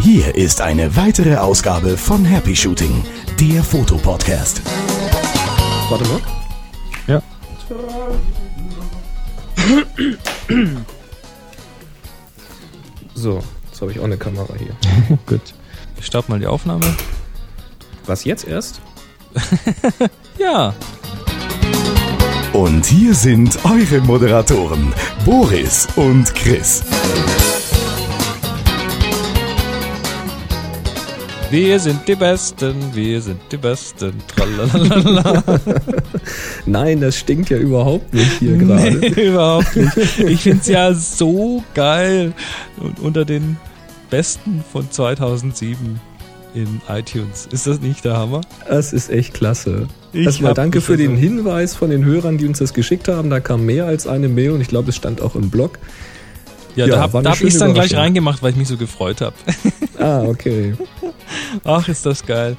Hier 0.00 0.34
ist 0.34 0.60
eine 0.60 0.96
weitere 0.96 1.36
Ausgabe 1.36 1.96
von 1.96 2.24
Happy 2.24 2.54
Shooting, 2.54 3.04
der 3.40 3.62
Fotopodcast. 3.62 4.62
Warte 5.88 6.04
mal. 6.08 6.20
Ja. 7.06 7.22
So, 13.14 13.42
jetzt 13.68 13.80
habe 13.80 13.92
ich 13.92 13.98
auch 13.98 14.04
eine 14.04 14.16
Kamera 14.16 14.54
hier. 14.56 15.18
Gut. 15.26 15.54
Ich 15.98 16.06
starte 16.06 16.30
mal 16.30 16.38
die 16.38 16.46
Aufnahme. 16.46 16.96
Was 18.06 18.24
jetzt 18.24 18.46
erst? 18.46 18.80
Ja. 20.38 20.74
Und 22.56 22.86
hier 22.86 23.14
sind 23.14 23.58
eure 23.66 24.00
Moderatoren, 24.00 24.90
Boris 25.26 25.86
und 25.94 26.34
Chris. 26.34 26.82
Wir 31.50 31.78
sind 31.78 32.08
die 32.08 32.14
Besten, 32.14 32.76
wir 32.94 33.20
sind 33.20 33.42
die 33.52 33.58
Besten. 33.58 34.14
Tralalala. 34.34 35.42
Nein, 36.66 37.02
das 37.02 37.18
stinkt 37.18 37.50
ja 37.50 37.58
überhaupt 37.58 38.14
nicht 38.14 38.38
hier 38.38 38.56
gerade. 38.56 38.90
Nee, 38.90 39.06
überhaupt 39.28 39.76
nicht. 39.76 40.18
Ich 40.20 40.40
finde 40.40 40.60
es 40.62 40.68
ja 40.68 40.94
so 40.94 41.62
geil. 41.74 42.32
Und 42.78 42.98
unter 43.00 43.26
den 43.26 43.58
Besten 44.08 44.64
von 44.72 44.90
2007 44.90 46.00
in 46.56 46.80
iTunes. 46.88 47.46
Ist 47.52 47.66
das 47.66 47.80
nicht 47.80 48.04
der 48.04 48.16
Hammer? 48.16 48.40
Das 48.68 48.92
ist 48.92 49.10
echt 49.10 49.34
klasse. 49.34 49.86
Ich 50.12 50.24
Erstmal 50.24 50.54
danke 50.54 50.80
für 50.80 50.96
den. 50.96 51.16
Hinweis 51.16 51.74
von 51.74 51.90
den 51.90 52.04
Hörern, 52.04 52.38
die 52.38 52.46
uns 52.46 52.58
das 52.58 52.72
geschickt 52.72 53.08
haben. 53.08 53.28
Da 53.30 53.40
kam 53.40 53.66
mehr 53.66 53.84
als 53.84 54.06
eine 54.06 54.28
Mail 54.28 54.52
und 54.52 54.60
ich 54.62 54.68
glaube, 54.68 54.88
es 54.88 54.96
stand 54.96 55.20
auch 55.20 55.36
im 55.36 55.50
Blog. 55.50 55.78
Ja, 56.74 56.86
Ja, 56.86 56.96
da 56.96 57.00
habe 57.02 57.18
hab 57.28 57.40
ich 57.40 57.52
schöne 57.52 57.58
dann 57.58 57.74
gleich 57.74 57.94
reingemacht, 57.94 58.42
weil 58.42 58.50
ich 58.50 58.56
mich 58.56 58.68
so 58.68 58.76
gefreut 58.76 59.20
habe. 59.20 59.36
Ah, 59.98 60.24
okay. 60.24 60.74
Ach, 61.64 61.88
ist 61.88 62.04
das 62.04 62.26
geil. 62.26 62.54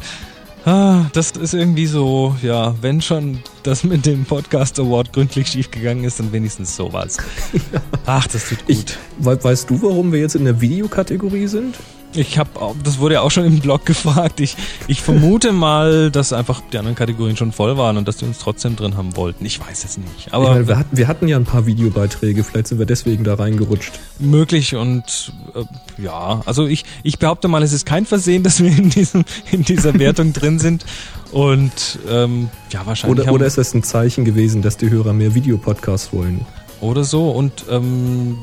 Ah, 0.66 1.06
das 1.14 1.32
ist 1.32 1.54
irgendwie 1.54 1.86
so, 1.86 2.36
ja, 2.42 2.74
wenn 2.82 3.00
schon 3.00 3.40
das 3.62 3.84
mit 3.84 4.08
dem 4.08 4.26
Podcast 4.26 4.80
Award 4.80 5.14
gründlich 5.14 5.48
schiefgegangen 5.48 6.04
ist, 6.04 6.20
dann 6.20 6.34
wenigstens 6.34 6.76
sowas. 6.76 7.18
Ach, 8.08 8.26
das 8.28 8.50
tut 8.50 8.58
Ich, 8.66 8.80
gut. 8.80 8.98
we 9.20 9.44
weißt 9.44 9.70
du, 9.70 9.82
warum 9.84 10.12
wir 10.12 10.20
jetzt 10.20 10.36
in 10.36 10.46
der 10.46 10.60
Videokategorie 10.60 11.46
sind? 11.46 11.76
Ich 12.18 12.38
habe, 12.38 12.50
das 12.84 13.00
wurde 13.00 13.16
ja 13.16 13.22
auch 13.22 13.32
schon 13.32 13.46
im 13.46 13.60
Blog 13.60 13.86
gefragt. 13.86 14.40
Ich, 14.40 14.56
ich 14.88 15.02
vermute 15.02 15.52
mal, 15.52 16.12
dass 16.12 16.34
einfach 16.34 16.62
die 16.72 16.78
anderen 16.78 16.96
Kategorien 16.96 17.38
schon 17.38 17.52
voll 17.52 17.78
waren 17.78 17.98
und 17.98 18.08
dass 18.08 18.18
die 18.18 18.26
uns 18.26 18.40
trotzdem 18.40 18.76
drin 18.76 18.98
haben 18.98 19.16
wollten. 19.16 19.46
Ich 19.46 19.60
weiß 19.60 19.86
es 19.86 19.98
nicht, 19.98 20.28
ich 20.28 20.34
aber 20.34 20.50
meine, 20.50 20.68
wir, 20.68 20.78
hatten, 20.78 20.98
wir 20.98 21.08
hatten 21.08 21.28
ja 21.28 21.38
ein 21.38 21.46
paar 21.46 21.66
Videobeiträge, 21.66 22.44
vielleicht 22.44 22.68
sind 22.68 22.80
wir 22.80 22.86
deswegen 22.86 23.24
da 23.24 23.36
reingerutscht. 23.36 23.94
möglich 24.20 24.76
und 24.76 25.32
äh, 25.56 25.64
ja, 26.02 26.42
also 26.46 26.68
ich, 26.68 26.86
ich 27.04 27.20
behaupte 27.20 27.48
mal, 27.48 27.64
es 27.64 27.74
ist 27.74 27.86
kein 27.86 28.06
Versehen, 28.06 28.44
dass 28.48 28.62
wir 28.62 28.72
in 28.72 28.90
diesem 28.90 29.26
in 29.52 29.64
dieser 29.64 29.98
Wertung 30.00 30.34
drin 30.34 30.60
sind 30.60 30.86
und 31.32 32.00
ähm, 32.10 32.50
ja 32.72 32.86
wahrscheinlich 32.86 33.22
Oder, 33.22 33.32
oder 33.32 33.46
ist 33.46 33.58
das 33.58 33.74
ein 33.74 33.84
Zeichen 33.84 34.26
gewesen, 34.26 34.62
dass 34.62 34.78
die 34.78 34.90
Hörer 34.90 35.14
mehr 35.14 35.36
Videopodcasts 35.36 36.14
wollen? 36.14 36.46
oder 36.82 37.04
so 37.04 37.32
und 37.32 37.66
ähm, 37.70 38.38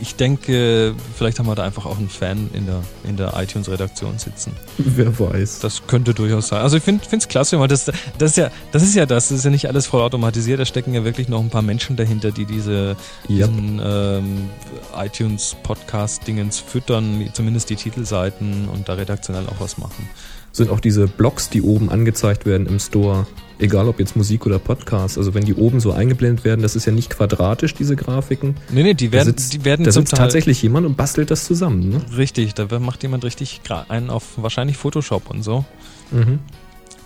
ich 0.00 0.16
denke, 0.16 0.94
vielleicht 1.16 1.38
haben 1.38 1.46
wir 1.46 1.54
da 1.54 1.64
einfach 1.64 1.86
auch 1.86 1.98
einen 1.98 2.08
Fan 2.08 2.50
in 2.52 2.66
der 2.66 2.82
in 3.04 3.16
der 3.16 3.34
iTunes 3.36 3.68
Redaktion 3.68 4.18
sitzen. 4.18 4.52
Wer 4.78 5.18
weiß. 5.18 5.60
Das 5.60 5.86
könnte 5.86 6.14
durchaus 6.14 6.48
sein. 6.48 6.60
Also 6.60 6.76
ich 6.76 6.82
finde 6.82 7.04
es 7.10 7.28
klasse, 7.28 7.58
weil 7.58 7.68
das, 7.68 7.90
das, 8.18 8.30
ist 8.30 8.36
ja, 8.36 8.50
das 8.72 8.82
ist 8.82 8.94
ja 8.94 9.06
das, 9.06 9.28
das 9.28 9.38
ist 9.38 9.44
ja 9.44 9.50
nicht 9.50 9.66
alles 9.66 9.86
voll 9.86 10.02
automatisiert, 10.02 10.60
da 10.60 10.64
stecken 10.64 10.94
ja 10.94 11.04
wirklich 11.04 11.28
noch 11.28 11.40
ein 11.40 11.50
paar 11.50 11.62
Menschen 11.62 11.96
dahinter, 11.96 12.30
die 12.30 12.44
diese 12.44 12.96
Yep. 13.28 13.50
diesen 13.50 13.80
ähm, 13.84 14.50
iTunes-Podcast-Dingens 14.96 16.60
füttern, 16.60 17.28
zumindest 17.32 17.70
die 17.70 17.76
Titelseiten 17.76 18.68
und 18.68 18.88
da 18.88 18.94
redaktionell 18.94 19.46
auch 19.46 19.60
was 19.60 19.78
machen. 19.78 20.08
sind 20.52 20.70
auch 20.70 20.80
diese 20.80 21.06
Blogs, 21.06 21.50
die 21.50 21.62
oben 21.62 21.90
angezeigt 21.90 22.46
werden 22.46 22.66
im 22.66 22.78
Store, 22.78 23.26
egal 23.58 23.88
ob 23.88 23.98
jetzt 23.98 24.16
Musik 24.16 24.46
oder 24.46 24.58
Podcast. 24.58 25.18
Also 25.18 25.34
wenn 25.34 25.44
die 25.44 25.54
oben 25.54 25.80
so 25.80 25.92
eingeblendet 25.92 26.44
werden, 26.44 26.62
das 26.62 26.76
ist 26.76 26.84
ja 26.86 26.92
nicht 26.92 27.10
quadratisch, 27.10 27.74
diese 27.74 27.96
Grafiken. 27.96 28.56
Nee, 28.70 28.82
nee, 28.82 28.94
die 28.94 29.12
werden, 29.12 29.26
sitzt, 29.26 29.52
die 29.52 29.64
werden 29.64 29.84
da 29.84 29.92
sitzt 29.92 30.12
Teil 30.12 30.18
tatsächlich 30.18 30.62
jemand 30.62 30.86
und 30.86 30.96
bastelt 30.96 31.30
das 31.30 31.44
zusammen. 31.44 31.88
Ne? 31.88 32.00
richtig, 32.16 32.54
da 32.54 32.66
macht 32.78 33.02
jemand 33.02 33.24
richtig 33.24 33.60
einen 33.88 34.10
auf 34.10 34.24
wahrscheinlich 34.36 34.76
Photoshop 34.76 35.30
und 35.30 35.42
so. 35.42 35.64
Mhm. 36.10 36.38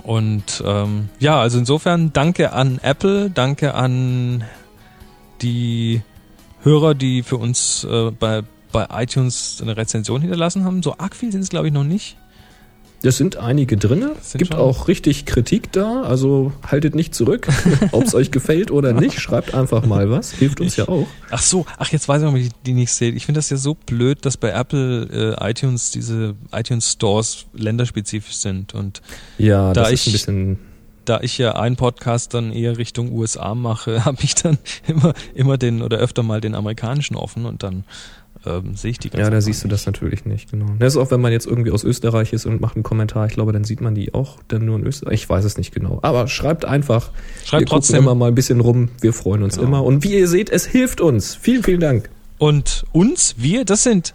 Und 0.02 0.62
ähm, 0.66 1.08
ja, 1.20 1.40
also 1.40 1.58
insofern 1.58 2.12
danke 2.12 2.52
an 2.52 2.80
Apple, 2.82 3.30
danke 3.30 3.74
an 3.74 4.44
die 5.42 6.02
Hörer, 6.62 6.94
die 6.94 7.22
für 7.22 7.36
uns 7.36 7.84
äh, 7.84 8.10
bei, 8.10 8.42
bei 8.72 8.88
iTunes 8.90 9.58
eine 9.60 9.76
Rezension 9.76 10.20
hinterlassen 10.20 10.64
haben. 10.64 10.82
So 10.82 10.96
arg 10.98 11.14
viel 11.14 11.30
sind 11.32 11.42
es, 11.42 11.48
glaube 11.48 11.68
ich, 11.68 11.72
noch 11.72 11.84
nicht. 11.84 12.16
Es 13.04 13.16
sind 13.16 13.36
einige. 13.36 13.76
Sind 13.80 14.38
Gibt 14.38 14.52
schon- 14.52 14.60
auch 14.60 14.86
richtig 14.88 15.26
Kritik 15.26 15.72
da, 15.72 16.02
also 16.02 16.52
haltet 16.66 16.94
nicht 16.94 17.14
zurück. 17.14 17.48
Ob 17.92 18.04
es 18.04 18.14
euch 18.14 18.30
gefällt 18.30 18.70
oder 18.70 18.92
nicht, 18.92 19.20
schreibt 19.20 19.54
einfach 19.54 19.84
mal 19.84 20.10
was. 20.10 20.32
Hilft 20.32 20.60
uns 20.60 20.76
ja 20.76 20.88
auch. 20.88 21.06
Ach 21.30 21.42
so, 21.42 21.66
ach 21.78 21.88
jetzt 21.90 22.08
weiß 22.08 22.22
ich 22.22 22.28
noch, 22.28 22.34
wie 22.34 22.42
ich 22.42 22.50
die 22.64 22.74
nicht 22.74 22.92
sehe. 22.92 23.10
Ich 23.12 23.26
finde 23.26 23.38
das 23.38 23.50
ja 23.50 23.56
so 23.56 23.74
blöd, 23.74 24.24
dass 24.24 24.36
bei 24.36 24.50
Apple 24.50 25.36
äh, 25.40 25.50
iTunes 25.50 25.90
diese 25.90 26.34
iTunes 26.52 26.92
Stores 26.92 27.46
länderspezifisch 27.54 28.36
sind. 28.36 28.74
Und 28.74 29.02
Ja, 29.38 29.72
Da 29.72 29.82
das 29.82 29.92
ist 29.92 30.06
ein 30.06 30.08
ich- 30.08 30.12
bisschen. 30.12 30.58
da 31.04 31.20
ich 31.22 31.38
ja 31.38 31.56
einen 31.56 31.74
Podcast 31.74 32.32
dann 32.34 32.52
eher 32.52 32.78
Richtung 32.78 33.10
USA 33.12 33.54
mache, 33.56 34.04
habe 34.04 34.18
ich 34.22 34.34
dann 34.36 34.58
immer, 34.86 35.12
immer 35.34 35.58
den 35.58 35.82
oder 35.82 35.98
öfter 35.98 36.22
mal 36.22 36.40
den 36.40 36.54
amerikanischen 36.54 37.16
offen 37.16 37.46
und 37.46 37.62
dann 37.64 37.82
ähm, 38.44 38.74
sehe 38.74 38.90
ich 38.90 38.98
die 38.98 39.08
ganz 39.10 39.20
Ja, 39.22 39.30
da 39.30 39.40
siehst 39.40 39.62
du 39.62 39.68
nicht. 39.68 39.72
das 39.74 39.86
natürlich 39.86 40.24
nicht, 40.24 40.50
genau. 40.50 40.66
Das 40.78 40.94
ist 40.94 40.96
auch, 40.98 41.10
wenn 41.10 41.20
man 41.20 41.30
jetzt 41.32 41.46
irgendwie 41.46 41.70
aus 41.70 41.84
Österreich 41.84 42.32
ist 42.32 42.44
und 42.46 42.60
macht 42.60 42.74
einen 42.76 42.82
Kommentar, 42.82 43.26
ich 43.26 43.32
glaube, 43.34 43.52
dann 43.52 43.64
sieht 43.64 43.80
man 43.80 43.94
die 43.94 44.14
auch 44.14 44.38
dann 44.48 44.64
nur 44.64 44.78
in 44.78 44.86
Österreich. 44.86 45.14
Ich 45.22 45.28
weiß 45.28 45.44
es 45.44 45.56
nicht 45.58 45.72
genau. 45.72 45.98
Aber 46.02 46.26
schreibt 46.28 46.64
einfach. 46.64 47.10
Schreibt 47.44 47.62
wir 47.62 47.66
trotzdem. 47.66 47.98
immer 47.98 48.14
mal 48.14 48.28
ein 48.28 48.34
bisschen 48.34 48.60
rum. 48.60 48.88
Wir 49.00 49.12
freuen 49.12 49.42
uns 49.42 49.54
Genau. 49.56 49.68
immer. 49.68 49.84
Und 49.84 50.02
wie 50.04 50.18
ihr 50.18 50.26
seht, 50.28 50.50
es 50.50 50.66
hilft 50.66 51.00
uns. 51.00 51.34
Vielen, 51.34 51.62
vielen 51.62 51.80
Dank. 51.80 52.10
Und 52.38 52.84
uns, 52.92 53.36
wir, 53.38 53.64
das 53.64 53.84
sind 53.84 54.14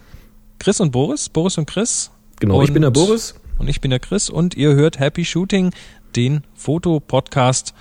Chris 0.58 0.80
und 0.80 0.90
Boris, 0.92 1.28
Boris 1.30 1.56
und 1.56 1.66
Chris. 1.66 2.10
Genau, 2.40 2.62
ich 2.62 2.72
bin 2.72 2.82
der 2.82 2.88
Und- 2.88 2.94
Boris. 2.94 3.34
Und 3.58 3.66
ich 3.68 3.80
bin 3.80 3.90
der 3.90 3.98
Chris 3.98 4.30
und 4.30 4.56
ihr 4.56 4.74
hört 4.74 5.00
Happy 5.00 5.24
Shooting, 5.24 5.72
den 6.14 6.42
Fotopodcast 6.54 7.74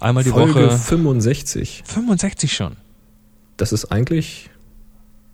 einmal 0.00 0.24
die 0.24 0.30
Folge 0.30 0.54
Woche. 0.68 0.78
65. 0.78 1.82
65 1.84 2.52
schon. 2.52 2.76
Das 3.56 3.72
ist 3.72 3.86
eigentlich, 3.86 4.48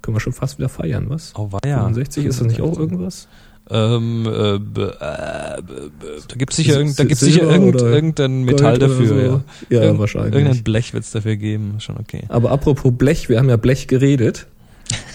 können 0.04 0.16
wir 0.16 0.20
schon 0.20 0.32
fast 0.34 0.59
wieder 0.59 0.69
feiern, 0.69 1.06
was? 1.09 1.32
Oh, 1.37 1.50
war 1.50 1.60
ja. 1.66 1.78
65, 1.78 2.26
ist 2.26 2.41
das 2.41 2.47
nicht 2.47 2.60
auch 2.60 2.78
irgendwas? 2.78 3.26
Ähm, 3.70 4.26
äh, 4.26 4.56
äh, 4.56 4.59
da 5.00 5.56
gibt 6.37 6.53
es 6.53 6.56
sicher, 6.59 6.76
irgend, 6.76 6.98
da 6.98 7.04
gibt's 7.04 7.20
sicher 7.20 7.44
irgend, 7.50 7.81
irgendein 7.81 8.43
Metall 8.44 8.78
dafür. 8.78 9.06
so. 9.06 9.14
Ja, 9.16 9.41
Ja, 9.70 9.82
Irgend- 9.84 10.00
wahrscheinlich. 10.00 10.34
Irgendein 10.34 10.62
Blech 10.62 10.93
wird 10.93 11.04
es 11.04 11.10
dafür 11.12 11.37
geben, 11.37 11.76
schon 11.78 11.97
okay. 11.97 12.25
Aber 12.28 12.50
apropos 12.50 12.93
Blech, 12.94 13.31
wir 13.31 13.38
haben 13.38 13.48
ja 13.48 13.56
Blech 13.56 13.87
geredet. 13.88 14.47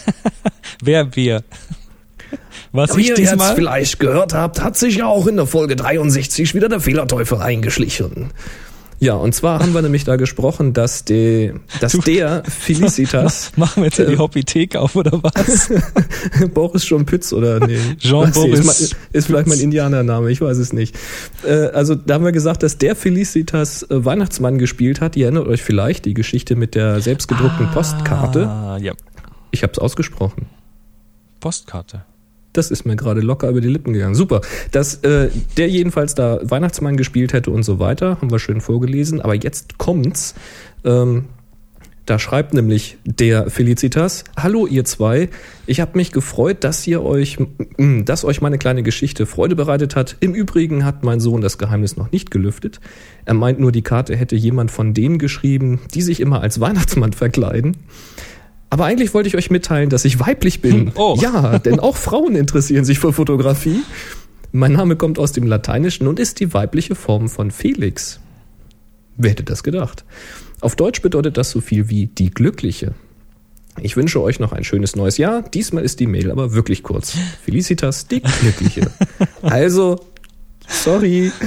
Wer 0.84 1.16
wir? 1.16 1.44
Was 2.72 2.98
Wie 2.98 3.02
ich 3.02 3.10
ihr 3.10 3.18
jetzt 3.20 3.44
vielleicht 3.54 4.00
gehört 4.00 4.34
habt, 4.34 4.62
hat 4.64 4.78
sich 4.78 4.98
ja 4.98 5.06
auch 5.08 5.28
in 5.28 5.36
der 5.36 5.46
Folge 5.48 5.76
63 5.76 6.54
wieder 6.56 6.70
der 6.70 6.80
Fehlerteufel 6.80 7.40
eingeschlichen. 7.40 8.32
Ja, 9.02 9.14
und 9.14 9.34
zwar 9.34 9.60
haben 9.60 9.74
wir 9.74 9.82
nämlich 9.82 10.04
da 10.04 10.18
gesprochen, 10.18 10.74
dass, 10.74 11.06
die, 11.06 11.54
dass 11.80 11.94
Du- 11.94 12.02
der 12.02 12.44
Felicitas 12.44 13.52
Machen 13.56 13.78
wir 13.82 13.86
jetzt 13.86 13.96
hier 13.96 14.06
die 14.08 14.14
Äh, 14.16 14.18
Hobbythek 14.18 14.76
auf 14.76 14.96
oder 14.98 15.24
was? 15.24 15.70
Boris 16.54 16.88
John 16.90 17.06
Pütz 17.06 17.32
oder 17.32 17.66
nee. 17.66 17.80
Jean 17.98 18.32
Boris 18.32 18.60
Ist, 18.60 18.66
ma- 18.94 19.08
ist 19.14 19.26
vielleicht 19.28 19.48
mein 19.48 19.60
Indianername, 19.60 20.30
ich 20.32 20.42
weiß 20.42 20.58
es 20.58 20.74
nicht. 20.74 20.98
Äh, 21.46 21.68
also 21.68 21.96
da 21.96 22.16
haben 22.16 22.26
wir 22.26 22.34
gesagt, 22.34 22.62
dass 22.62 22.78
der 22.78 22.96
Felicitas 22.96 23.84
äh, 23.84 24.04
Weihnachtsmann 24.04 24.58
gespielt 24.58 25.00
hat. 25.00 25.16
Ihr 25.16 25.28
erinnert 25.28 25.48
euch 25.48 25.64
vielleicht 25.64 26.04
die 26.06 26.14
Geschichte 26.14 26.56
mit 26.58 26.76
der 26.76 27.00
selbstgedruckten 27.00 27.72
Postkarte. 27.72 28.48
Ah, 28.48 28.78
ja. 28.82 28.94
Ich 29.52 29.64
habe 29.64 29.72
es 29.72 29.80
ausgesprochen. 29.80 30.48
Postkarte. 31.40 32.04
Das 32.54 32.72
ist 32.72 32.86
mir 32.86 32.96
gerade 32.96 33.22
locker 33.22 33.50
über 33.50 33.62
die 33.62 33.68
Lippen 33.68 33.94
gegangen. 33.94 34.16
Super. 34.16 34.42
Dass 34.72 34.96
äh, 35.04 35.30
der 35.58 35.70
jedenfalls 35.70 36.16
da 36.16 36.40
Weihnachtsmann 36.44 36.98
gespielt 36.98 37.34
hätte 37.34 37.52
und 37.52 37.64
so 37.64 37.80
weiter, 37.80 38.18
haben 38.22 38.32
wir 38.32 38.40
schön 38.40 38.62
vorgelesen. 38.62 39.22
Aber 39.22 39.36
jetzt 39.36 39.78
kommt's. 39.78 40.36
Ähm, 40.84 41.26
da 42.10 42.18
schreibt 42.18 42.56
nämlich 42.56 42.98
der 43.06 43.52
Felicitas: 43.52 44.24
Hallo 44.36 44.66
ihr 44.66 44.84
zwei, 44.84 45.30
ich 45.68 45.80
habe 45.80 45.96
mich 45.96 46.12
gefreut, 46.12 46.64
dass 46.64 46.88
ihr 46.88 47.04
euch, 47.04 47.38
m, 47.78 48.04
dass 48.04 48.26
euch 48.26 48.42
meine 48.42 48.58
kleine 48.58 48.82
Geschichte 48.82 49.28
Freude 49.28 49.56
bereitet 49.56 49.96
hat. 49.96 50.18
Im 50.20 50.34
Übrigen 50.34 50.86
hat 50.86 51.04
mein 51.04 51.20
Sohn 51.20 51.42
das 51.42 51.60
Geheimnis 51.60 51.98
noch 51.98 52.12
nicht 52.12 52.32
gelüftet. 52.32 52.80
Er 53.26 53.36
meint 53.36 53.60
nur, 53.60 53.72
die 53.72 53.84
Karte 53.84 54.16
hätte 54.16 54.36
jemand 54.36 54.72
von 54.72 54.96
denen 54.96 55.20
geschrieben, 55.20 55.82
die 55.94 56.02
sich 56.02 56.20
immer 56.20 56.42
als 56.42 56.60
Weihnachtsmann 56.60 57.14
verkleiden. 57.14 57.78
Aber 58.70 58.86
eigentlich 58.86 59.14
wollte 59.14 59.28
ich 59.28 59.36
euch 59.36 59.50
mitteilen, 59.50 59.90
dass 59.90 60.06
ich 60.06 60.20
weiblich 60.20 60.62
bin. 60.62 60.88
Hm, 60.88 60.92
oh. 60.96 61.18
Ja, 61.20 61.60
denn 61.60 61.80
auch 61.80 61.98
Frauen 61.98 62.36
interessieren 62.36 62.86
sich 62.86 63.00
für 63.00 63.14
Fotografie. 63.14 63.82
Mein 64.52 64.74
Name 64.74 64.96
kommt 64.96 65.20
aus 65.20 65.32
dem 65.32 65.46
Lateinischen 65.46 66.08
und 66.08 66.20
ist 66.20 66.40
die 66.40 66.54
weibliche 66.54 66.96
Form 66.96 67.30
von 67.30 67.52
Felix. 67.52 68.20
Wer 69.18 69.32
hätte 69.32 69.44
das 69.44 69.64
gedacht? 69.64 70.06
Auf 70.62 70.76
Deutsch 70.76 71.02
bedeutet 71.02 71.38
das 71.38 71.52
so 71.52 71.62
viel 71.62 71.90
wie 71.90 72.08
die 72.08 72.32
Glückliche. 72.32 72.94
Ich 73.82 73.96
wünsche 73.96 74.22
euch 74.22 74.40
noch 74.40 74.52
ein 74.52 74.64
schönes 74.64 74.96
neues 74.96 75.18
Jahr. 75.18 75.42
Diesmal 75.42 75.84
ist 75.84 76.00
die 76.00 76.08
Mail 76.08 76.32
aber 76.32 76.54
wirklich 76.54 76.84
kurz. 76.84 77.16
Felicitas, 77.44 78.08
die 78.08 78.22
Glückliche. 78.22 78.90
Also, 79.42 80.02
sorry. 80.70 81.32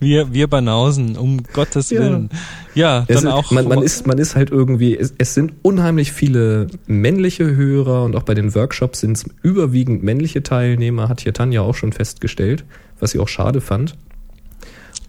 Wir, 0.00 0.32
wir 0.32 0.46
Banausen, 0.46 1.16
um 1.16 1.42
Gottes 1.52 1.90
Ja. 1.90 2.00
Willen. 2.00 2.30
Ja, 2.74 3.04
Es 3.08 3.16
dann 3.22 3.26
ist, 3.26 3.32
auch. 3.32 3.50
man, 3.50 3.66
man, 3.66 3.82
ist, 3.82 4.06
man 4.06 4.18
ist 4.18 4.36
halt 4.36 4.50
irgendwie, 4.50 4.96
es, 4.96 5.12
es 5.18 5.34
sind 5.34 5.54
unheimlich 5.62 6.12
viele 6.12 6.68
männliche 6.86 7.56
Hörer 7.56 8.04
und 8.04 8.14
auch 8.14 8.22
bei 8.22 8.34
den 8.34 8.54
Workshops 8.54 9.00
sind 9.00 9.16
es 9.16 9.24
überwiegend 9.42 10.04
männliche 10.04 10.44
Teilnehmer, 10.44 11.08
hat 11.08 11.22
hier 11.22 11.32
Tanja 11.32 11.62
auch 11.62 11.74
schon 11.74 11.92
festgestellt, 11.92 12.64
was 13.00 13.10
sie 13.10 13.18
auch 13.18 13.26
schade 13.26 13.60
fand. 13.60 13.96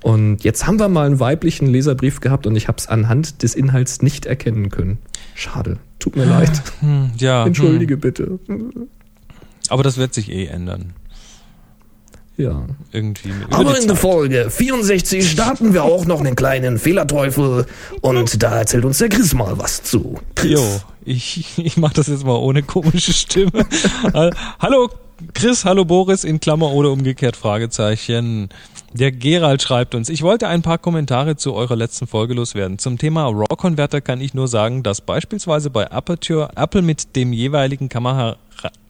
Und 0.01 0.43
jetzt 0.43 0.65
haben 0.65 0.79
wir 0.79 0.87
mal 0.89 1.05
einen 1.05 1.19
weiblichen 1.19 1.67
Leserbrief 1.67 2.21
gehabt 2.21 2.47
und 2.47 2.55
ich 2.55 2.67
habe 2.67 2.77
es 2.79 2.87
anhand 2.87 3.43
des 3.43 3.53
Inhalts 3.53 4.01
nicht 4.01 4.25
erkennen 4.25 4.69
können. 4.69 4.97
Schade. 5.35 5.77
Tut 5.99 6.15
mir 6.15 6.25
leid. 6.25 6.63
hm, 6.79 7.11
ja, 7.17 7.45
Entschuldige 7.45 7.97
bitte. 7.97 8.39
Hm. 8.47 8.71
Aber 9.67 9.83
das 9.83 9.97
wird 9.97 10.13
sich 10.15 10.31
eh 10.31 10.45
ändern. 10.45 10.93
Ja. 12.39 12.65
Irgendwie. 12.93 13.33
Aber 13.51 13.77
in 13.77 13.87
der. 13.87 13.97
Folge 13.97 14.49
64 14.49 15.29
starten 15.29 15.73
wir 15.73 15.83
auch 15.83 16.05
noch 16.05 16.21
einen 16.21 16.37
kleinen 16.37 16.79
Fehlerteufel 16.79 17.65
und 17.99 18.41
da 18.41 18.59
erzählt 18.59 18.85
uns 18.85 18.99
der 18.99 19.09
Chris 19.09 19.33
mal 19.33 19.59
was 19.59 19.83
zu. 19.83 20.17
Chris. 20.35 20.51
Jo, 20.51 20.63
ich, 21.03 21.57
ich 21.57 21.75
mache 21.75 21.95
das 21.95 22.07
jetzt 22.07 22.25
mal 22.25 22.37
ohne 22.37 22.63
komische 22.63 23.11
Stimme. 23.11 23.65
Hallo 24.59 24.89
Chris, 25.33 25.65
hallo 25.65 25.83
Boris, 25.83 26.23
in 26.23 26.39
Klammer 26.39 26.71
oder 26.71 26.91
umgekehrt 26.91 27.35
Fragezeichen. 27.35 28.47
Der 28.93 29.11
Gerald 29.11 29.61
schreibt 29.61 29.93
uns, 29.93 30.07
ich 30.07 30.21
wollte 30.21 30.47
ein 30.47 30.61
paar 30.61 30.77
Kommentare 30.77 31.35
zu 31.35 31.53
eurer 31.53 31.75
letzten 31.75 32.07
Folge 32.07 32.35
loswerden. 32.35 32.79
Zum 32.79 32.97
Thema 32.97 33.27
RAW-Converter 33.27 33.99
kann 33.99 34.21
ich 34.21 34.33
nur 34.33 34.47
sagen, 34.47 34.81
dass 34.81 35.01
beispielsweise 35.01 35.69
bei 35.69 35.91
Aperture 35.91 36.51
Apple 36.55 36.81
mit 36.83 37.17
dem 37.17 37.33
jeweiligen 37.33 37.89
Kamera 37.89 38.37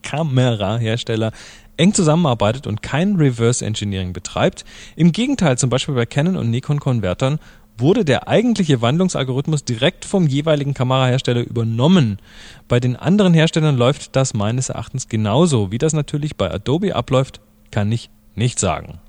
Kamerahersteller 0.04 1.32
eng 1.80 1.94
zusammenarbeitet 1.94 2.68
und 2.68 2.82
kein 2.82 3.16
Reverse 3.16 3.66
Engineering 3.66 4.14
betreibt. 4.14 4.66
Im 4.96 5.12
Gegenteil, 5.12 5.58
zum 5.58 5.70
Beispiel 5.70 5.96
bei 5.96 6.06
Canon 6.06 6.38
und 6.38 6.50
Nikon 6.50 6.80
Konvertern 6.80 7.40
wurde 7.78 8.04
der 8.04 8.28
eigentliche 8.28 8.82
Wandlungsalgorithmus 8.82 9.64
direkt 9.64 10.04
vom 10.04 10.28
jeweiligen 10.28 10.74
Kamerahersteller 10.74 11.42
übernommen. 11.42 12.20
Bei 12.68 12.80
den 12.80 12.96
anderen 12.96 13.34
Herstellern 13.34 13.78
läuft 13.78 14.16
das 14.16 14.34
meines 14.34 14.70
Erachtens 14.70 15.08
genauso. 15.08 15.72
Wie 15.72 15.78
das 15.78 15.94
natürlich 15.94 16.36
bei 16.36 16.52
Adobe 16.52 16.96
abläuft, 16.96 17.40
kann 17.72 17.92
ich 17.92 18.10
nicht 18.36 18.60
sagen. 18.60 19.00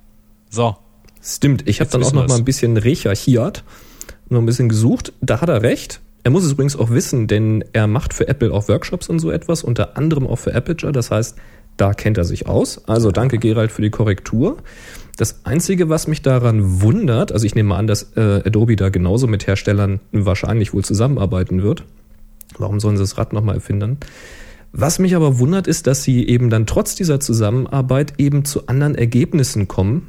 So, 0.49 0.76
Stimmt, 1.23 1.69
ich 1.69 1.81
habe 1.81 1.90
dann 1.90 2.02
auch 2.02 2.12
noch 2.12 2.28
mal 2.28 2.38
ein 2.38 2.44
bisschen 2.44 2.76
recherchiert, 2.76 3.62
noch 4.28 4.38
ein 4.38 4.46
bisschen 4.46 4.69
gesucht. 4.69 5.12
Da 5.20 5.40
hat 5.40 5.50
er 5.50 5.62
recht. 5.62 6.00
Er 6.23 6.31
muss 6.31 6.44
es 6.44 6.52
übrigens 6.52 6.76
auch 6.76 6.90
wissen, 6.90 7.26
denn 7.26 7.64
er 7.73 7.87
macht 7.87 8.14
für 8.14 8.28
Apple 8.28 8.52
auch 8.52 8.69
Workshops 8.69 9.08
und 9.08 9.19
so 9.19 9.31
etwas, 9.31 9.62
unter 9.62 9.96
anderem 9.96 10.26
auch 10.26 10.37
für 10.37 10.55
Aperture. 10.55 10.93
Das 10.93 11.11
heißt, 11.11 11.37
da 11.81 11.94
kennt 11.94 12.19
er 12.19 12.25
sich 12.25 12.47
aus. 12.47 12.87
Also 12.88 13.11
danke 13.11 13.38
Gerald 13.38 13.73
für 13.73 13.82
die 13.82 13.91
Korrektur. 13.91 14.59
Das 15.17 15.44
Einzige, 15.44 15.88
was 15.88 16.06
mich 16.06 16.23
daran 16.23 16.82
wundert, 16.82 17.32
also 17.32 17.44
ich 17.44 17.55
nehme 17.55 17.75
an, 17.75 17.87
dass 17.87 18.12
äh, 18.17 18.43
Adobe 18.44 18.77
da 18.77 18.88
genauso 18.88 19.27
mit 19.27 19.47
Herstellern 19.47 20.00
wahrscheinlich 20.12 20.73
wohl 20.73 20.85
zusammenarbeiten 20.85 21.62
wird. 21.62 21.85
Warum 22.59 22.81
sollen 22.81 22.97
sie 22.97 23.03
das 23.03 23.19
Rad 23.19 23.32
nochmal 23.32 23.56
erfinden? 23.56 23.99
Was 24.73 24.99
mich 24.99 25.17
aber 25.17 25.38
wundert, 25.38 25.67
ist, 25.67 25.87
dass 25.87 26.03
sie 26.03 26.27
eben 26.27 26.49
dann 26.49 26.67
trotz 26.67 26.94
dieser 26.94 27.21
Zusammenarbeit 27.21 28.15
eben 28.19 28.44
zu 28.44 28.67
anderen 28.67 28.94
Ergebnissen 28.94 29.69
kommen, 29.69 30.09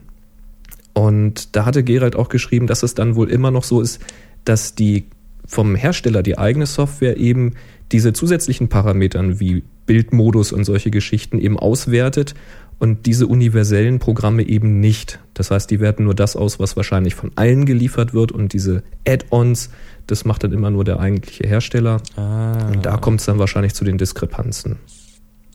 und 0.94 1.56
da 1.56 1.65
hatte 1.65 1.83
Gerald 1.83 2.15
auch 2.15 2.29
geschrieben, 2.29 2.67
dass 2.67 2.83
es 2.83 2.95
dann 2.95 3.15
wohl 3.15 3.29
immer 3.29 3.51
noch 3.51 3.63
so 3.63 3.81
ist, 3.81 4.01
dass 4.44 4.75
die 4.75 5.06
vom 5.45 5.75
Hersteller 5.75 6.24
die 6.24 6.38
eigene 6.38 6.65
Software 6.65 7.17
eben 7.17 7.53
diese 7.91 8.13
zusätzlichen 8.13 8.69
Parametern 8.69 9.39
wie 9.39 9.63
Bildmodus 9.85 10.51
und 10.51 10.63
solche 10.63 10.91
Geschichten 10.91 11.39
eben 11.39 11.57
auswertet 11.57 12.35
und 12.79 13.05
diese 13.05 13.27
universellen 13.27 13.99
Programme 13.99 14.43
eben 14.43 14.79
nicht. 14.79 15.19
Das 15.33 15.51
heißt, 15.51 15.69
die 15.69 15.79
werten 15.79 16.05
nur 16.05 16.15
das 16.15 16.35
aus, 16.35 16.59
was 16.59 16.75
wahrscheinlich 16.75 17.13
von 17.13 17.31
allen 17.35 17.65
geliefert 17.65 18.13
wird 18.13 18.31
und 18.31 18.53
diese 18.53 18.83
Add-ons, 19.07 19.69
das 20.07 20.25
macht 20.25 20.43
dann 20.43 20.51
immer 20.51 20.71
nur 20.71 20.83
der 20.83 20.99
eigentliche 20.99 21.47
Hersteller. 21.47 22.01
Ah. 22.15 22.71
Und 22.71 22.85
da 22.85 22.97
kommt 22.97 23.19
es 23.19 23.27
dann 23.27 23.37
wahrscheinlich 23.37 23.75
zu 23.75 23.85
den 23.85 23.97
Diskrepanzen. 23.97 24.77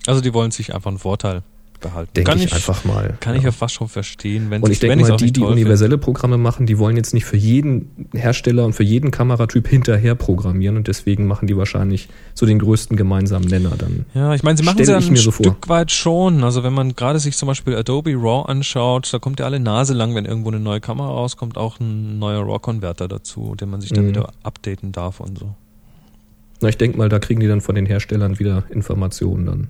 also 0.07 0.21
die 0.21 0.33
wollen 0.35 0.53
sich 0.53 0.75
einfach 0.75 0.91
einen 0.91 0.99
Vorteil 0.99 1.43
behalten. 1.79 2.11
Denke 2.15 2.31
kann 2.31 2.41
ich, 2.41 2.53
einfach 2.53 2.85
mal. 2.85 3.17
Kann 3.21 3.37
ich 3.37 3.43
ja 3.43 3.53
fast 3.53 3.75
schon 3.75 3.89
verstehen, 3.89 4.51
wenn 4.51 4.63
Und 4.63 4.71
ich 4.71 4.79
denke 4.79 4.97
mal, 4.97 5.13
auch 5.13 5.17
die, 5.17 5.33
die 5.33 5.41
universelle 5.43 5.99
Programme 5.99 6.39
machen, 6.39 6.67
die 6.67 6.79
wollen 6.79 6.97
jetzt 6.97 7.15
nicht 7.15 7.25
für 7.25 7.37
jeden 7.37 8.09
Hersteller 8.15 8.65
und 8.65 8.73
für 8.73 8.83
jeden 8.83 9.11
Kameratyp 9.11 9.69
hinterher 9.69 10.15
programmieren 10.15 10.77
und 10.77 10.89
deswegen 10.89 11.27
machen 11.27 11.47
die 11.47 11.57
wahrscheinlich 11.57 12.09
so 12.35 12.47
den 12.47 12.59
größten 12.59 12.97
gemeinsamen 12.97 13.47
Nenner 13.49 13.73
dann. 13.79 14.07
Ja, 14.15 14.35
ich 14.35 14.43
meine, 14.43 14.57
sie 14.57 14.65
machen 14.65 14.81
es 14.81 14.89
ja 14.89 14.99
ich 14.99 15.07
ein 15.07 15.13
mir 15.13 15.19
so 15.19 15.31
vor. 15.31 15.45
Stück 15.47 15.69
weit 15.69 15.91
schon. 15.91 16.45
Also 16.45 16.63
wenn 16.63 16.73
man 16.73 16.95
gerade 16.95 17.19
sich 17.19 17.37
zum 17.37 17.47
Beispiel 17.47 17.77
Adobe 17.77 18.15
RAW 18.15 18.47
anschaut, 18.49 19.13
da 19.13 19.19
kommt 19.19 19.41
ja 19.41 19.47
alle 19.47 19.61
Nase 19.61 19.95
lang, 19.95 20.15
wenn 20.15 20.25
irgendwo 20.25 20.51
eine 20.51 20.61
neue 20.61 20.81
Kamera 20.81 21.09
rauskommt, 21.09 21.57
auch 21.57 21.81
ein 21.81 22.19
neuer 22.19 22.45
RAW-Converter 22.45 23.09
dazu, 23.09 23.55
den 23.55 23.71
man 23.71 23.81
sich 23.81 23.91
dann 23.93 24.05
Mhm. 24.05 24.09
wieder 24.11 24.33
updaten 24.43 24.93
darf 24.93 25.21
und 25.21 25.39
so. 25.39 25.55
Na, 26.63 26.69
ich 26.69 26.79
denke 26.79 26.97
mal, 26.97 27.09
da 27.09 27.19
kriegen 27.19 27.41
die 27.41 27.49
dann 27.49 27.61
von 27.61 27.75
den 27.75 27.85
Herstellern 27.87 28.39
wieder 28.39 28.65
Informationen 28.71 29.47
dann. 29.47 29.69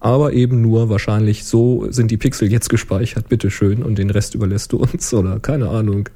Aber 0.00 0.32
eben 0.32 0.62
nur 0.62 0.88
wahrscheinlich 0.88 1.44
so 1.44 1.90
sind 1.90 2.10
die 2.10 2.16
Pixel 2.16 2.50
jetzt 2.50 2.68
gespeichert, 2.68 3.28
bitteschön, 3.28 3.82
und 3.82 3.98
den 3.98 4.10
Rest 4.10 4.34
überlässt 4.34 4.72
du 4.72 4.78
uns 4.78 5.12
oder 5.12 5.40
keine 5.40 5.70
Ahnung. 5.70 6.08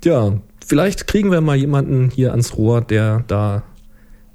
Tja, 0.00 0.38
vielleicht 0.64 1.06
kriegen 1.06 1.30
wir 1.30 1.40
mal 1.40 1.56
jemanden 1.56 2.10
hier 2.10 2.30
ans 2.30 2.56
Rohr, 2.56 2.80
der 2.82 3.24
da 3.26 3.64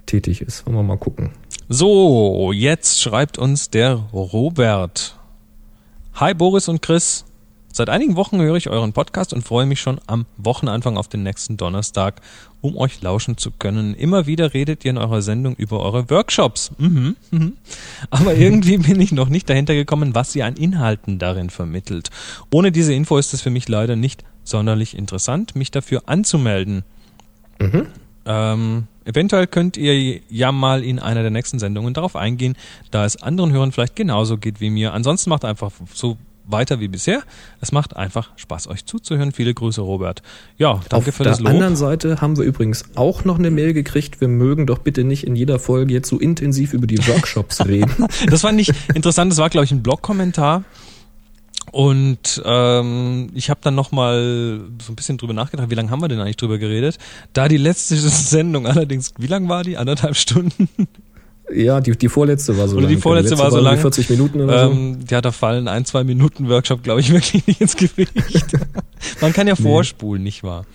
tätig 0.06 0.42
ist. 0.42 0.66
Wollen 0.66 0.76
wir 0.76 0.84
mal 0.84 0.98
gucken. 0.98 1.32
So, 1.70 2.52
jetzt 2.52 3.02
schreibt 3.02 3.38
uns 3.38 3.70
der 3.70 3.94
Robert. 4.12 5.18
Hi 6.16 6.34
Boris 6.34 6.68
und 6.68 6.82
Chris. 6.82 7.26
Seit 7.72 7.90
einigen 7.90 8.16
Wochen 8.16 8.42
höre 8.42 8.56
ich 8.56 8.70
euren 8.70 8.94
Podcast 8.94 9.32
und 9.32 9.44
freue 9.44 9.66
mich 9.66 9.80
schon 9.80 10.02
am 10.08 10.26
Wochenanfang 10.38 10.98
auf 10.98 11.08
den 11.08 11.22
nächsten 11.22 11.56
Donnerstag, 11.56 12.20
um 12.62 12.76
euch 12.76 13.02
lauschen 13.02 13.38
zu 13.38 13.52
können. 13.52 13.94
Immer 13.94 14.26
wieder 14.26 14.54
redet 14.54 14.84
ihr 14.84 14.92
in 14.92 14.98
eurer 14.98 15.22
Sendung 15.22 15.56
über 15.56 15.80
eure 15.80 16.10
Workshops. 16.10 16.72
Mhm, 16.80 17.16
mhm. 17.30 17.54
Aber 18.10 18.34
irgendwie 18.36 18.78
bin 18.80 19.00
ich 19.00 19.12
noch 19.12 19.30
nicht 19.30 19.50
dahinter 19.50 19.76
gekommen, 19.76 20.16
was 20.16 20.36
ihr 20.36 20.46
an 20.46 20.56
Inhalten 20.56 21.20
darin 21.20 21.52
vermittelt. 21.52 22.10
Ohne 22.52 22.72
diese 22.72 22.94
Info 22.94 23.18
ist 23.18 23.34
es 23.34 23.42
für 23.42 23.52
mich 23.52 23.70
leider 23.70 23.96
nicht 23.96 24.24
sonderlich 24.44 24.98
interessant, 24.98 25.56
mich 25.56 25.70
dafür 25.70 26.04
anzumelden. 26.08 26.84
Ähm, 28.26 28.88
eventuell 29.06 29.48
könnt 29.48 29.78
ihr 29.78 30.22
ja 30.30 30.52
mal 30.52 30.84
in 30.84 31.00
einer 31.00 31.22
der 31.22 31.32
nächsten 31.32 31.60
Sendungen 31.60 31.94
darauf 31.94 32.16
eingehen, 32.16 32.56
da 32.90 33.06
es 33.06 33.22
anderen 33.22 33.52
Hörern 33.52 33.72
vielleicht 33.72 33.96
genauso 33.96 34.38
geht 34.38 34.60
wie 34.60 34.72
mir. 34.72 34.94
Ansonsten 34.94 35.30
macht 35.30 35.46
einfach 35.46 35.72
so 35.94 36.18
weiter 36.52 36.80
wie 36.80 36.88
bisher. 36.88 37.22
Es 37.62 37.72
macht 37.72 37.96
einfach 37.96 38.32
Spaß, 38.36 38.68
euch 38.68 38.86
zuzuhören. 38.86 39.32
Viele 39.32 39.54
Grüße, 39.54 39.82
Robert. 39.82 40.22
Ja, 40.58 40.82
danke 40.90 41.10
Auf 41.10 41.16
für 41.16 41.24
der 41.24 41.34
das 41.34 41.40
Lob. 41.40 41.52
anderen 41.54 41.76
Seite 41.76 42.22
haben 42.22 42.38
wir 42.38 42.44
übrigens 42.44 42.86
auch 42.96 43.26
noch 43.26 43.40
eine 43.40 43.52
Mail 43.52 43.74
gekriegt. 43.74 44.22
Wir 44.22 44.28
mögen 44.28 44.68
doch 44.68 44.80
bitte 44.80 45.04
nicht 45.04 45.26
in 45.26 45.36
jeder 45.36 45.60
Folge 45.60 45.94
jetzt 45.94 46.10
so 46.10 46.20
intensiv 46.20 46.74
über 46.74 46.88
die 46.88 47.06
Workshops 47.08 47.66
reden. 47.66 48.08
Das 48.30 48.42
fand 48.42 48.60
ich 48.60 48.72
interessant. 48.94 49.32
Das 49.32 49.40
war, 49.40 49.50
glaube 49.50 49.66
ich, 49.66 49.72
ein 49.72 49.84
Blog-Kommentar. 49.84 50.64
Und 51.72 52.42
ähm, 52.46 53.30
ich 53.34 53.50
habe 53.50 53.60
dann 53.62 53.76
nochmal 53.76 54.62
so 54.84 54.92
ein 54.92 54.96
bisschen 54.96 55.18
drüber 55.18 55.34
nachgedacht, 55.34 55.70
wie 55.70 55.76
lange 55.76 55.92
haben 55.92 56.02
wir 56.02 56.08
denn 56.08 56.20
eigentlich 56.20 56.38
drüber 56.38 56.58
geredet? 56.58 56.98
Da 57.34 57.48
die 57.48 57.58
letzte 57.58 57.96
Sendung 57.98 58.66
allerdings, 58.66 59.14
wie 59.18 59.28
lang 59.28 59.50
war 59.50 59.64
die? 59.64 59.78
Anderthalb 59.78 60.16
Stunden? 60.16 60.68
Ja, 61.54 61.82
die, 61.82 61.92
die 61.92 62.10
vorletzte 62.10 62.58
war 62.58 62.68
so 62.68 62.78
Oder 62.78 62.86
lang. 62.86 62.96
die 62.96 63.02
vorletzte 63.02 63.32
letzte 63.32 63.44
war 63.44 63.52
so 63.52 63.60
lang. 63.60 63.78
40 63.78 64.10
Minuten 64.10 64.42
oder 64.42 64.66
so. 64.66 64.72
Ähm, 64.72 65.00
ja, 65.10 65.22
da 65.22 65.32
fallen 65.32 65.68
ein, 65.68 65.86
zwei 65.86 66.04
Minuten 66.04 66.50
Workshop, 66.50 66.84
glaube 66.84 67.00
ich, 67.00 67.12
wirklich 67.14 67.46
nicht 67.48 67.62
ins 67.62 67.76
Gewicht. 67.76 68.58
Man 69.22 69.34
kann 69.34 69.48
ja 69.48 69.56
vorspulen, 69.56 70.24
nicht 70.24 70.44
wahr? 70.44 70.66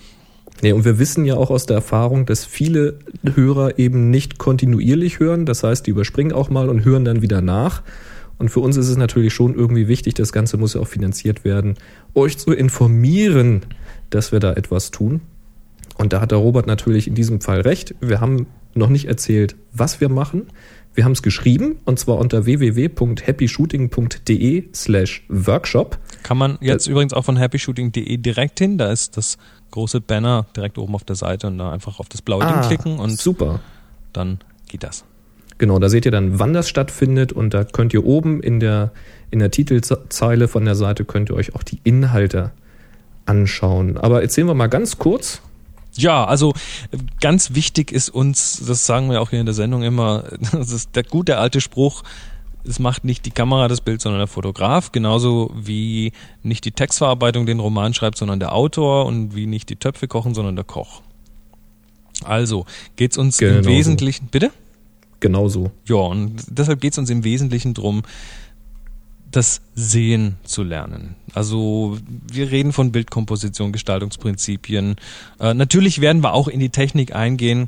Nee, 0.61 0.71
und 0.71 0.85
wir 0.85 0.99
wissen 0.99 1.25
ja 1.25 1.35
auch 1.35 1.49
aus 1.49 1.65
der 1.65 1.75
Erfahrung, 1.75 2.25
dass 2.25 2.45
viele 2.45 2.99
Hörer 3.23 3.77
eben 3.77 4.09
nicht 4.09 4.37
kontinuierlich 4.37 5.19
hören. 5.19 5.45
Das 5.45 5.63
heißt, 5.63 5.85
die 5.85 5.91
überspringen 5.91 6.33
auch 6.33 6.49
mal 6.49 6.69
und 6.69 6.85
hören 6.85 7.05
dann 7.05 7.21
wieder 7.21 7.41
nach. 7.41 7.81
Und 8.37 8.49
für 8.49 8.59
uns 8.59 8.77
ist 8.77 8.89
es 8.89 8.97
natürlich 8.97 9.33
schon 9.33 9.55
irgendwie 9.55 9.87
wichtig, 9.87 10.13
das 10.15 10.33
Ganze 10.33 10.57
muss 10.57 10.73
ja 10.73 10.81
auch 10.81 10.87
finanziert 10.87 11.45
werden, 11.45 11.75
euch 12.13 12.37
zu 12.37 12.51
informieren, 12.51 13.61
dass 14.09 14.31
wir 14.31 14.39
da 14.39 14.53
etwas 14.53 14.91
tun. 14.91 15.21
Und 15.97 16.11
da 16.11 16.19
hat 16.19 16.31
der 16.31 16.39
Robert 16.39 16.67
natürlich 16.67 17.07
in 17.07 17.15
diesem 17.15 17.39
Fall 17.39 17.61
recht. 17.61 17.95
Wir 18.01 18.19
haben 18.19 18.47
noch 18.75 18.89
nicht 18.89 19.05
erzählt, 19.05 19.55
was 19.71 20.01
wir 20.01 20.09
machen. 20.09 20.47
Wir 20.93 21.03
haben 21.03 21.11
es 21.11 21.21
geschrieben 21.21 21.75
und 21.83 21.99
zwar 21.99 22.17
unter 22.17 22.45
www.happyshooting.de 22.45 24.69
slash 24.73 25.23
workshop. 25.27 25.99
Kann 26.23 26.37
man 26.37 26.57
jetzt 26.61 26.87
übrigens 26.87 27.11
auch 27.13 27.25
von 27.25 27.37
happyshooting.de 27.37 28.15
direkt 28.17 28.59
hin. 28.59 28.77
Da 28.77 28.89
ist 28.91 29.17
das 29.17 29.37
große 29.71 29.99
Banner 29.99 30.45
direkt 30.55 30.77
oben 30.77 30.95
auf 30.95 31.03
der 31.03 31.17
Seite 31.17 31.47
und 31.47 31.57
da 31.57 31.71
einfach 31.71 31.99
auf 31.99 32.07
das 32.07 32.21
blaue 32.21 32.45
Ding 32.45 32.61
klicken 32.61 32.99
und 32.99 33.19
super. 33.19 33.59
dann 34.13 34.39
geht 34.69 34.83
das. 34.83 35.03
Genau, 35.57 35.79
da 35.79 35.89
seht 35.89 36.05
ihr 36.05 36.11
dann, 36.11 36.39
wann 36.39 36.53
das 36.53 36.69
stattfindet 36.69 37.33
und 37.33 37.53
da 37.53 37.65
könnt 37.65 37.93
ihr 37.93 38.05
oben 38.05 38.41
in 38.41 38.59
der, 38.59 38.91
in 39.31 39.39
der 39.39 39.51
Titelzeile 39.51 40.47
von 40.47 40.65
der 40.65 40.75
Seite 40.75 41.05
könnt 41.05 41.29
ihr 41.29 41.35
euch 41.35 41.55
auch 41.55 41.63
die 41.63 41.79
Inhalte 41.83 42.51
anschauen. 43.25 43.97
Aber 43.97 44.21
erzählen 44.21 44.47
wir 44.47 44.53
mal 44.53 44.67
ganz 44.67 44.97
kurz, 44.97 45.41
Ja, 45.97 46.25
also 46.25 46.53
ganz 47.21 47.53
wichtig 47.53 47.91
ist 47.91 48.09
uns, 48.09 48.63
das 48.65 48.85
sagen 48.85 49.09
wir 49.09 49.21
auch 49.21 49.29
hier 49.29 49.39
in 49.39 49.45
der 49.45 49.55
Sendung 49.55 49.83
immer, 49.83 50.23
das 50.51 50.71
ist 50.71 50.95
der 50.95 51.03
gute 51.03 51.37
alte 51.37 51.61
Spruch, 51.61 52.03
es 52.67 52.79
macht 52.79 53.03
nicht 53.03 53.25
die 53.25 53.31
Kamera 53.31 53.67
das 53.67 53.81
Bild, 53.81 54.01
sondern 54.01 54.19
der 54.19 54.27
Fotograf, 54.27 54.91
genauso 54.91 55.51
wie 55.55 56.11
nicht 56.41 56.65
die 56.65 56.71
Textverarbeitung 56.71 57.45
den 57.45 57.59
Roman 57.59 57.93
schreibt, 57.93 58.17
sondern 58.17 58.39
der 58.39 58.53
Autor 58.53 59.05
und 59.05 59.35
wie 59.35 59.45
nicht 59.45 59.69
die 59.69 59.75
Töpfe 59.75 60.07
kochen, 60.07 60.33
sondern 60.33 60.55
der 60.55 60.65
Koch. 60.65 61.01
Also 62.23 62.65
geht's 62.95 63.17
uns 63.17 63.37
Genau 63.37 63.57
im 63.57 63.63
so. 63.63 63.69
Wesentlichen, 63.69 64.27
bitte? 64.27 64.51
Genau 65.19 65.47
so. 65.47 65.71
Ja, 65.87 65.95
und 65.95 66.43
deshalb 66.49 66.81
geht's 66.81 66.97
uns 66.97 67.09
im 67.09 67.23
Wesentlichen 67.23 67.73
drum, 67.73 68.03
das 69.35 69.61
Sehen 69.73 70.37
zu 70.43 70.63
lernen. 70.63 71.15
Also 71.33 71.97
wir 72.31 72.51
reden 72.51 72.71
von 72.71 72.91
Bildkomposition, 72.91 73.71
Gestaltungsprinzipien. 73.71 74.95
Äh, 75.39 75.53
natürlich 75.53 75.99
werden 76.01 76.23
wir 76.23 76.33
auch 76.33 76.47
in 76.47 76.59
die 76.59 76.69
Technik 76.69 77.15
eingehen. 77.15 77.67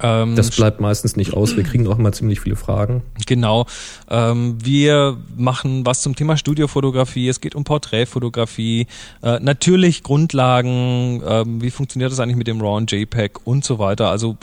Ähm, 0.00 0.34
Das 0.36 0.50
bleibt 0.50 0.80
meistens 0.80 1.16
nicht 1.16 1.34
aus. 1.34 1.56
Wir 1.56 1.64
kriegen 1.64 1.86
auch 1.86 1.98
immer 1.98 2.12
ziemlich 2.12 2.40
viele 2.40 2.56
Fragen. 2.56 3.02
Genau. 3.26 3.66
Ähm, 4.10 4.58
wir 4.64 5.16
machen 5.36 5.86
was 5.86 6.02
zum 6.02 6.16
Thema 6.16 6.36
Studiofotografie. 6.36 7.28
Es 7.28 7.40
geht 7.40 7.54
um 7.54 7.64
Porträtfotografie. 7.64 8.86
Äh, 9.22 9.38
natürlich 9.40 10.02
Grundlagen. 10.02 11.22
Ähm, 11.26 11.62
wie 11.62 11.70
funktioniert 11.70 12.10
das 12.10 12.20
eigentlich 12.20 12.36
mit 12.36 12.46
dem 12.46 12.60
RAW 12.60 12.76
und 12.76 12.90
JPEG 12.90 13.46
und 13.46 13.64
so 13.64 13.78
weiter. 13.78 14.10
Also 14.10 14.36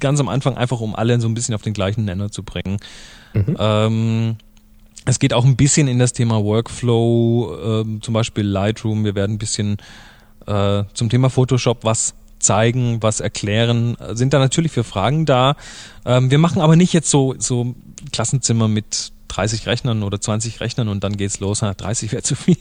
ganz 0.00 0.18
am 0.18 0.28
Anfang 0.28 0.56
einfach, 0.56 0.80
um 0.80 0.96
alle 0.96 1.20
so 1.20 1.28
ein 1.28 1.34
bisschen 1.34 1.54
auf 1.54 1.62
den 1.62 1.74
gleichen 1.74 2.04
Nenner 2.04 2.30
zu 2.30 2.42
bringen. 2.42 2.78
Ähm, 3.34 4.36
es 5.10 5.18
geht 5.18 5.34
auch 5.34 5.44
ein 5.44 5.56
bisschen 5.56 5.88
in 5.88 5.98
das 5.98 6.12
Thema 6.12 6.42
Workflow, 6.42 7.82
ähm, 7.82 8.02
zum 8.02 8.14
Beispiel 8.14 8.44
Lightroom. 8.44 9.04
Wir 9.04 9.14
werden 9.14 9.32
ein 9.32 9.38
bisschen 9.38 9.78
äh, 10.46 10.84
zum 10.94 11.10
Thema 11.10 11.30
Photoshop 11.30 11.84
was 11.84 12.14
zeigen, 12.38 13.02
was 13.02 13.20
erklären, 13.20 13.96
sind 14.12 14.32
da 14.32 14.38
natürlich 14.38 14.72
für 14.72 14.84
Fragen 14.84 15.26
da. 15.26 15.56
Ähm, 16.06 16.30
wir 16.30 16.38
machen 16.38 16.62
aber 16.62 16.74
nicht 16.74 16.92
jetzt 16.94 17.10
so, 17.10 17.34
so 17.38 17.74
Klassenzimmer 18.12 18.66
mit 18.66 19.12
30 19.28 19.66
Rechnern 19.66 20.02
oder 20.02 20.20
20 20.20 20.60
Rechnern 20.60 20.88
und 20.88 21.04
dann 21.04 21.16
geht's 21.16 21.40
los. 21.40 21.60
Na, 21.62 21.74
30 21.74 22.12
wäre 22.12 22.22
zu 22.22 22.34
viel. 22.34 22.56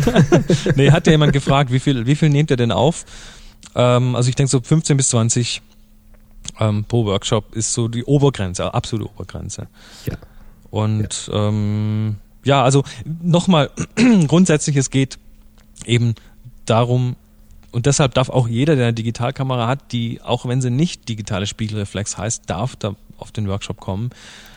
nee, 0.74 0.90
hat 0.90 1.06
ja 1.06 1.12
jemand 1.12 1.32
gefragt, 1.32 1.70
wie 1.70 1.80
viel, 1.80 2.06
wie 2.06 2.16
viel 2.16 2.28
nehmt 2.28 2.50
ihr 2.50 2.56
denn 2.56 2.72
auf? 2.72 3.04
Ähm, 3.74 4.16
also 4.16 4.28
ich 4.28 4.34
denke 4.34 4.50
so 4.50 4.60
15 4.60 4.96
bis 4.96 5.10
20 5.10 5.62
ähm, 6.60 6.84
pro 6.84 7.06
Workshop 7.06 7.54
ist 7.54 7.72
so 7.72 7.88
die 7.88 8.04
Obergrenze, 8.04 8.74
absolute 8.74 9.10
Obergrenze. 9.10 9.68
Ja. 10.06 10.16
Und 10.74 11.28
ja, 11.28 11.48
ähm, 11.48 12.16
ja 12.42 12.64
also 12.64 12.82
nochmal, 13.22 13.70
grundsätzlich, 14.26 14.74
es 14.74 14.90
geht 14.90 15.18
eben 15.86 16.16
darum, 16.66 17.14
und 17.70 17.86
deshalb 17.86 18.14
darf 18.14 18.28
auch 18.28 18.48
jeder, 18.48 18.74
der 18.74 18.86
eine 18.86 18.92
Digitalkamera 18.92 19.68
hat, 19.68 19.92
die, 19.92 20.20
auch 20.22 20.46
wenn 20.46 20.60
sie 20.60 20.70
nicht 20.70 21.08
digitale 21.08 21.46
Spiegelreflex 21.46 22.18
heißt, 22.18 22.50
darf 22.50 22.74
da 22.74 22.96
auf 23.18 23.30
den 23.30 23.46
Workshop 23.46 23.78
kommen. 23.78 24.10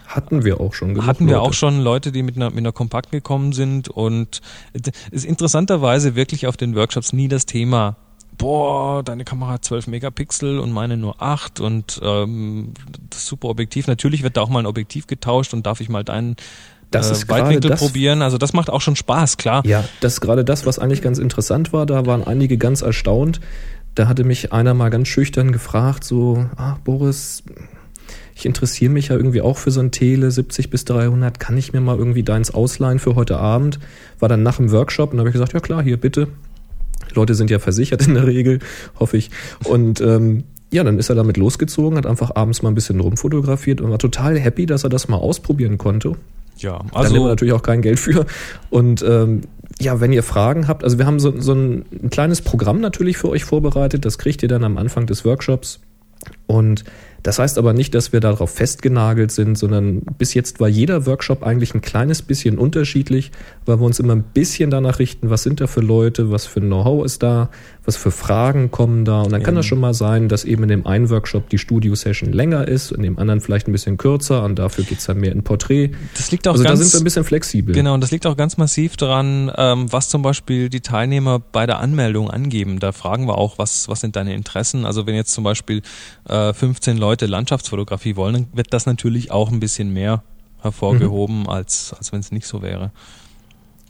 Hatten 0.07 0.43
wir 0.43 0.59
auch 0.59 0.73
schon. 0.73 1.05
Hatten 1.05 1.27
wir 1.27 1.35
Leute. 1.35 1.47
auch 1.47 1.53
schon 1.53 1.81
Leute, 1.81 2.11
die 2.11 2.23
mit 2.23 2.35
einer, 2.35 2.49
mit 2.49 2.59
einer 2.59 2.71
Kompakt 2.71 3.11
gekommen 3.11 3.53
sind 3.53 3.87
und 3.87 4.41
es 4.73 4.91
ist 5.11 5.25
interessanterweise 5.25 6.15
wirklich 6.15 6.47
auf 6.47 6.57
den 6.57 6.73
Workshops 6.73 7.13
nie 7.13 7.27
das 7.27 7.45
Thema, 7.45 7.95
boah, 8.37 9.03
deine 9.03 9.23
Kamera 9.25 9.53
hat 9.53 9.65
12 9.65 9.87
Megapixel 9.87 10.59
und 10.59 10.71
meine 10.71 10.97
nur 10.97 11.21
8 11.21 11.59
und 11.59 11.99
ähm, 12.03 12.73
das 13.09 13.25
super 13.25 13.47
Objektiv. 13.49 13.87
Natürlich 13.87 14.23
wird 14.23 14.37
da 14.37 14.41
auch 14.41 14.49
mal 14.49 14.59
ein 14.59 14.65
Objektiv 14.65 15.07
getauscht 15.07 15.53
und 15.53 15.65
darf 15.65 15.81
ich 15.81 15.89
mal 15.89 16.03
deinen 16.03 16.35
Das 16.91 17.09
äh, 17.09 17.13
ist 17.13 17.29
Weitwinkel 17.29 17.71
das- 17.71 17.79
probieren. 17.79 18.21
Also 18.21 18.37
das 18.37 18.53
macht 18.53 18.69
auch 18.69 18.81
schon 18.81 18.95
Spaß, 18.95 19.37
klar. 19.37 19.65
Ja, 19.65 19.83
das 20.01 20.13
ist 20.13 20.21
gerade 20.21 20.45
das, 20.45 20.65
was 20.65 20.79
eigentlich 20.79 21.01
ganz 21.01 21.17
interessant 21.17 21.73
war. 21.73 21.85
Da 21.85 22.05
waren 22.05 22.25
einige 22.25 22.57
ganz 22.57 22.81
erstaunt. 22.81 23.39
Da 23.95 24.07
hatte 24.07 24.23
mich 24.23 24.53
einer 24.53 24.73
mal 24.75 24.89
ganz 24.89 25.07
schüchtern 25.07 25.51
gefragt, 25.51 26.03
so, 26.03 26.45
ah, 26.55 26.77
Boris, 26.83 27.43
ich 28.35 28.45
interessiere 28.45 28.91
mich 28.91 29.07
ja 29.07 29.15
irgendwie 29.15 29.41
auch 29.41 29.57
für 29.57 29.71
so 29.71 29.79
ein 29.79 29.89
Tele 29.89 30.29
70 30.29 30.69
bis 30.69 30.85
300. 30.85 31.39
Kann 31.39 31.57
ich 31.57 31.73
mir 31.73 31.81
mal 31.81 31.97
irgendwie 31.97 32.21
deins 32.21 32.53
ausleihen 32.53 32.99
für 32.99 33.15
heute 33.15 33.39
Abend? 33.39 33.79
War 34.19 34.29
dann 34.29 34.43
nach 34.43 34.57
dem 34.57 34.71
Workshop 34.71 35.09
und 35.11 35.17
da 35.17 35.21
habe 35.21 35.29
ich 35.29 35.33
gesagt, 35.33 35.53
ja 35.53 35.59
klar, 35.59 35.81
hier 35.81 35.97
bitte. 35.99 36.27
Leute 37.17 37.35
sind 37.35 37.49
ja 37.49 37.59
versichert 37.59 38.07
in 38.07 38.13
der 38.13 38.25
Regel, 38.27 38.59
hoffe 38.99 39.17
ich. 39.17 39.29
Und 39.65 39.99
ähm, 39.99 40.43
ja, 40.71 40.83
dann 40.83 40.99
ist 40.99 41.09
er 41.09 41.15
damit 41.15 41.37
losgezogen, 41.37 41.97
hat 41.97 42.05
einfach 42.05 42.35
abends 42.35 42.61
mal 42.61 42.69
ein 42.69 42.75
bisschen 42.75 42.99
rumfotografiert 42.99 43.81
und 43.81 43.89
war 43.89 43.99
total 43.99 44.37
happy, 44.39 44.65
dass 44.65 44.83
er 44.83 44.89
das 44.89 45.07
mal 45.07 45.17
ausprobieren 45.17 45.77
konnte. 45.77 46.13
Ja, 46.57 46.79
da 46.79 46.79
nehmen 46.79 46.91
wir 46.91 46.97
also 46.99 47.27
natürlich 47.27 47.53
auch 47.53 47.61
kein 47.61 47.81
Geld 47.81 47.99
für. 47.99 48.25
Und 48.69 49.03
ähm, 49.03 49.41
ja, 49.79 49.99
wenn 49.99 50.11
ihr 50.11 50.23
Fragen 50.23 50.67
habt, 50.67 50.83
also 50.83 50.97
wir 50.97 51.05
haben 51.05 51.19
so, 51.19 51.39
so 51.39 51.53
ein, 51.53 51.85
ein 51.91 52.09
kleines 52.09 52.41
Programm 52.41 52.81
natürlich 52.81 53.17
für 53.17 53.29
euch 53.29 53.43
vorbereitet, 53.43 54.05
das 54.05 54.17
kriegt 54.17 54.41
ihr 54.43 54.49
dann 54.49 54.63
am 54.63 54.77
Anfang 54.77 55.05
des 55.05 55.23
Workshops. 55.23 55.79
Und 56.47 56.83
das 57.27 57.39
heißt 57.39 57.57
aber 57.57 57.73
nicht, 57.73 57.93
dass 57.93 58.13
wir 58.13 58.21
darauf 58.21 58.51
festgenagelt 58.51 59.33
sind, 59.33 59.57
sondern 59.57 59.99
bis 60.17 60.33
jetzt 60.33 60.61
war 60.61 60.69
jeder 60.69 61.05
Workshop 61.05 61.43
eigentlich 61.43 61.75
ein 61.75 61.81
kleines 61.81 62.21
bisschen 62.21 62.57
unterschiedlich, 62.57 63.31
weil 63.65 63.81
wir 63.81 63.85
uns 63.85 63.99
immer 63.99 64.15
ein 64.15 64.23
bisschen 64.23 64.69
danach 64.69 64.99
richten, 64.99 65.29
was 65.29 65.43
sind 65.43 65.59
da 65.59 65.67
für 65.67 65.81
Leute, 65.81 66.31
was 66.31 66.45
für 66.45 66.61
Know-how 66.61 67.03
ist 67.03 67.21
da, 67.23 67.49
was 67.87 67.95
für 67.97 68.11
Fragen 68.11 68.69
kommen 68.69 69.05
da. 69.05 69.21
Und 69.21 69.31
dann 69.31 69.41
kann 69.41 69.55
das 69.55 69.65
schon 69.65 69.79
mal 69.79 69.93
sein, 69.93 70.27
dass 70.27 70.43
eben 70.43 70.63
in 70.63 70.69
dem 70.69 70.85
einen 70.85 71.09
Workshop 71.09 71.49
die 71.49 71.57
Studio-Session 71.57 72.33
länger 72.33 72.67
ist, 72.67 72.91
in 72.91 73.01
dem 73.01 73.17
anderen 73.17 73.39
vielleicht 73.39 73.67
ein 73.67 73.71
bisschen 73.71 73.97
kürzer 73.97 74.43
und 74.43 74.59
dafür 74.59 74.83
geht's 74.83 75.05
dann 75.05 75.17
mehr 75.19 75.31
in 75.31 75.41
Porträt. 75.43 75.91
das 76.15 76.29
liegt 76.29 76.47
auch 76.49 76.51
Also 76.51 76.63
da 76.65 76.69
ganz 76.71 76.81
sind 76.81 76.93
wir 76.93 76.99
ein 76.99 77.03
bisschen 77.05 77.23
flexibel. 77.23 77.73
Genau, 77.73 77.93
und 77.93 78.01
das 78.01 78.11
liegt 78.11 78.27
auch 78.27 78.35
ganz 78.35 78.57
massiv 78.57 78.97
daran, 78.97 79.49
ähm, 79.55 79.91
was 79.91 80.09
zum 80.09 80.21
Beispiel 80.21 80.69
die 80.69 80.81
Teilnehmer 80.81 81.39
bei 81.39 81.65
der 81.65 81.79
Anmeldung 81.79 82.29
angeben. 82.29 82.79
Da 82.79 82.91
fragen 82.91 83.25
wir 83.25 83.37
auch, 83.37 83.57
was, 83.57 83.87
was 83.87 84.01
sind 84.01 84.17
deine 84.17 84.33
Interessen? 84.35 84.85
Also 84.85 85.07
wenn 85.07 85.15
jetzt 85.15 85.31
zum 85.31 85.45
Beispiel 85.45 85.81
äh, 86.27 86.53
15 86.53 86.97
Leute 86.97 87.25
Landschaftsfotografie 87.25 88.17
wollen, 88.17 88.33
dann 88.33 88.47
wird 88.53 88.73
das 88.73 88.85
natürlich 88.85 89.31
auch 89.31 89.49
ein 89.49 89.61
bisschen 89.61 89.93
mehr 89.93 90.23
hervorgehoben, 90.61 91.41
Mhm. 91.43 91.49
als, 91.49 91.93
als 91.97 92.11
wenn 92.11 92.19
es 92.19 92.31
nicht 92.33 92.47
so 92.47 92.61
wäre. 92.61 92.91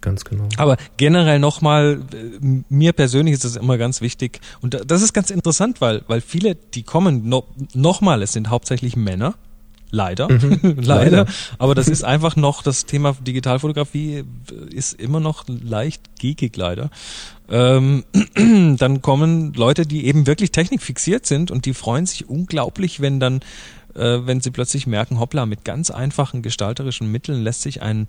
Ganz 0.01 0.24
genau. 0.25 0.48
Aber 0.58 0.77
generell 0.98 1.39
nochmal, 1.39 2.01
äh, 2.13 2.62
mir 2.70 2.94
persönlich 2.94 3.34
ist 3.34 3.46
das 3.46 3.56
immer 3.56 3.77
ganz 3.77 4.01
wichtig. 4.01 4.39
Und 4.62 4.74
da- 4.75 4.84
das 4.86 5.01
ist 5.01 5.13
ganz 5.13 5.32
interessant, 5.32 5.82
weil, 5.82 6.04
weil 6.08 6.22
viele, 6.22 6.56
die 6.56 6.84
kommen, 6.84 7.27
no, 7.27 7.46
nochmal, 7.74 8.22
es 8.22 8.34
sind 8.34 8.50
hauptsächlich 8.50 8.96
Männer. 8.96 9.36
Leider. 9.89 10.27
Leider. 10.62 10.82
Leider. 10.82 11.25
Aber 11.60 11.74
das 11.74 11.88
ist 11.88 12.04
einfach 12.04 12.36
noch, 12.36 12.62
das 12.62 12.86
Thema 12.86 13.13
Digitalfotografie 13.22 14.25
ist 14.70 14.94
immer 15.00 15.22
noch 15.22 15.46
leicht 15.48 16.20
geekig 16.20 16.58
leider. 16.58 16.89
Ähm, 17.50 18.04
dann 18.77 19.01
kommen 19.01 19.54
Leute, 19.54 19.86
die 19.86 20.06
eben 20.06 20.27
wirklich 20.27 20.51
technikfixiert 20.51 21.25
sind 21.25 21.51
und 21.51 21.66
die 21.66 21.74
freuen 21.74 22.06
sich 22.06 22.27
unglaublich, 22.30 23.00
wenn 23.00 23.22
dann, 23.22 23.39
äh, 23.96 24.20
wenn 24.25 24.42
sie 24.42 24.51
plötzlich 24.51 24.88
merken, 24.88 25.22
hoppla, 25.22 25.46
mit 25.46 25.63
ganz 25.63 25.89
einfachen 25.89 26.42
gestalterischen 26.42 27.10
Mitteln 27.10 27.42
lässt 27.42 27.62
sich 27.62 27.82
ein 27.82 28.08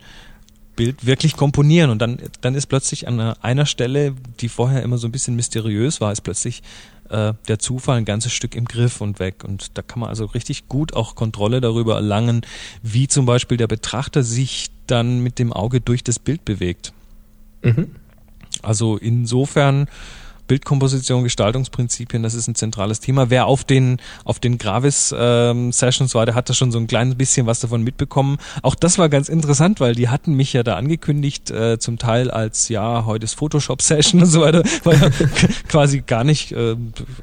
Bild 0.78 1.04
wirklich 1.04 1.36
komponieren 1.36 1.90
und 1.90 1.98
dann, 1.98 2.18
dann 2.40 2.54
ist 2.54 2.66
plötzlich 2.66 3.08
an 3.08 3.18
einer, 3.20 3.66
Stelle, 3.66 4.14
die 4.40 4.48
vorher 4.48 4.82
immer 4.84 4.96
so 4.96 5.08
ein 5.08 5.12
bisschen 5.12 5.34
mysteriös 5.34 6.00
war, 6.00 6.12
ist 6.12 6.20
plötzlich 6.20 6.62
äh, 7.10 7.34
der 7.48 7.58
Zufall 7.58 7.98
ein 7.98 8.04
ganzes 8.04 8.32
Stück 8.32 8.54
im 8.54 8.64
Griff 8.64 9.00
und 9.00 9.18
weg. 9.18 9.42
Und 9.44 9.76
da 9.76 9.82
kann 9.82 9.98
man 9.98 10.08
also 10.08 10.24
richtig 10.26 10.68
gut 10.68 10.94
auch 10.94 11.16
Kontrolle 11.16 11.60
darüber 11.60 11.96
erlangen, 11.96 12.42
wie 12.80 13.08
zum 13.08 13.26
Beispiel 13.26 13.56
der 13.56 13.66
Betrachter 13.66 14.22
sich 14.22 14.68
dann 14.86 15.18
mit 15.20 15.40
dem 15.40 15.52
Auge 15.52 15.80
durch 15.80 16.04
das 16.04 16.20
Bild 16.20 16.44
bewegt. 16.44 16.92
Mhm. 17.62 17.96
Also 18.62 18.96
insofern 18.96 19.88
Bildkomposition, 20.48 21.22
Gestaltungsprinzipien, 21.22 22.22
das 22.22 22.34
ist 22.34 22.48
ein 22.48 22.54
zentrales 22.54 23.00
Thema. 23.00 23.30
Wer 23.30 23.46
auf 23.46 23.64
den 23.64 23.98
auf 24.24 24.40
den 24.40 24.58
Gravis 24.58 25.14
ähm, 25.16 25.70
Sessions 25.70 26.14
war, 26.14 26.26
der 26.26 26.34
hat 26.34 26.50
da 26.50 26.54
schon 26.54 26.72
so 26.72 26.78
ein 26.78 26.86
kleines 26.88 27.14
bisschen 27.14 27.46
was 27.46 27.60
davon 27.60 27.82
mitbekommen. 27.82 28.38
Auch 28.62 28.74
das 28.74 28.98
war 28.98 29.08
ganz 29.08 29.28
interessant, 29.28 29.78
weil 29.78 29.94
die 29.94 30.08
hatten 30.08 30.34
mich 30.34 30.52
ja 30.52 30.62
da 30.62 30.74
angekündigt, 30.76 31.50
äh, 31.50 31.78
zum 31.78 31.98
Teil 31.98 32.30
als 32.30 32.68
ja 32.68 33.04
heute 33.06 33.24
ist 33.24 33.34
Photoshop 33.34 33.82
Session 33.82 34.20
und 34.22 34.26
so 34.26 34.40
weiter, 34.40 34.62
ja 34.84 35.10
quasi 35.68 36.00
gar 36.00 36.24
nicht, 36.24 36.52
äh, 36.52 36.76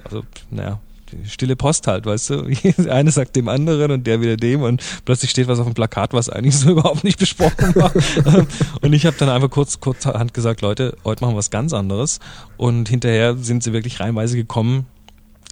also 0.05 0.23
naja 0.49 0.79
stille 1.23 1.55
Post 1.55 1.87
halt, 1.87 2.05
weißt 2.05 2.29
du. 2.29 2.41
Der 2.77 2.93
eine 2.93 3.11
sagt 3.11 3.35
dem 3.35 3.47
anderen 3.49 3.91
und 3.91 4.05
der 4.07 4.21
wieder 4.21 4.37
dem 4.37 4.61
und 4.61 4.81
plötzlich 5.05 5.31
steht 5.31 5.47
was 5.47 5.59
auf 5.59 5.65
dem 5.65 5.73
Plakat, 5.73 6.13
was 6.13 6.29
eigentlich 6.29 6.55
so 6.59 6.71
überhaupt 6.71 7.03
nicht 7.03 7.19
besprochen 7.19 7.73
war. 7.75 7.91
und 8.81 8.93
ich 8.93 9.05
habe 9.05 9.15
dann 9.17 9.29
einfach 9.29 9.49
kurz 9.49 9.79
kurzerhand 9.79 10.33
gesagt, 10.33 10.61
Leute, 10.61 10.95
heute 11.03 11.23
machen 11.23 11.33
wir 11.33 11.37
was 11.37 11.49
ganz 11.51 11.73
anderes. 11.73 12.19
Und 12.57 12.89
hinterher 12.89 13.35
sind 13.37 13.63
sie 13.63 13.73
wirklich 13.73 13.99
reinweise 13.99 14.35
gekommen. 14.35 14.85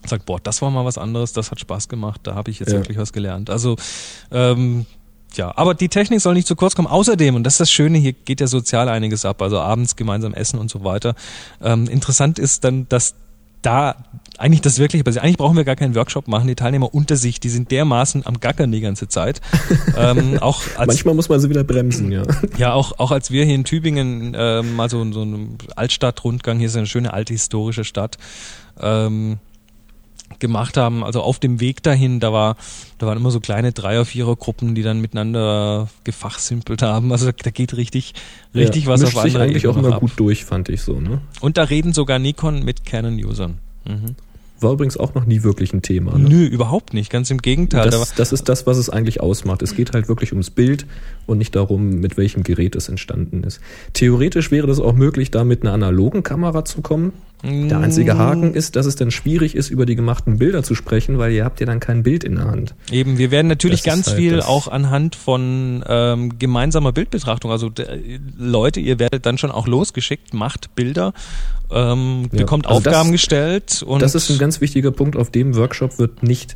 und 0.01 0.09
Sagt, 0.09 0.25
boah, 0.25 0.39
das 0.41 0.61
war 0.61 0.69
mal 0.71 0.85
was 0.85 0.97
anderes, 0.97 1.33
das 1.33 1.51
hat 1.51 1.59
Spaß 1.59 1.87
gemacht, 1.89 2.21
da 2.23 2.35
habe 2.35 2.51
ich 2.51 2.59
jetzt 2.59 2.71
Ja. 2.71 2.79
wirklich 2.79 2.97
was 2.97 3.13
gelernt. 3.13 3.49
Also 3.49 3.75
ähm, 4.31 4.85
ja, 5.35 5.51
aber 5.57 5.73
die 5.73 5.89
Technik 5.89 6.21
soll 6.21 6.35
nicht 6.35 6.47
zu 6.47 6.55
kurz 6.55 6.75
kommen. 6.75 6.87
Außerdem, 6.87 7.35
und 7.35 7.43
das 7.43 7.55
ist 7.55 7.59
das 7.61 7.71
Schöne, 7.71 7.97
hier 7.97 8.13
geht 8.13 8.39
ja 8.39 8.47
sozial 8.47 8.87
einiges 8.87 9.25
ab, 9.25 9.41
also 9.41 9.59
abends 9.59 9.95
gemeinsam 9.95 10.33
essen 10.33 10.59
und 10.59 10.69
so 10.69 10.83
weiter. 10.83 11.15
Ähm, 11.61 11.87
interessant 11.87 12.37
ist 12.37 12.63
dann, 12.63 12.87
dass 12.89 13.15
da 13.65 13.95
eigentlich 14.37 14.61
das 14.61 14.79
wirklich 14.79 15.03
passiert. 15.03 15.23
Eigentlich 15.23 15.37
brauchen 15.37 15.55
wir 15.55 15.63
gar 15.63 15.75
keinen 15.75 15.95
Workshop 15.95 16.27
machen. 16.27 16.47
Die 16.47 16.55
Teilnehmer 16.55 16.93
unter 16.93 17.15
sich, 17.15 17.39
die 17.39 17.49
sind 17.49 17.71
dermaßen 17.71 18.25
am 18.25 18.39
Gackern 18.39 18.71
die 18.71 18.81
ganze 18.81 19.07
Zeit. 19.07 19.41
ähm, 19.97 20.39
auch 20.39 20.61
als, 20.75 20.87
Manchmal 20.87 21.15
muss 21.15 21.29
man 21.29 21.39
sie 21.39 21.49
wieder 21.49 21.63
bremsen, 21.63 22.11
ja. 22.11 22.23
ja, 22.57 22.73
auch, 22.73 22.99
auch 22.99 23.11
als 23.11 23.31
wir 23.31 23.45
hier 23.45 23.55
in 23.55 23.63
Tübingen 23.63 24.35
ähm, 24.37 24.75
mal 24.75 24.89
so, 24.89 25.11
so 25.11 25.21
einen 25.21 25.57
Altstadtrundgang, 25.75 26.57
hier 26.57 26.67
ist 26.67 26.75
eine 26.75 26.87
schöne 26.87 27.13
alte 27.13 27.33
historische 27.33 27.83
Stadt, 27.83 28.17
ähm, 28.79 29.37
gemacht 30.39 30.77
haben, 30.77 31.03
also 31.03 31.21
auf 31.21 31.39
dem 31.39 31.59
Weg 31.59 31.83
dahin, 31.83 32.19
da 32.19 32.33
war, 32.33 32.57
da 32.97 33.07
waren 33.07 33.17
immer 33.17 33.31
so 33.31 33.39
kleine 33.39 33.71
Dreier-, 33.71 34.05
Vierer-Gruppen, 34.05 34.75
die 34.75 34.83
dann 34.83 34.99
miteinander 35.01 35.89
gefachsimpelt 36.03 36.81
haben. 36.81 37.11
Also 37.11 37.31
da 37.31 37.49
geht 37.51 37.75
richtig, 37.75 38.13
richtig 38.53 38.85
Ja, 38.85 38.89
was 38.89 39.03
auf 39.03 39.09
sich 39.09 39.19
andere 39.19 39.43
eigentlich 39.43 39.67
auch 39.67 39.77
immer 39.77 39.93
ab. 39.93 39.99
gut 39.99 40.13
durch, 40.17 40.45
fand 40.45 40.69
ich 40.69 40.81
so. 40.81 40.99
Ne? 40.99 41.21
Und 41.41 41.57
da 41.57 41.63
reden 41.63 41.93
sogar 41.93 42.19
Nikon 42.19 42.63
mit 42.63 42.85
Canon-Usern. 42.85 43.57
Mhm. 43.85 44.15
War 44.59 44.71
übrigens 44.71 44.95
auch 44.95 45.13
noch 45.13 45.25
nie 45.25 45.43
wirklich 45.43 45.73
ein 45.73 45.81
Thema. 45.81 46.17
Ne? 46.17 46.29
Nö, 46.29 46.45
überhaupt 46.45 46.93
nicht. 46.93 47.09
Ganz 47.09 47.29
im 47.29 47.39
Gegenteil. 47.39 47.89
Das, 47.89 48.15
das 48.15 48.31
ist 48.31 48.47
das, 48.47 48.65
was 48.65 48.77
es 48.77 48.89
eigentlich 48.89 49.19
ausmacht. 49.19 49.61
Es 49.61 49.75
geht 49.75 49.93
halt 49.93 50.07
wirklich 50.07 50.31
ums 50.31 50.49
Bild 50.49 50.85
und 51.25 51.37
nicht 51.37 51.55
darum, 51.55 51.99
mit 51.99 52.15
welchem 52.15 52.43
Gerät 52.43 52.75
es 52.77 52.87
entstanden 52.87 53.43
ist. 53.43 53.59
Theoretisch 53.91 54.51
wäre 54.51 54.65
das 54.65 54.79
auch 54.79 54.93
möglich, 54.93 55.31
da 55.31 55.43
mit 55.43 55.63
einer 55.63 55.73
analogen 55.73 56.23
Kamera 56.23 56.63
zu 56.63 56.81
kommen. 56.81 57.11
Der 57.45 57.79
einzige 57.79 58.17
Haken 58.17 58.53
ist, 58.53 58.77
dass 58.77 58.85
es 58.85 58.95
dann 58.95 59.11
schwierig 59.11 59.53
ist, 59.55 59.69
über 59.69 59.85
die 59.85 59.95
gemachten 59.97 60.37
Bilder 60.37 60.63
zu 60.63 60.75
sprechen, 60.75 61.17
weil 61.17 61.33
ihr 61.33 61.43
habt 61.43 61.59
ja 61.59 61.65
dann 61.65 61.81
kein 61.81 62.01
Bild 62.01 62.23
in 62.23 62.35
der 62.35 62.45
Hand. 62.45 62.73
Eben, 62.89 63.17
wir 63.17 63.31
werden 63.31 63.47
natürlich 63.47 63.81
Das 63.81 63.93
ganz 63.93 64.07
halt 64.07 64.17
viel 64.17 64.37
das- 64.37 64.45
auch 64.47 64.69
anhand 64.69 65.15
von 65.17 65.83
ähm, 65.87 66.39
gemeinsamer 66.39 66.93
Bildbetrachtung. 66.93 67.51
Also 67.51 67.69
Leute, 68.37 68.79
ihr 68.79 68.97
werdet 68.97 69.25
dann 69.25 69.37
schon 69.37 69.51
auch 69.51 69.67
losgeschickt, 69.67 70.33
macht 70.33 70.73
Bilder, 70.75 71.13
ähm, 71.69 72.29
Ja, 72.31 72.39
bekommt 72.39 72.65
also 72.67 72.79
das- 72.79 72.87
Aufgaben 72.93 73.11
gestellt 73.11 73.83
und 73.85 74.01
das 74.01 74.15
ist 74.15 74.29
ein 74.29 74.37
ganz 74.37 74.61
wichtiger 74.61 74.91
Punkt. 74.91 75.17
Auf 75.17 75.29
dem 75.29 75.55
Workshop 75.55 75.99
wird 75.99 76.23
nicht 76.23 76.55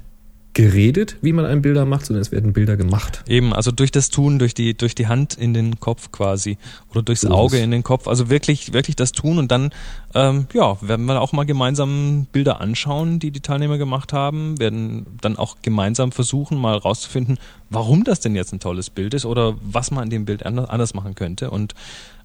geredet, 0.53 1.17
wie 1.21 1.33
man 1.33 1.45
einen 1.45 1.61
Bilder 1.61 1.85
macht, 1.85 2.07
sondern 2.07 2.21
es 2.21 2.31
werden 2.31 2.51
Bilder 2.51 2.77
gemacht. 2.77 3.23
Eben, 3.27 3.53
also 3.53 3.71
durch 3.71 3.91
das 3.91 4.09
Tun, 4.09 4.39
durch 4.39 4.55
die, 4.55 4.75
durch 4.75 4.95
die 4.95 5.07
Hand 5.07 5.35
in 5.35 5.53
den 5.53 5.79
Kopf 5.79 6.11
quasi 6.11 6.57
oder 6.89 7.03
durchs 7.03 7.21
So 7.21 7.29
Auge 7.29 7.59
in 7.59 7.69
den 7.69 7.83
Kopf. 7.83 8.07
Also 8.07 8.29
wirklich, 8.29 8.73
wirklich 8.73 8.95
das 8.95 9.11
Tun 9.11 9.37
und 9.37 9.51
dann, 9.51 9.69
ähm, 10.15 10.47
ja, 10.53 10.77
werden 10.81 11.05
wir 11.05 11.21
auch 11.21 11.31
mal 11.31 11.45
gemeinsam 11.45 12.25
Bilder 12.31 12.59
anschauen, 12.59 13.19
die 13.19 13.29
die 13.29 13.41
Teilnehmer 13.41 13.77
gemacht 13.77 14.13
haben, 14.13 14.57
werden 14.59 15.05
dann 15.21 15.37
auch 15.37 15.57
gemeinsam 15.61 16.11
versuchen, 16.11 16.57
mal 16.57 16.77
rauszufinden, 16.77 17.37
warum 17.69 18.03
das 18.03 18.19
denn 18.19 18.35
jetzt 18.35 18.51
ein 18.51 18.59
tolles 18.59 18.89
Bild 18.89 19.13
ist 19.13 19.25
oder 19.25 19.55
was 19.61 19.91
man 19.91 20.05
in 20.05 20.09
dem 20.09 20.25
Bild 20.25 20.45
anders 20.45 20.69
anders 20.69 20.93
machen 20.93 21.15
könnte 21.15 21.51
und 21.51 21.75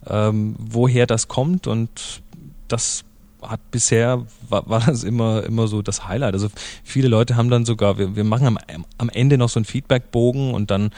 ähm, 0.07 0.57
woher 0.59 1.07
das 1.07 1.29
kommt 1.29 1.67
und 1.67 2.23
das 2.69 3.05
hat 3.43 3.71
bisher 3.71 4.27
war, 4.49 4.69
war 4.69 4.81
das 4.87 5.05
immer 5.05 5.45
immer 5.45 5.69
so 5.69 5.83
das 5.83 6.07
Highlight. 6.07 6.35
Also 6.35 6.49
viele 6.85 7.09
Leute 7.09 7.37
haben 7.37 7.51
dann 7.51 7.65
sogar, 7.65 7.99
wir, 7.99 8.17
wir 8.17 8.25
machen 8.25 8.47
am, 8.47 8.59
am 8.99 9.09
Ende 9.09 9.39
noch 9.39 9.49
so 9.49 9.59
einen 9.59 9.65
Feedbackbogen 9.65 10.55
und 10.55 10.71
dann 10.71 10.91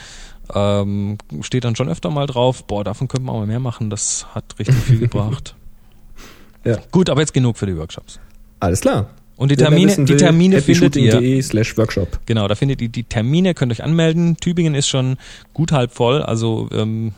ähm, 0.54 1.18
steht 1.40 1.64
dann 1.64 1.76
schon 1.76 1.88
öfter 1.88 2.10
mal 2.10 2.26
drauf, 2.26 2.64
boah, 2.64 2.84
davon 2.84 3.08
könnte 3.08 3.24
man 3.24 3.34
auch 3.34 3.40
mal 3.40 3.46
mehr 3.46 3.60
machen, 3.60 3.90
das 3.90 4.26
hat 4.34 4.58
richtig 4.58 4.76
viel 4.76 4.98
gebracht. 5.00 5.54
Ja. 6.64 6.78
Gut, 6.90 7.10
aber 7.10 7.20
jetzt 7.20 7.34
genug 7.34 7.56
für 7.56 7.66
die 7.66 7.76
Workshops. 7.76 8.18
Alles 8.60 8.80
klar. 8.80 9.10
Und 9.36 9.50
die 9.50 9.56
Termine, 9.56 9.88
wissen 9.88 10.06
die 10.06 10.12
will, 10.12 10.18
Termine 10.18 10.62
findet 10.62 10.96
ihr. 10.96 11.42
slash 11.42 11.76
Workshop. 11.76 12.20
Genau, 12.26 12.46
da 12.46 12.54
findet 12.54 12.80
ihr 12.80 12.88
die 12.88 13.02
Termine, 13.02 13.54
könnt 13.54 13.72
euch 13.72 13.82
anmelden. 13.82 14.36
Tübingen 14.36 14.74
ist 14.74 14.88
schon 14.88 15.16
gut 15.52 15.72
halb 15.72 15.92
voll, 15.92 16.22
also 16.22 16.68
ähm, 16.72 17.12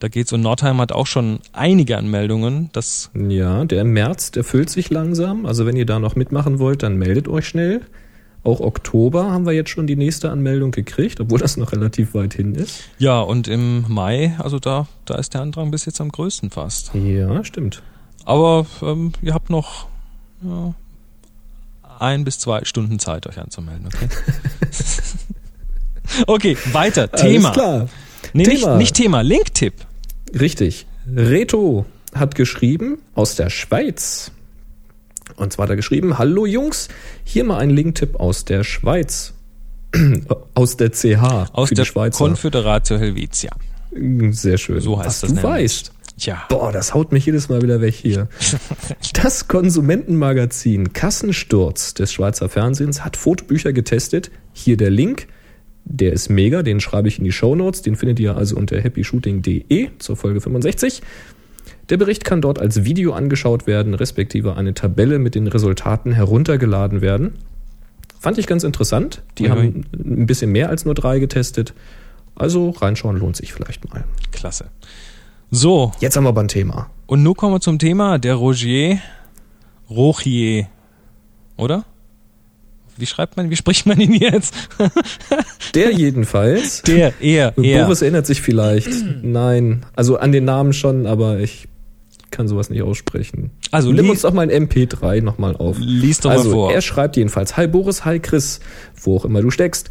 da 0.00 0.08
geht's 0.08 0.32
und 0.32 0.40
Nordheim 0.40 0.80
hat 0.80 0.92
auch 0.92 1.06
schon 1.06 1.40
einige 1.52 1.98
Anmeldungen. 1.98 2.70
Das 2.72 3.10
Ja, 3.14 3.64
der 3.64 3.84
März, 3.84 4.30
der 4.32 4.44
füllt 4.44 4.70
sich 4.70 4.90
langsam. 4.90 5.46
Also 5.46 5.66
wenn 5.66 5.76
ihr 5.76 5.86
da 5.86 5.98
noch 5.98 6.16
mitmachen 6.16 6.58
wollt, 6.58 6.82
dann 6.82 6.96
meldet 6.96 7.28
euch 7.28 7.46
schnell. 7.46 7.82
Auch 8.42 8.60
Oktober 8.60 9.30
haben 9.30 9.44
wir 9.44 9.52
jetzt 9.52 9.68
schon 9.68 9.86
die 9.86 9.96
nächste 9.96 10.30
Anmeldung 10.30 10.70
gekriegt, 10.70 11.20
obwohl 11.20 11.38
das 11.38 11.58
noch 11.58 11.72
relativ 11.72 12.14
weit 12.14 12.32
hin 12.32 12.54
ist. 12.54 12.84
ja 12.98 13.20
und 13.20 13.46
im 13.48 13.84
Mai, 13.88 14.34
also 14.38 14.58
da 14.58 14.88
da 15.04 15.16
ist 15.16 15.34
der 15.34 15.42
Andrang 15.42 15.70
bis 15.70 15.84
jetzt 15.84 16.00
am 16.00 16.10
größten 16.10 16.48
fast. 16.48 16.92
Ja, 16.94 17.44
stimmt. 17.44 17.82
Aber 18.24 18.66
ähm, 18.82 19.12
ihr 19.20 19.34
habt 19.34 19.50
noch 19.50 19.88
ja, 20.42 20.72
ein 21.98 22.24
bis 22.24 22.38
zwei 22.38 22.64
Stunden 22.64 22.98
Zeit, 22.98 23.26
euch 23.26 23.38
anzumelden, 23.38 23.86
okay? 23.86 24.08
okay, 26.26 26.56
weiter. 26.72 27.10
Thema. 27.12 27.50
Alles 27.50 27.62
klar. 27.62 27.88
Nee, 28.32 28.44
Thema. 28.44 28.68
Nicht, 28.68 28.78
nicht 28.78 28.94
Thema, 28.96 29.20
Linktipp. 29.20 29.74
Richtig. 30.38 30.86
Reto 31.14 31.86
hat 32.14 32.34
geschrieben 32.34 32.98
aus 33.14 33.36
der 33.36 33.50
Schweiz. 33.50 34.32
Und 35.36 35.52
zwar 35.52 35.64
hat 35.64 35.70
er 35.70 35.76
geschrieben, 35.76 36.18
hallo 36.18 36.44
Jungs, 36.46 36.88
hier 37.24 37.44
mal 37.44 37.58
ein 37.58 37.70
Linktipp 37.70 38.18
aus 38.18 38.44
der 38.44 38.64
Schweiz. 38.64 39.34
aus 40.54 40.76
der 40.76 40.90
CH 40.92 41.50
Aus 41.52 41.70
der 41.70 41.84
die 41.84 41.84
Schweizer. 41.84 42.24
Confederatio 42.24 42.96
Helvetia. 42.98 43.50
Sehr 44.30 44.58
schön. 44.58 44.80
So 44.80 44.98
heißt 44.98 45.06
Was 45.06 45.20
das 45.20 45.30
du 45.30 45.36
nämlich. 45.36 45.52
weißt. 45.52 45.92
Tja. 46.18 46.42
Boah, 46.48 46.70
das 46.70 46.94
haut 46.94 47.12
mich 47.12 47.26
jedes 47.26 47.48
Mal 47.48 47.62
wieder 47.62 47.80
weg 47.80 47.94
hier. 47.94 48.28
Das 49.14 49.48
Konsumentenmagazin 49.48 50.92
Kassensturz 50.92 51.92
des 51.94 52.12
Schweizer 52.12 52.48
Fernsehens 52.48 53.04
hat 53.04 53.16
Fotobücher 53.16 53.72
getestet. 53.72 54.30
Hier 54.52 54.76
der 54.76 54.90
Link. 54.90 55.26
Der 55.84 56.12
ist 56.12 56.28
mega, 56.28 56.62
den 56.62 56.80
schreibe 56.80 57.08
ich 57.08 57.18
in 57.18 57.24
die 57.24 57.32
Shownotes. 57.32 57.82
Den 57.82 57.96
findet 57.96 58.20
ihr 58.20 58.36
also 58.36 58.56
unter 58.56 58.80
happyshooting.de 58.80 59.88
zur 59.98 60.16
Folge 60.16 60.40
65. 60.40 61.02
Der 61.88 61.96
Bericht 61.96 62.24
kann 62.24 62.40
dort 62.40 62.58
als 62.60 62.84
Video 62.84 63.12
angeschaut 63.12 63.66
werden, 63.66 63.94
respektive 63.94 64.56
eine 64.56 64.74
Tabelle 64.74 65.18
mit 65.18 65.34
den 65.34 65.48
Resultaten 65.48 66.12
heruntergeladen 66.12 67.00
werden. 67.00 67.32
Fand 68.20 68.38
ich 68.38 68.46
ganz 68.46 68.64
interessant. 68.64 69.22
Die 69.38 69.44
ui. 69.44 69.48
haben 69.50 69.84
ein 69.92 70.26
bisschen 70.26 70.52
mehr 70.52 70.68
als 70.68 70.84
nur 70.84 70.94
drei 70.94 71.18
getestet. 71.18 71.74
Also 72.36 72.70
reinschauen 72.70 73.16
lohnt 73.18 73.36
sich 73.36 73.52
vielleicht 73.52 73.88
mal. 73.90 74.04
Klasse. 74.30 74.66
So, 75.50 75.90
Jetzt 76.00 76.16
haben 76.16 76.24
wir 76.24 76.28
aber 76.28 76.42
ein 76.42 76.48
Thema. 76.48 76.90
und 77.06 77.24
nun 77.24 77.34
kommen 77.34 77.54
wir 77.54 77.60
zum 77.60 77.78
Thema 77.80 78.18
der 78.18 78.36
Rogier. 78.36 79.00
Rochier. 79.88 80.68
Oder? 81.56 81.84
Wie 82.96 83.06
schreibt 83.06 83.36
man, 83.36 83.50
wie 83.50 83.56
spricht 83.56 83.86
man 83.86 83.98
ihn 84.00 84.12
jetzt? 84.12 84.54
Der 85.74 85.92
jedenfalls. 85.92 86.82
Der, 86.82 87.12
er, 87.20 87.54
er. 87.56 87.84
Boris 87.84 88.02
erinnert 88.02 88.26
sich 88.26 88.40
vielleicht. 88.42 88.90
Nein, 89.22 89.86
also 89.96 90.18
an 90.18 90.32
den 90.32 90.44
Namen 90.44 90.72
schon, 90.72 91.06
aber 91.06 91.38
ich 91.38 91.68
kann 92.30 92.48
sowas 92.48 92.70
nicht 92.70 92.82
aussprechen. 92.82 93.50
Also 93.70 93.92
Nimm 93.92 94.10
uns 94.10 94.22
doch 94.22 94.32
mal 94.32 94.48
ein 94.48 94.68
MP3 94.68 95.22
nochmal 95.22 95.56
auf. 95.56 95.76
Lies 95.80 96.20
doch 96.20 96.30
also, 96.30 96.44
mal 96.44 96.52
vor. 96.52 96.72
er 96.72 96.80
schreibt 96.80 97.16
jedenfalls, 97.16 97.56
Hi 97.56 97.66
Boris, 97.66 98.04
hi 98.04 98.20
Chris, 98.20 98.60
wo 99.00 99.16
auch 99.16 99.24
immer 99.24 99.42
du 99.42 99.50
steckst. 99.50 99.90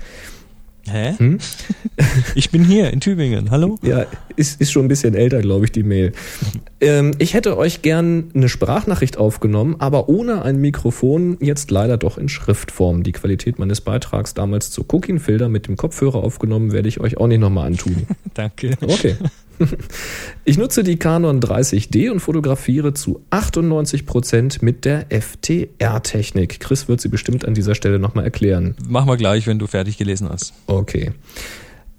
Hä? 0.87 1.13
Hm? 1.17 1.39
Ich 2.35 2.49
bin 2.49 2.63
hier 2.63 2.91
in 2.91 3.01
Tübingen. 3.01 3.51
Hallo? 3.51 3.77
Ja, 3.81 4.05
ist, 4.35 4.61
ist 4.61 4.71
schon 4.71 4.85
ein 4.85 4.87
bisschen 4.87 5.13
älter, 5.13 5.41
glaube 5.41 5.65
ich, 5.65 5.71
die 5.71 5.83
Mail. 5.83 6.13
Ähm, 6.79 7.11
ich 7.19 7.33
hätte 7.33 7.57
euch 7.57 7.81
gern 7.81 8.31
eine 8.33 8.49
Sprachnachricht 8.49 9.17
aufgenommen, 9.17 9.75
aber 9.79 10.09
ohne 10.09 10.43
ein 10.43 10.61
Mikrofon, 10.61 11.37
jetzt 11.41 11.71
leider 11.71 11.97
doch 11.97 12.17
in 12.17 12.29
Schriftform. 12.29 13.03
Die 13.03 13.11
Qualität 13.11 13.59
meines 13.59 13.81
Beitrags 13.81 14.33
damals 14.33 14.71
zu 14.71 14.85
Cooking 14.87 15.19
Filter 15.19 15.49
mit 15.49 15.67
dem 15.67 15.75
Kopfhörer 15.75 16.23
aufgenommen, 16.23 16.71
werde 16.71 16.87
ich 16.87 16.99
euch 16.99 17.17
auch 17.17 17.27
nicht 17.27 17.39
nochmal 17.39 17.67
antun. 17.67 18.07
Danke. 18.33 18.77
Okay. 18.81 19.15
Ich 20.45 20.57
nutze 20.57 20.83
die 20.83 20.97
Canon 20.97 21.39
30D 21.39 22.09
und 22.09 22.19
fotografiere 22.19 22.93
zu 22.93 23.21
98% 23.29 24.59
mit 24.61 24.85
der 24.85 25.07
FTR-Technik. 25.09 26.59
Chris 26.59 26.87
wird 26.87 27.01
sie 27.01 27.09
bestimmt 27.09 27.45
an 27.45 27.53
dieser 27.53 27.75
Stelle 27.75 27.99
nochmal 27.99 28.23
erklären. 28.23 28.75
Machen 28.87 29.07
wir 29.07 29.17
gleich, 29.17 29.47
wenn 29.47 29.59
du 29.59 29.67
fertig 29.67 29.97
gelesen 29.97 30.29
hast. 30.29 30.53
Okay. 30.67 31.11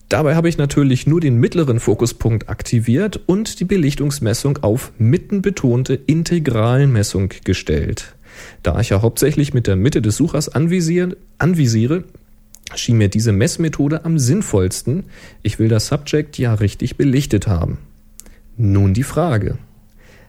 Dabei 0.09 0.35
habe 0.35 0.49
ich 0.49 0.59
natürlich 0.59 1.07
nur 1.07 1.21
den 1.21 1.37
mittleren 1.37 1.79
Fokuspunkt 1.79 2.49
aktiviert 2.49 3.21
und 3.27 3.61
die 3.61 3.65
Belichtungsmessung 3.65 4.59
auf 4.59 4.91
mittenbetonte 4.99 5.95
Integralmessung 5.95 7.33
gestellt. 7.45 8.17
Da 8.65 8.81
ich 8.81 8.89
ja 8.89 9.03
hauptsächlich 9.03 9.55
mit 9.55 9.69
der 9.69 9.77
Mitte 9.77 10.03
des 10.03 10.17
Suchers 10.17 10.49
anvisiere, 10.49 11.17
anvisiere 11.39 12.05
schien 12.75 12.99
mir 12.99 13.09
diese 13.09 13.33
Messmethode 13.33 14.05
am 14.05 14.19
sinnvollsten. 14.19 15.05
Ich 15.43 15.59
will 15.59 15.69
das 15.69 15.89
Subject 15.89 16.39
ja 16.39 16.55
richtig 16.55 16.97
belichtet 16.97 17.47
haben. 17.47 17.79
Nun 18.57 18.95
die 18.95 19.03
Frage. 19.03 19.59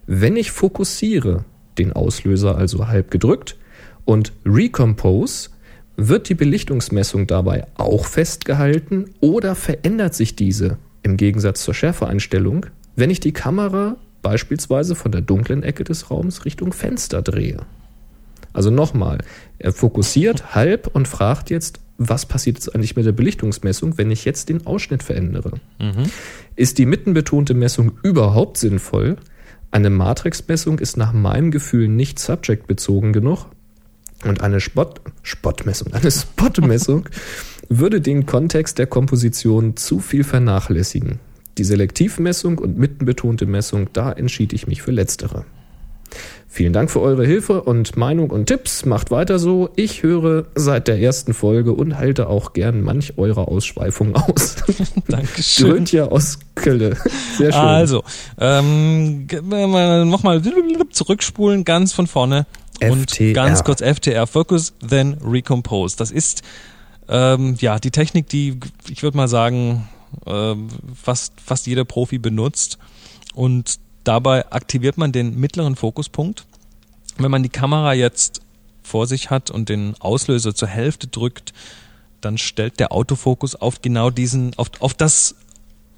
Wenn 0.08 0.36
ich 0.36 0.52
fokussiere, 0.52 1.46
den 1.78 1.94
Auslöser 1.94 2.58
also 2.58 2.88
halb 2.88 3.12
gedrückt, 3.12 3.58
und 4.06 4.34
Recompose, 4.46 5.50
wird 5.98 6.30
die 6.30 6.36
Belichtungsmessung 6.36 7.28
dabei 7.28 7.66
auch 7.76 8.06
festgehalten 8.06 9.12
oder 9.20 9.56
verändert 9.56 10.16
sich 10.16 10.36
diese 10.36 10.78
im 11.04 11.18
Gegensatz 11.18 11.64
zur 11.64 11.74
Schärfeeinstellung, 11.74 12.66
wenn 12.96 13.10
ich 13.10 13.20
die 13.20 13.34
Kamera 13.34 13.98
beispielsweise 14.22 14.96
von 14.96 15.12
der 15.12 15.22
dunklen 15.22 15.64
Ecke 15.64 15.84
des 15.84 16.10
Raums 16.10 16.46
Richtung 16.46 16.74
Fenster 16.74 17.22
drehe? 17.22 17.66
Also 18.54 18.70
nochmal, 18.70 19.20
er 19.60 19.72
fokussiert 19.72 20.56
halb 20.56 20.88
und 20.94 21.08
fragt 21.08 21.50
jetzt, 21.50 21.80
was 21.98 22.26
passiert 22.26 22.58
jetzt 22.58 22.74
eigentlich 22.74 22.96
mit 22.96 23.06
der 23.06 23.12
Belichtungsmessung, 23.12 23.98
wenn 23.98 24.12
ich 24.12 24.26
jetzt 24.26 24.50
den 24.50 24.66
Ausschnitt 24.66 25.04
verändere? 25.04 25.54
Ist 26.56 26.78
die 26.78 26.86
mittenbetonte 26.86 27.54
Messung 27.54 27.94
überhaupt 28.04 28.58
sinnvoll? 28.58 29.18
Eine 29.72 29.90
Matrixmessung 29.90 30.80
ist 30.80 30.98
nach 30.98 31.14
meinem 31.14 31.52
Gefühl 31.52 31.88
nicht 31.88 32.20
subjectbezogen 32.20 33.14
genug 33.14 33.46
und 34.26 34.42
eine 34.42 34.60
Spot, 34.60 34.94
Spottmessung, 35.24 35.94
eine 35.94 36.12
Spotmessung 36.12 37.08
würde 37.70 38.02
den 38.02 38.26
Kontext 38.26 38.80
der 38.80 38.88
Komposition 38.88 39.78
zu 39.78 40.00
viel 40.00 40.24
vernachlässigen. 40.24 41.20
Die 41.58 41.64
Selektivmessung 41.64 42.58
und 42.58 42.78
mittenbetonte 42.78 43.46
Messung, 43.46 43.88
da 43.94 44.12
entschied 44.12 44.52
ich 44.54 44.68
mich 44.68 44.82
für 44.82 44.92
letztere. 44.92 45.46
Vielen 46.54 46.74
Dank 46.74 46.92
für 46.92 47.00
eure 47.00 47.26
Hilfe 47.26 47.62
und 47.64 47.96
Meinung 47.96 48.30
und 48.30 48.48
Tipps. 48.48 48.86
Macht 48.86 49.10
weiter 49.10 49.40
so. 49.40 49.70
Ich 49.78 50.04
höre 50.04 50.48
seit 50.54 50.90
der 50.90 51.00
ersten 51.00 51.34
Folge 51.34 51.72
und 51.72 51.98
halte 51.98 52.28
auch 52.28 52.52
gern 52.52 52.82
manch 52.82 53.18
eurer 53.18 53.48
Ausschweifungen 53.48 54.16
aus. 54.16 54.58
Dankeschön. 55.08 55.70
Gründja 55.70 56.06
aus 56.06 56.40
Kölle. 56.56 56.98
Sehr 57.38 57.54
schön. 57.54 57.62
Also, 57.62 58.04
ähm, 58.38 59.28
nochmal 59.30 60.42
zurückspulen, 60.90 61.64
ganz 61.64 61.94
von 61.94 62.08
vorne. 62.08 62.46
Und 62.82 63.12
FTR. 63.12 63.32
ganz 63.32 63.64
kurz 63.64 63.82
FTR, 63.82 64.28
Focus, 64.28 64.74
then 64.86 65.18
Recompose. 65.24 65.96
Das 65.96 66.12
ist 66.12 66.42
ähm, 67.08 67.56
ja 67.60 67.80
die 67.80 67.92
Technik, 67.92 68.28
die 68.28 68.60
ich 68.90 69.04
würde 69.04 69.16
mal 69.16 69.30
sagen, 69.30 69.88
ähm, 70.26 70.68
fast, 71.02 71.34
fast 71.40 71.66
jeder 71.68 71.86
Profi 71.86 72.18
benutzt. 72.18 72.78
Und 73.34 73.80
dabei 74.04 74.52
aktiviert 74.52 74.98
man 74.98 75.12
den 75.12 75.40
mittleren 75.40 75.76
Fokuspunkt. 75.76 76.46
Wenn 77.18 77.32
man 77.32 77.44
die 77.44 77.50
Kamera 77.50 77.94
jetzt 77.94 78.42
vor 78.84 79.08
sich 79.08 79.30
hat 79.30 79.52
und 79.52 79.70
den 79.70 79.96
Auslöser 80.00 80.56
zur 80.56 80.68
Hälfte 80.68 81.08
drückt, 81.08 81.54
dann 82.22 82.38
stellt 82.38 82.80
der 82.80 82.92
Autofokus 82.92 83.56
auf 83.56 83.82
genau 83.82 84.10
diesen, 84.10 84.54
auf, 84.58 84.70
auf 84.80 84.94
das 84.94 85.36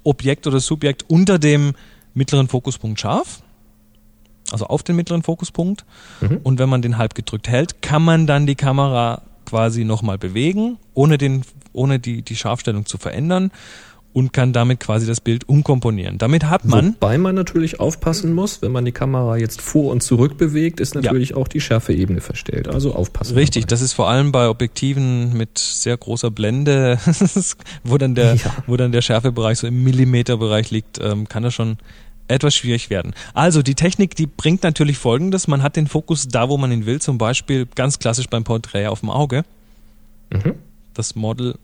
Objekt 0.02 0.46
oder 0.46 0.60
Subjekt 0.60 1.04
unter 1.08 1.38
dem 1.38 1.74
mittleren 2.14 2.48
Fokuspunkt 2.48 3.00
scharf. 3.00 3.42
Also 4.50 4.66
auf 4.66 4.82
den 4.82 4.96
mittleren 4.96 5.22
Fokuspunkt. 5.22 5.84
Und 6.42 6.58
wenn 6.58 6.68
man 6.68 6.82
den 6.82 6.98
halb 6.98 7.14
gedrückt 7.14 7.48
hält, 7.48 7.80
kann 7.82 8.02
man 8.02 8.26
dann 8.26 8.46
die 8.46 8.54
Kamera 8.54 9.22
quasi 9.46 9.84
nochmal 9.84 10.18
bewegen, 10.18 10.78
ohne, 10.92 11.18
den, 11.18 11.42
ohne 11.72 11.98
die, 11.98 12.22
die 12.22 12.36
Scharfstellung 12.36 12.86
zu 12.86 12.98
verändern 12.98 13.50
und 14.14 14.32
kann 14.32 14.52
damit 14.54 14.80
quasi 14.80 15.06
das 15.06 15.20
Bild 15.20 15.46
umkomponieren. 15.48 16.16
Damit 16.16 16.44
hat 16.44 16.64
man 16.64 16.94
Wobei 16.94 17.18
man 17.18 17.34
natürlich 17.34 17.80
aufpassen 17.80 18.32
muss, 18.32 18.62
wenn 18.62 18.72
man 18.72 18.84
die 18.86 18.92
Kamera 18.92 19.36
jetzt 19.36 19.60
vor 19.60 19.90
und 19.92 20.02
zurück 20.02 20.38
bewegt, 20.38 20.80
ist 20.80 20.94
natürlich 20.94 21.34
auch 21.34 21.48
die 21.48 21.60
Schärfeebene 21.60 22.20
verstellt. 22.22 22.68
Also 22.68 22.94
aufpassen. 22.94 23.34
Richtig, 23.34 23.64
dabei. 23.64 23.70
das 23.70 23.82
ist 23.82 23.92
vor 23.92 24.08
allem 24.08 24.32
bei 24.32 24.48
Objektiven 24.48 25.36
mit 25.36 25.58
sehr 25.58 25.96
großer 25.96 26.30
Blende, 26.30 26.98
wo 27.84 27.98
dann 27.98 28.14
der, 28.14 28.36
Ja. 28.36 28.54
wo 28.66 28.76
dann 28.76 28.92
der 28.92 29.02
Schärfebereich 29.02 29.58
so 29.58 29.66
im 29.66 29.82
Millimeterbereich 29.82 30.70
liegt, 30.70 31.00
ähm, 31.02 31.28
kann 31.28 31.42
das 31.42 31.52
schon 31.52 31.76
etwas 32.28 32.54
schwierig 32.54 32.88
werden. 32.90 33.14
Also 33.34 33.62
die 33.62 33.74
Technik, 33.74 34.14
die 34.14 34.26
bringt 34.26 34.62
natürlich 34.62 34.96
Folgendes: 34.96 35.48
Man 35.48 35.62
hat 35.62 35.74
den 35.76 35.88
Fokus 35.88 36.28
da, 36.28 36.48
wo 36.48 36.56
man 36.56 36.70
ihn 36.72 36.86
will. 36.86 37.00
Zum 37.00 37.18
Beispiel 37.18 37.66
ganz 37.74 37.98
klassisch 37.98 38.28
beim 38.30 38.44
Porträt 38.44 38.86
auf 38.86 39.00
dem 39.00 39.10
Auge. 39.10 39.44
Mhm. 40.32 40.54
Das 40.94 41.16
Model 41.16 41.56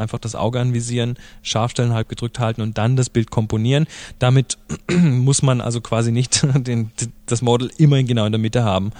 einfach 0.00 0.18
das 0.18 0.34
Auge 0.34 0.60
anvisieren, 0.60 1.16
Scharfstellen 1.42 1.92
halb 1.92 2.08
gedrückt 2.08 2.38
halten 2.38 2.62
und 2.62 2.78
dann 2.78 2.96
das 2.96 3.10
Bild 3.10 3.30
komponieren. 3.30 3.86
Damit 4.18 4.58
muss 4.90 5.42
man 5.42 5.60
also 5.60 5.80
quasi 5.80 6.10
nicht 6.12 6.46
den, 6.54 6.90
das 7.26 7.42
Model 7.42 7.70
immer 7.78 8.02
genau 8.02 8.26
in 8.26 8.32
der 8.32 8.40
Mitte 8.40 8.64
haben. 8.64 8.90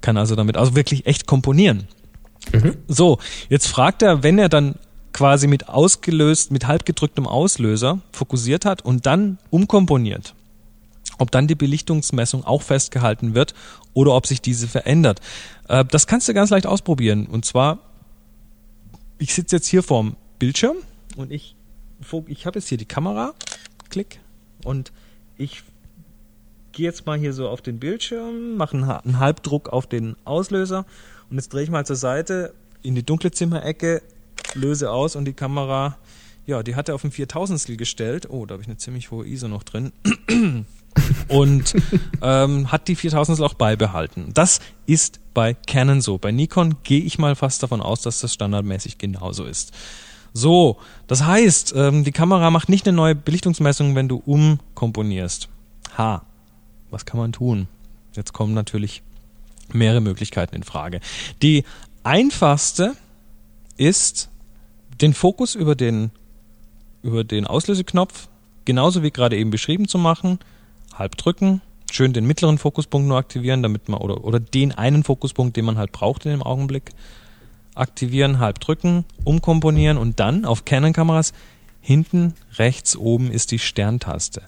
Kann 0.00 0.16
also 0.16 0.34
damit 0.34 0.56
also 0.56 0.74
wirklich 0.74 1.06
echt 1.06 1.26
komponieren. 1.26 1.88
So, 2.86 3.18
jetzt 3.48 3.66
fragt 3.66 4.02
er, 4.02 4.22
wenn 4.22 4.38
er 4.38 4.48
dann 4.48 4.76
quasi 5.12 5.46
mit 5.46 5.68
ausgelöst, 5.68 6.50
mit 6.50 6.66
halb 6.66 6.84
gedrücktem 6.84 7.26
Auslöser 7.26 8.00
fokussiert 8.12 8.64
hat 8.64 8.82
und 8.82 9.06
dann 9.06 9.38
umkomponiert, 9.50 10.34
ob 11.18 11.30
dann 11.30 11.46
die 11.46 11.54
Belichtungsmessung 11.54 12.44
auch 12.44 12.62
festgehalten 12.62 13.34
wird 13.34 13.54
oder 13.94 14.14
ob 14.14 14.26
sich 14.26 14.42
diese 14.42 14.68
verändert. 14.68 15.20
Äh, 15.68 15.84
das 15.86 16.06
kannst 16.06 16.28
du 16.28 16.34
ganz 16.34 16.50
leicht 16.50 16.66
ausprobieren. 16.66 17.26
Und 17.26 17.46
zwar, 17.46 17.78
ich 19.18 19.34
sitze 19.34 19.56
jetzt 19.56 19.68
hier 19.68 19.82
vorm 19.82 20.16
Bildschirm 20.38 20.76
und 21.16 21.32
ich, 21.32 21.54
ich 22.26 22.46
habe 22.46 22.58
jetzt 22.58 22.68
hier 22.68 22.78
die 22.78 22.84
Kamera, 22.84 23.34
klick, 23.90 24.20
und 24.64 24.92
ich 25.36 25.62
gehe 26.72 26.84
jetzt 26.86 27.06
mal 27.06 27.18
hier 27.18 27.32
so 27.32 27.48
auf 27.48 27.62
den 27.62 27.78
Bildschirm, 27.78 28.56
mache 28.56 28.76
einen, 28.76 28.86
Ha- 28.86 28.98
einen 28.98 29.18
Halbdruck 29.18 29.68
auf 29.70 29.86
den 29.86 30.16
Auslöser 30.24 30.84
und 31.30 31.36
jetzt 31.36 31.52
drehe 31.52 31.62
ich 31.62 31.70
mal 31.70 31.86
zur 31.86 31.96
Seite 31.96 32.54
in 32.82 32.94
die 32.94 33.02
dunkle 33.04 33.30
Zimmerecke, 33.30 34.02
löse 34.54 34.90
aus 34.90 35.16
und 35.16 35.24
die 35.24 35.32
Kamera, 35.32 35.96
ja, 36.46 36.62
die 36.62 36.74
hat 36.76 36.88
er 36.88 36.94
auf 36.94 37.02
ein 37.04 37.10
Viertausendstel 37.10 37.76
gestellt. 37.76 38.30
Oh, 38.30 38.46
da 38.46 38.52
habe 38.52 38.62
ich 38.62 38.68
eine 38.68 38.76
ziemlich 38.76 39.10
hohe 39.10 39.26
ISO 39.26 39.48
noch 39.48 39.64
drin. 39.64 39.92
und 41.28 41.74
ähm, 42.22 42.70
hat 42.70 42.86
die 42.88 42.94
4000 42.94 43.40
auch 43.40 43.54
beibehalten. 43.54 44.30
Das 44.32 44.60
ist 44.86 45.18
bei 45.34 45.54
Canon 45.54 46.00
so. 46.00 46.18
Bei 46.18 46.30
Nikon 46.30 46.76
gehe 46.84 47.00
ich 47.02 47.18
mal 47.18 47.34
fast 47.34 47.62
davon 47.62 47.80
aus, 47.80 48.02
dass 48.02 48.20
das 48.20 48.32
standardmäßig 48.34 48.98
genauso 48.98 49.44
ist. 49.44 49.72
So, 50.36 50.76
das 51.06 51.24
heißt, 51.24 51.72
ähm, 51.74 52.04
die 52.04 52.12
Kamera 52.12 52.50
macht 52.50 52.68
nicht 52.68 52.86
eine 52.86 52.94
neue 52.94 53.14
Belichtungsmessung, 53.14 53.94
wenn 53.94 54.06
du 54.06 54.22
umkomponierst. 54.26 55.48
Ha, 55.96 56.26
was 56.90 57.06
kann 57.06 57.18
man 57.18 57.32
tun? 57.32 57.68
Jetzt 58.12 58.34
kommen 58.34 58.52
natürlich 58.52 59.02
mehrere 59.72 60.02
Möglichkeiten 60.02 60.54
in 60.54 60.62
Frage. 60.62 61.00
Die 61.40 61.64
einfachste 62.02 62.96
ist, 63.78 64.28
den 65.00 65.14
Fokus 65.14 65.54
über 65.54 65.74
den, 65.74 66.10
über 67.02 67.24
den 67.24 67.46
Auslöseknopf, 67.46 68.28
genauso 68.66 69.02
wie 69.02 69.12
gerade 69.12 69.38
eben 69.38 69.48
beschrieben 69.48 69.88
zu 69.88 69.96
machen, 69.96 70.38
halb 70.92 71.16
drücken, 71.16 71.62
schön 71.90 72.12
den 72.12 72.26
mittleren 72.26 72.58
Fokuspunkt 72.58 73.08
nur 73.08 73.16
aktivieren, 73.16 73.62
damit 73.62 73.88
man, 73.88 74.02
oder, 74.02 74.22
oder 74.22 74.38
den 74.38 74.72
einen 74.72 75.02
Fokuspunkt, 75.02 75.56
den 75.56 75.64
man 75.64 75.78
halt 75.78 75.92
braucht 75.92 76.26
in 76.26 76.32
dem 76.32 76.42
Augenblick, 76.42 76.92
aktivieren, 77.76 78.38
halb 78.38 78.60
drücken, 78.60 79.04
umkomponieren 79.24 79.98
und 79.98 80.20
dann 80.20 80.44
auf 80.44 80.64
Canon-Kameras 80.64 81.32
hinten 81.80 82.34
rechts 82.54 82.96
oben 82.96 83.30
ist 83.30 83.50
die 83.52 83.58
Sterntaste. 83.58 84.42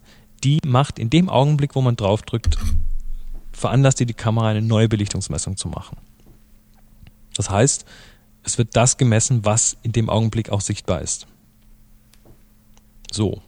Die 0.44 0.58
macht 0.66 0.98
in 0.98 1.10
dem 1.10 1.28
Augenblick, 1.28 1.74
wo 1.74 1.80
man 1.80 1.96
draufdrückt, 1.96 2.58
veranlasst 3.52 4.00
die 4.00 4.06
die 4.06 4.14
Kamera 4.14 4.48
eine 4.48 4.62
neue 4.62 4.88
Belichtungsmessung 4.88 5.56
zu 5.56 5.68
machen. 5.68 5.96
Das 7.34 7.50
heißt, 7.50 7.84
es 8.42 8.58
wird 8.58 8.74
das 8.74 8.96
gemessen, 8.96 9.44
was 9.44 9.76
in 9.82 9.92
dem 9.92 10.08
Augenblick 10.08 10.50
auch 10.50 10.60
sichtbar 10.60 11.02
ist. 11.02 11.26
So. 13.12 13.42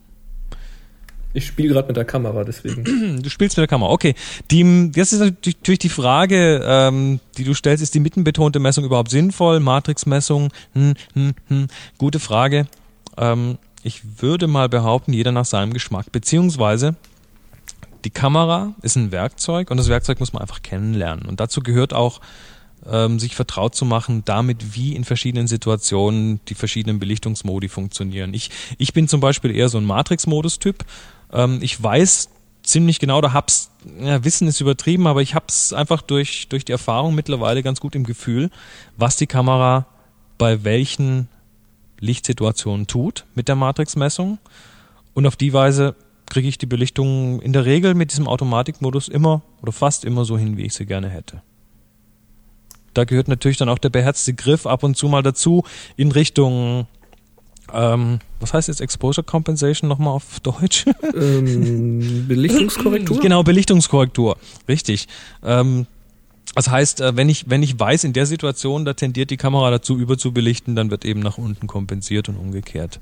Ich 1.32 1.46
spiele 1.46 1.68
gerade 1.68 1.86
mit 1.86 1.96
der 1.96 2.04
Kamera, 2.04 2.44
deswegen. 2.44 3.22
Du 3.22 3.30
spielst 3.30 3.56
mit 3.56 3.62
der 3.62 3.68
Kamera. 3.68 3.90
Okay. 3.90 4.14
Die, 4.50 4.90
jetzt 4.94 5.12
ist 5.12 5.20
natürlich 5.20 5.78
die 5.78 5.88
Frage, 5.88 6.60
ähm, 6.64 7.20
die 7.36 7.44
du 7.44 7.54
stellst, 7.54 7.82
ist 7.82 7.94
die 7.94 8.00
mittenbetonte 8.00 8.58
Messung 8.58 8.84
überhaupt 8.84 9.10
sinnvoll? 9.10 9.60
Matrixmessung? 9.60 10.52
Hm, 10.74 10.94
hm, 11.14 11.32
hm. 11.48 11.66
Gute 11.98 12.18
Frage. 12.18 12.66
Ähm, 13.16 13.58
ich 13.82 14.20
würde 14.20 14.46
mal 14.46 14.68
behaupten, 14.68 15.12
jeder 15.12 15.32
nach 15.32 15.44
seinem 15.44 15.72
Geschmack. 15.72 16.12
Beziehungsweise 16.12 16.96
die 18.04 18.10
Kamera 18.10 18.74
ist 18.82 18.96
ein 18.96 19.12
Werkzeug 19.12 19.70
und 19.70 19.76
das 19.76 19.88
Werkzeug 19.88 20.20
muss 20.20 20.32
man 20.32 20.42
einfach 20.42 20.62
kennenlernen. 20.62 21.26
Und 21.26 21.40
dazu 21.40 21.60
gehört 21.62 21.92
auch, 21.92 22.20
ähm, 22.90 23.18
sich 23.18 23.36
vertraut 23.36 23.74
zu 23.74 23.84
machen, 23.84 24.22
damit 24.24 24.74
wie 24.74 24.96
in 24.96 25.04
verschiedenen 25.04 25.46
Situationen 25.46 26.40
die 26.48 26.54
verschiedenen 26.54 26.98
Belichtungsmodi 26.98 27.68
funktionieren. 27.68 28.32
Ich, 28.34 28.50
ich 28.78 28.92
bin 28.92 29.08
zum 29.08 29.20
Beispiel 29.20 29.54
eher 29.54 29.68
so 29.68 29.78
ein 29.78 29.84
Matrix-Modus-Typ. 29.84 30.84
Ähm, 31.32 31.58
ich 31.62 31.82
weiß 31.82 32.30
ziemlich 32.62 32.98
genau, 32.98 33.18
oder 33.18 33.32
hab's, 33.32 33.70
ja, 34.00 34.24
Wissen 34.24 34.48
ist 34.48 34.60
übertrieben, 34.60 35.06
aber 35.06 35.22
ich 35.22 35.34
hab's 35.34 35.72
einfach 35.72 36.02
durch, 36.02 36.48
durch 36.48 36.64
die 36.64 36.72
Erfahrung 36.72 37.14
mittlerweile 37.14 37.62
ganz 37.62 37.80
gut 37.80 37.94
im 37.94 38.04
Gefühl, 38.04 38.50
was 38.96 39.16
die 39.16 39.26
Kamera 39.26 39.86
bei 40.38 40.64
welchen 40.64 41.28
Lichtsituationen 41.98 42.86
tut 42.86 43.24
mit 43.34 43.48
der 43.48 43.56
Matrix-Messung. 43.56 44.38
Und 45.14 45.26
auf 45.26 45.36
die 45.36 45.52
Weise 45.52 45.94
kriege 46.26 46.48
ich 46.48 46.58
die 46.58 46.66
Belichtung 46.66 47.42
in 47.42 47.52
der 47.52 47.66
Regel 47.66 47.94
mit 47.94 48.12
diesem 48.12 48.26
Automatikmodus 48.26 49.08
immer 49.08 49.42
oder 49.60 49.72
fast 49.72 50.04
immer 50.04 50.24
so 50.24 50.38
hin, 50.38 50.56
wie 50.56 50.62
ich 50.62 50.74
sie 50.74 50.86
gerne 50.86 51.10
hätte. 51.10 51.42
Da 52.94 53.04
gehört 53.04 53.28
natürlich 53.28 53.56
dann 53.56 53.68
auch 53.68 53.78
der 53.78 53.90
beherzte 53.90 54.34
Griff 54.34 54.66
ab 54.66 54.82
und 54.82 54.96
zu 54.96 55.08
mal 55.08 55.22
dazu 55.22 55.64
in 55.96 56.10
Richtung, 56.12 56.86
ähm, 57.74 58.18
was 58.40 58.54
heißt 58.54 58.68
jetzt 58.68 58.80
Exposure 58.80 59.24
Compensation 59.24 59.88
nochmal 59.88 60.14
auf 60.14 60.40
Deutsch? 60.40 60.86
ähm, 61.14 62.24
Belichtungskorrektur? 62.28 63.20
Genau, 63.20 63.42
Belichtungskorrektur. 63.42 64.36
Richtig. 64.68 65.08
Ähm, 65.44 65.86
das 66.54 66.68
heißt, 66.68 67.00
äh, 67.00 67.16
wenn 67.16 67.28
ich, 67.28 67.48
wenn 67.48 67.62
ich 67.62 67.78
weiß, 67.78 68.04
in 68.04 68.12
der 68.12 68.26
Situation, 68.26 68.84
da 68.84 68.94
tendiert 68.94 69.30
die 69.30 69.36
Kamera 69.36 69.70
dazu, 69.70 69.98
überzubelichten, 69.98 70.74
dann 70.74 70.90
wird 70.90 71.04
eben 71.04 71.20
nach 71.20 71.38
unten 71.38 71.66
kompensiert 71.66 72.28
und 72.28 72.36
umgekehrt. 72.36 73.00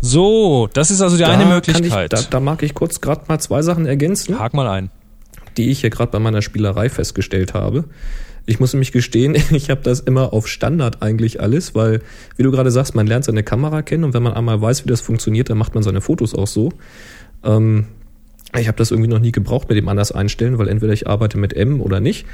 So, 0.00 0.68
das 0.72 0.90
ist 0.90 1.00
also 1.00 1.16
die 1.16 1.22
Da 1.22 1.30
eine 1.30 1.46
Möglichkeit. 1.46 2.12
Ich, 2.12 2.20
da, 2.20 2.30
da 2.30 2.40
mag 2.40 2.62
ich 2.62 2.74
kurz 2.74 3.00
gerade 3.00 3.22
mal 3.28 3.40
zwei 3.40 3.62
Sachen 3.62 3.86
ergänzen, 3.86 4.38
Hak 4.38 4.54
mal 4.54 4.68
ein. 4.68 4.90
die 5.56 5.70
ich 5.70 5.80
hier 5.80 5.90
gerade 5.90 6.12
bei 6.12 6.18
meiner 6.20 6.42
Spielerei 6.42 6.88
festgestellt 6.88 7.54
habe. 7.54 7.84
Ich 8.48 8.60
muss 8.60 8.72
nämlich 8.72 8.92
gestehen, 8.92 9.36
ich 9.50 9.68
habe 9.68 9.82
das 9.82 10.00
immer 10.00 10.32
auf 10.32 10.48
Standard 10.48 11.02
eigentlich 11.02 11.40
alles, 11.40 11.74
weil, 11.74 12.00
wie 12.36 12.42
du 12.42 12.50
gerade 12.50 12.70
sagst, 12.70 12.94
man 12.94 13.06
lernt 13.06 13.26
seine 13.26 13.42
Kamera 13.42 13.82
kennen 13.82 14.04
und 14.04 14.14
wenn 14.14 14.22
man 14.22 14.32
einmal 14.32 14.60
weiß, 14.60 14.84
wie 14.84 14.88
das 14.88 15.02
funktioniert, 15.02 15.50
dann 15.50 15.58
macht 15.58 15.74
man 15.74 15.82
seine 15.84 16.00
Fotos 16.00 16.34
auch 16.34 16.46
so. 16.46 16.72
Ähm, 17.44 17.88
ich 18.58 18.66
habe 18.66 18.78
das 18.78 18.90
irgendwie 18.90 19.10
noch 19.10 19.18
nie 19.18 19.32
gebraucht 19.32 19.68
mit 19.68 19.76
dem 19.76 19.86
anders 19.88 20.12
einstellen, 20.12 20.56
weil 20.56 20.68
entweder 20.68 20.94
ich 20.94 21.06
arbeite 21.06 21.36
mit 21.36 21.52
M 21.52 21.82
oder 21.82 22.00
nicht. 22.00 22.24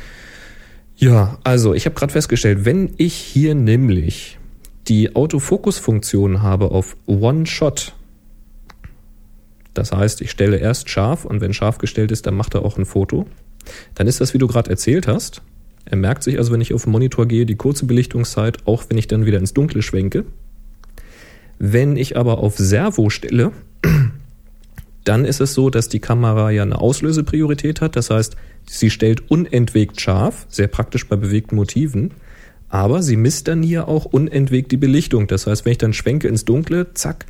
Ja, 0.96 1.38
also 1.42 1.74
ich 1.74 1.85
habe 1.85 1.96
gerade 1.96 2.12
festgestellt, 2.12 2.64
wenn 2.64 2.94
ich 2.96 3.14
hier 3.14 3.57
nämlich 3.57 4.38
die 4.87 5.16
Autofokus-Funktion 5.16 6.42
habe 6.42 6.70
auf 6.70 6.96
One-Shot, 7.07 7.92
das 9.72 9.90
heißt, 9.90 10.20
ich 10.20 10.31
stelle 10.31 10.59
erst 10.59 10.88
scharf 10.88 11.24
und 11.24 11.40
wenn 11.40 11.53
scharf 11.53 11.79
gestellt 11.79 12.12
ist, 12.12 12.27
dann 12.27 12.37
macht 12.37 12.55
er 12.55 12.64
auch 12.64 12.79
ein 12.79 12.85
Foto. 12.85 13.27
Dann 13.96 14.07
ist 14.07 14.20
das, 14.20 14.33
wie 14.33 14.38
du 14.38 14.46
gerade 14.46 14.70
erzählt 14.70 15.09
hast. 15.09 15.42
Er 15.85 15.97
merkt 15.97 16.23
sich 16.23 16.38
also, 16.38 16.53
wenn 16.53 16.61
ich 16.61 16.73
auf 16.73 16.85
den 16.85 16.92
Monitor 16.92 17.27
gehe, 17.27 17.47
die 17.47 17.57
kurze 17.57 17.87
Belichtungszeit, 17.87 18.66
auch 18.66 18.85
wenn 18.88 18.99
ich 18.99 19.07
dann 19.07 19.27
wieder 19.27 19.38
ins 19.38 19.55
Dunkle 19.55 19.83
schwenke. 19.83 20.25
Wenn 21.59 21.97
ich 21.97 22.16
aber 22.16 22.38
auf 22.38 22.57
Servo 22.57 23.11
stelle, 23.11 23.53
dann 25.05 25.25
ist 25.25 25.40
es 25.40 25.55
so, 25.55 25.70
dass 25.70 25.88
die 25.88 26.01
Kamera 26.01 26.51
ja 26.51 26.62
eine 26.62 26.81
Auslösepriorität 26.81 27.81
hat. 27.81 27.97
Das 27.97 28.11
heißt, 28.11 28.37
sie 28.66 28.90
stellt 28.90 29.31
unentwegt 29.31 30.01
scharf, 30.01 30.47
sehr 30.49 30.68
praktisch 30.68 31.07
bei 31.07 31.16
bewegten 31.16 31.57
Motiven. 31.57 32.12
Aber 32.70 33.03
sie 33.03 33.16
misst 33.16 33.47
dann 33.47 33.62
hier 33.62 33.87
auch 33.87 34.07
unentwegt 34.07 34.73
die 34.73 34.77
Belichtung. 34.77 35.27
Das 35.27 35.47
heißt, 35.47 35.64
wenn 35.64 35.73
ich 35.73 35.79
dann 35.79 35.92
schwenke 35.92 36.29
ins 36.29 36.44
Dunkle, 36.44 36.92
zack, 36.94 37.27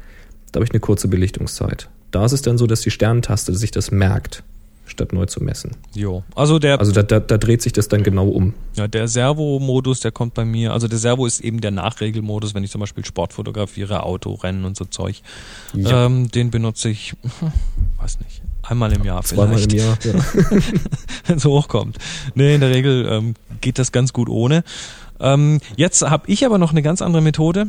da 0.53 0.59
habe 0.59 0.65
ich 0.65 0.71
eine 0.71 0.81
kurze 0.81 1.09
Belichtungszeit. 1.09 1.91
Da 2.13 2.25
ist 2.25 2.33
es 2.33 2.43
dann 2.43 2.57
so, 2.57 2.67
dass 2.67 2.81
die 2.81 2.93
Sternentaste 2.93 3.53
sich 3.55 3.73
das 3.73 3.91
merkt 3.91 4.45
statt 4.87 5.13
neu 5.13 5.27
zu 5.27 5.43
messen. 5.43 5.73
Jo. 5.95 6.23
Also 6.35 6.59
der 6.59 6.79
Also 6.79 6.93
da, 6.93 7.03
da, 7.03 7.21
da 7.21 7.39
dreht 7.39 7.63
sich 7.63 7.73
das 7.73 7.89
dann 7.89 8.03
genau 8.03 8.29
um. 8.29 8.55
Ja, 8.77 8.89
der 8.89 9.09
Servo-Modus, 9.09 10.01
der 10.01 10.13
kommt 10.13 10.35
bei 10.35 10.45
mir, 10.45 10.73
also 10.73 10.89
der 10.89 10.99
Servo 10.99 11.27
ist 11.27 11.41
eben 11.41 11.61
der 11.61 11.71
Nachregelmodus, 11.71 12.55
wenn 12.55 12.65
ich 12.65 12.71
zum 12.71 12.81
Beispiel 12.81 13.05
Sport 13.05 13.33
fotografiere, 13.33 14.03
Autorennen 14.03 14.65
und 14.65 14.77
so 14.77 14.85
Zeug. 14.85 15.23
Ja. 15.73 16.07
Ähm, 16.07 16.31
den 16.31 16.51
benutze 16.51 16.91
ich, 16.91 17.15
weiß 17.99 18.21
nicht, 18.21 18.43
einmal 18.63 18.93
im 18.93 19.05
Jahr 19.05 19.23
Zweimal 19.23 19.59
vielleicht, 19.59 19.73
im 19.73 19.79
Jahr. 19.79 19.99
Ja. 20.05 20.13
wenn 21.27 21.37
es 21.37 21.45
hochkommt. 21.45 21.99
Nee, 22.35 22.55
in 22.55 22.61
der 22.61 22.71
Regel 22.71 23.07
ähm, 23.11 23.35
geht 23.61 23.79
das 23.79 23.93
ganz 23.93 24.13
gut 24.13 24.29
ohne. 24.29 24.65
Ähm, 25.21 25.61
jetzt 25.77 26.03
habe 26.03 26.25
ich 26.31 26.45
aber 26.45 26.59
noch 26.59 26.73
eine 26.73 26.83
ganz 26.83 27.01
andere 27.01 27.23
Methode, 27.23 27.69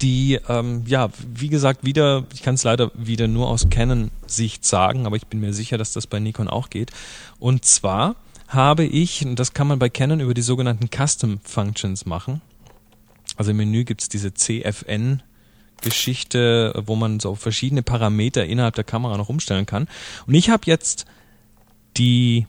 die, 0.00 0.38
ähm, 0.48 0.84
ja, 0.86 1.10
wie 1.34 1.48
gesagt, 1.48 1.84
wieder, 1.84 2.24
ich 2.32 2.42
kann 2.42 2.54
es 2.54 2.64
leider 2.64 2.90
wieder 2.94 3.28
nur 3.28 3.48
aus 3.48 3.68
Canon-Sicht 3.70 4.64
sagen, 4.64 5.06
aber 5.06 5.16
ich 5.16 5.26
bin 5.26 5.40
mir 5.40 5.52
sicher, 5.52 5.78
dass 5.78 5.92
das 5.92 6.06
bei 6.06 6.18
Nikon 6.18 6.48
auch 6.48 6.70
geht. 6.70 6.90
Und 7.38 7.64
zwar 7.64 8.16
habe 8.48 8.84
ich, 8.84 9.24
und 9.24 9.38
das 9.38 9.52
kann 9.52 9.66
man 9.66 9.78
bei 9.78 9.88
Canon 9.88 10.20
über 10.20 10.34
die 10.34 10.42
sogenannten 10.42 10.88
Custom 10.88 11.40
Functions 11.42 12.06
machen. 12.06 12.40
Also 13.36 13.50
im 13.50 13.58
Menü 13.58 13.84
gibt's 13.84 14.08
diese 14.08 14.32
CFN 14.34 15.22
Geschichte, 15.80 16.72
wo 16.86 16.96
man 16.96 17.20
so 17.20 17.34
verschiedene 17.34 17.82
Parameter 17.82 18.44
innerhalb 18.44 18.74
der 18.74 18.84
Kamera 18.84 19.16
noch 19.16 19.28
umstellen 19.28 19.66
kann. 19.66 19.86
Und 20.26 20.34
ich 20.34 20.50
habe 20.50 20.62
jetzt 20.66 21.06
die 21.96 22.46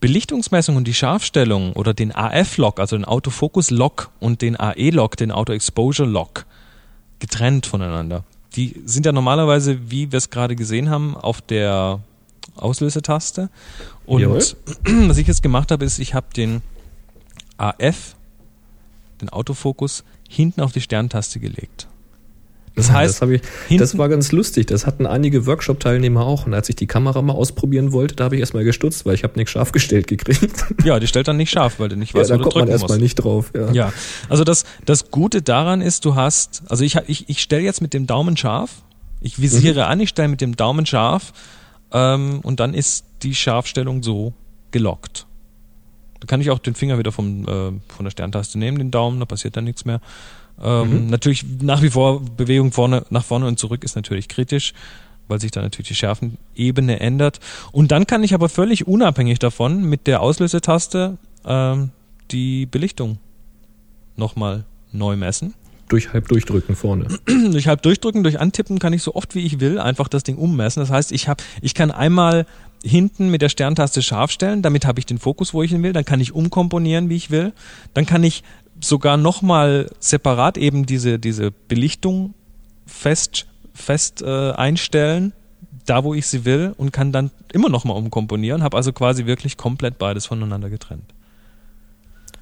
Belichtungsmessung 0.00 0.76
und 0.76 0.84
die 0.84 0.94
Scharfstellung 0.94 1.74
oder 1.74 1.92
den 1.92 2.14
AF-Log, 2.14 2.80
also 2.80 2.96
den 2.96 3.04
Autofokus-Log 3.04 4.10
und 4.18 4.40
den 4.40 4.56
AE-Log, 4.58 5.16
den 5.16 5.30
Auto-Exposure-Log, 5.30 6.46
getrennt 7.20 7.66
voneinander. 7.66 8.24
Die 8.56 8.82
sind 8.84 9.06
ja 9.06 9.12
normalerweise, 9.12 9.90
wie 9.90 10.10
wir 10.10 10.16
es 10.16 10.30
gerade 10.30 10.56
gesehen 10.56 10.90
haben, 10.90 11.16
auf 11.16 11.40
der 11.40 12.00
Auslösetaste. 12.56 13.48
Und 14.06 14.22
Jawohl. 14.22 14.38
was 15.08 15.18
ich 15.18 15.28
jetzt 15.28 15.42
gemacht 15.42 15.70
habe, 15.70 15.84
ist, 15.84 15.98
ich 15.98 16.14
habe 16.14 16.26
den 16.34 16.62
AF, 17.58 18.16
den 19.20 19.28
Autofokus, 19.28 20.04
hinten 20.28 20.60
auf 20.60 20.72
die 20.72 20.80
Sterntaste 20.80 21.38
gelegt. 21.38 21.86
Das 22.76 22.90
heißt, 22.90 23.20
das, 23.20 23.28
ich, 23.68 23.76
das 23.76 23.98
war 23.98 24.08
ganz 24.08 24.32
lustig. 24.32 24.66
Das 24.68 24.86
hatten 24.86 25.06
einige 25.06 25.44
Workshop-Teilnehmer 25.46 26.24
auch. 26.24 26.46
Und 26.46 26.54
als 26.54 26.68
ich 26.68 26.76
die 26.76 26.86
Kamera 26.86 27.20
mal 27.20 27.32
ausprobieren 27.34 27.92
wollte, 27.92 28.14
da 28.14 28.24
habe 28.24 28.36
ich 28.36 28.40
erstmal 28.40 28.64
gestutzt, 28.64 29.04
weil 29.04 29.14
ich 29.14 29.24
habe 29.24 29.34
nichts 29.36 29.50
scharf 29.50 29.72
gestellt 29.72 30.06
gekriegt. 30.06 30.64
ja, 30.84 30.98
die 31.00 31.06
stellt 31.06 31.28
dann 31.28 31.36
nicht 31.36 31.50
scharf, 31.50 31.78
weil 31.78 31.88
du 31.88 31.96
nicht 31.96 32.14
Ja, 32.14 32.20
weißt, 32.20 32.30
da 32.30 32.34
wo 32.34 32.38
du 32.38 32.44
kommt 32.44 32.54
man 32.54 32.62
drücken 32.66 32.72
erstmal 32.72 32.98
musst. 32.98 33.02
nicht 33.02 33.14
drauf. 33.16 33.52
Ja. 33.54 33.72
Ja, 33.72 33.92
also 34.28 34.44
das, 34.44 34.64
das 34.86 35.10
Gute 35.10 35.42
daran 35.42 35.80
ist, 35.82 36.04
du 36.04 36.14
hast, 36.14 36.62
also 36.68 36.84
ich, 36.84 36.96
ich, 37.06 37.28
ich 37.28 37.42
stelle 37.42 37.62
jetzt 37.62 37.82
mit 37.82 37.92
dem 37.92 38.06
Daumen 38.06 38.36
scharf, 38.36 38.82
ich 39.20 39.40
visiere 39.40 39.86
an, 39.86 40.00
ich 40.00 40.10
stelle 40.10 40.28
mit 40.28 40.40
dem 40.40 40.56
Daumen 40.56 40.86
scharf 40.86 41.32
ähm, 41.92 42.40
und 42.42 42.60
dann 42.60 42.72
ist 42.72 43.04
die 43.22 43.34
Scharfstellung 43.34 44.02
so 44.02 44.32
gelockt. 44.70 45.26
Da 46.20 46.26
kann 46.26 46.40
ich 46.40 46.50
auch 46.50 46.58
den 46.58 46.74
Finger 46.74 46.98
wieder 46.98 47.12
vom, 47.12 47.42
äh, 47.44 47.72
von 47.92 48.04
der 48.04 48.10
Sterntaste 48.10 48.58
nehmen, 48.58 48.78
den 48.78 48.90
Daumen, 48.90 49.18
da 49.20 49.26
passiert 49.26 49.56
dann 49.56 49.64
nichts 49.64 49.84
mehr. 49.84 50.00
Ähm, 50.62 51.08
Natürlich 51.08 51.44
nach 51.60 51.82
wie 51.82 51.90
vor 51.90 52.22
Bewegung 52.36 52.72
vorne, 52.72 53.04
nach 53.10 53.24
vorne 53.24 53.46
und 53.46 53.58
zurück 53.58 53.84
ist 53.84 53.96
natürlich 53.96 54.28
kritisch, 54.28 54.72
weil 55.28 55.40
sich 55.40 55.50
dann 55.50 55.64
natürlich 55.64 55.88
die 55.88 55.94
Schärfenebene 55.94 57.00
ändert. 57.00 57.40
Und 57.72 57.92
dann 57.92 58.06
kann 58.06 58.22
ich 58.22 58.34
aber 58.34 58.48
völlig 58.48 58.86
unabhängig 58.86 59.38
davon 59.38 59.84
mit 59.84 60.06
der 60.06 60.20
Auslösetaste 60.20 61.16
ähm, 61.44 61.90
die 62.30 62.66
Belichtung 62.66 63.18
nochmal 64.16 64.64
neu 64.92 65.16
messen. 65.16 65.54
Durch 65.88 66.12
halb 66.12 66.28
durchdrücken 66.28 66.76
vorne. 66.76 67.08
Durch 67.26 67.66
halb 67.66 67.82
durchdrücken, 67.82 68.22
durch 68.22 68.38
antippen 68.38 68.78
kann 68.78 68.92
ich 68.92 69.02
so 69.02 69.16
oft 69.16 69.34
wie 69.34 69.44
ich 69.44 69.58
will 69.58 69.80
einfach 69.80 70.06
das 70.06 70.22
Ding 70.22 70.36
ummessen. 70.36 70.78
Das 70.78 70.90
heißt, 70.90 71.10
ich 71.10 71.26
habe, 71.26 71.42
ich 71.62 71.74
kann 71.74 71.90
einmal 71.90 72.46
hinten 72.84 73.28
mit 73.28 73.42
der 73.42 73.48
Sterntaste 73.48 74.00
scharf 74.00 74.30
stellen, 74.30 74.62
damit 74.62 74.86
habe 74.86 75.00
ich 75.00 75.06
den 75.06 75.18
Fokus, 75.18 75.52
wo 75.52 75.64
ich 75.64 75.72
ihn 75.72 75.82
will. 75.82 75.92
Dann 75.92 76.04
kann 76.04 76.20
ich 76.20 76.32
umkomponieren, 76.32 77.08
wie 77.08 77.16
ich 77.16 77.32
will. 77.32 77.52
Dann 77.92 78.06
kann 78.06 78.22
ich 78.22 78.44
sogar 78.80 79.16
nochmal 79.16 79.90
separat 79.98 80.58
eben 80.58 80.86
diese, 80.86 81.18
diese 81.18 81.50
Belichtung 81.50 82.34
fest, 82.86 83.46
fest 83.74 84.22
äh, 84.22 84.52
einstellen, 84.52 85.32
da 85.86 86.04
wo 86.04 86.14
ich 86.14 86.26
sie 86.26 86.44
will 86.44 86.74
und 86.76 86.92
kann 86.92 87.12
dann 87.12 87.30
immer 87.52 87.68
nochmal 87.68 87.96
umkomponieren. 87.96 88.62
Habe 88.62 88.76
also 88.76 88.92
quasi 88.92 89.26
wirklich 89.26 89.56
komplett 89.56 89.98
beides 89.98 90.26
voneinander 90.26 90.70
getrennt. 90.70 91.14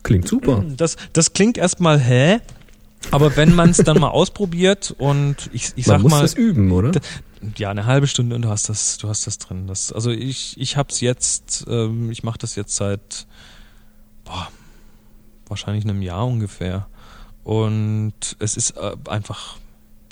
Klingt 0.02 0.28
super. 0.28 0.64
Das, 0.76 0.96
das 1.12 1.32
klingt 1.32 1.58
erstmal 1.58 1.98
hä? 1.98 2.40
Aber 3.10 3.36
wenn 3.36 3.54
man 3.54 3.70
es 3.70 3.78
dann 3.78 4.00
mal 4.00 4.08
ausprobiert 4.10 4.94
und 4.98 5.50
ich, 5.52 5.72
ich 5.76 5.86
Man 5.86 6.02
sag 6.02 6.10
mal, 6.10 6.22
das 6.22 6.34
üben, 6.34 6.70
oder? 6.72 6.92
Ja, 7.56 7.70
eine 7.70 7.86
halbe 7.86 8.06
Stunde 8.06 8.34
und 8.34 8.42
du 8.42 8.48
hast 8.48 8.68
das, 8.68 8.98
du 8.98 9.08
hast 9.08 9.26
das 9.26 9.38
drin. 9.38 9.66
Das, 9.66 9.92
also 9.92 10.10
ich, 10.10 10.58
ich 10.58 10.76
hab's 10.76 11.00
jetzt, 11.00 11.66
ähm, 11.68 12.10
ich 12.10 12.22
mache 12.22 12.38
das 12.38 12.56
jetzt 12.56 12.74
seit 12.74 13.26
boah, 14.24 14.48
wahrscheinlich 15.50 15.84
einem 15.84 16.02
Jahr 16.02 16.26
ungefähr. 16.26 16.87
Und 17.44 18.12
es 18.38 18.56
ist 18.56 18.72
äh, 18.72 18.92
einfach, 19.08 19.56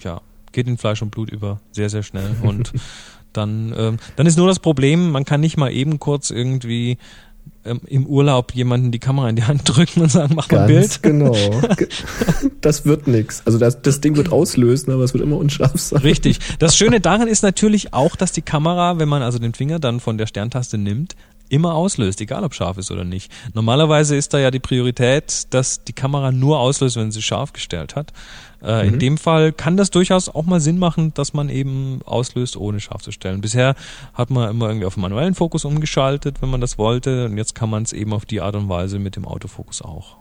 ja, 0.03 0.21
geht 0.53 0.67
in 0.69 0.79
Fleisch 0.79 1.03
und 1.03 1.11
Blut 1.11 1.31
über 1.31 1.61
sehr, 1.73 1.91
sehr 1.91 2.03
schnell. 2.03 2.35
Und 2.43 2.73
dann, 3.33 3.75
ähm, 3.77 3.97
dann 4.17 4.27
ist 4.27 4.39
nur 4.39 4.47
das 4.49 4.59
Problem, 4.61 5.11
man 5.11 5.27
kann 5.27 5.43
nicht 5.43 5.59
mal 5.59 5.71
eben 5.71 5.99
kurz 6.01 6.31
irgendwie 6.31 6.97
ähm, 7.67 7.81
im 7.87 8.07
Urlaub 8.07 8.55
jemanden 8.55 8.91
die 8.93 8.99
Kamera 8.99 9.29
in 9.29 9.37
die 9.37 9.45
Hand 9.45 9.63
drücken 9.67 10.01
und 10.01 10.11
sagen, 10.11 10.33
mach 10.35 10.51
mal 10.51 10.61
ein 10.63 10.67
Bild. 10.69 11.03
Genau. 11.03 11.33
Ge- 11.77 11.89
Das 12.63 12.87
wird 12.87 13.07
nix. 13.07 13.43
Also 13.45 13.59
das, 13.59 13.83
das 13.83 14.01
Ding 14.01 14.17
wird 14.17 14.33
auslösen, 14.33 14.91
aber 14.91 15.05
es 15.05 15.13
wird 15.13 15.23
immer 15.23 15.37
unscharf 15.37 15.79
sein. 15.79 16.01
Richtig. 16.01 16.39
Das 16.59 16.75
Schöne 16.77 17.01
daran 17.01 17.29
ist 17.29 17.43
natürlich 17.43 17.93
auch, 17.93 18.17
dass 18.17 18.33
die 18.33 18.41
Kamera, 18.43 18.99
wenn 18.99 19.09
man 19.11 19.21
also 19.21 19.39
den 19.39 19.53
Finger 19.53 19.79
dann 19.79 20.01
von 20.01 20.17
der 20.17 20.27
Sterntaste 20.27 20.79
nimmt, 20.79 21.15
immer 21.49 21.75
auslöst, 21.75 22.21
egal 22.21 22.45
ob 22.45 22.55
scharf 22.55 22.79
ist 22.79 22.91
oder 22.91 23.05
nicht. 23.05 23.31
Normalerweise 23.55 24.17
ist 24.17 24.35
da 24.35 24.39
ja 24.39 24.51
die 24.51 24.61
Priorität, 24.61 25.47
dass 25.51 25.85
die 25.85 25.93
Kamera 25.93 26.33
nur 26.33 26.59
auslöst, 26.59 26.97
wenn 26.97 27.11
sie 27.11 27.23
scharf 27.23 27.53
gestellt 27.53 27.97
hat. 27.97 28.13
Äh, 28.63 28.89
In 28.89 28.99
dem 28.99 29.19
Fall 29.19 29.53
kann 29.53 29.77
das 29.77 29.91
durchaus 29.91 30.29
auch 30.29 30.45
mal 30.45 30.61
Sinn 30.61 30.79
machen, 30.79 31.13
dass 31.15 31.35
man 31.35 31.49
eben 31.49 32.01
auslöst, 32.05 32.57
ohne 32.57 32.81
scharf 32.81 33.03
zu 33.03 33.13
stellen. 33.13 33.41
Bisher 33.41 33.75
hat 34.15 34.31
man 34.31 34.51
immer 34.51 34.69
irgendwie 34.69 34.87
auf 34.87 34.95
den 34.95 35.03
manuellen 35.03 35.35
Fokus 35.35 35.65
umgeschaltet, 35.65 36.43
wenn 36.43 36.51
man 36.51 36.61
das 36.61 36.79
wollte, 36.79 37.27
und 37.27 37.37
jetzt 37.37 37.55
kann 37.55 37.71
man 37.71 37.83
es 37.83 37.93
eben 37.93 38.13
auf 38.13 38.25
die 38.25 38.41
Art 38.41 38.57
und 38.57 38.69
Weise 38.69 38.99
mit 38.99 39.17
dem 39.17 39.27
Autofokus 39.27 39.83
auch. 39.83 40.17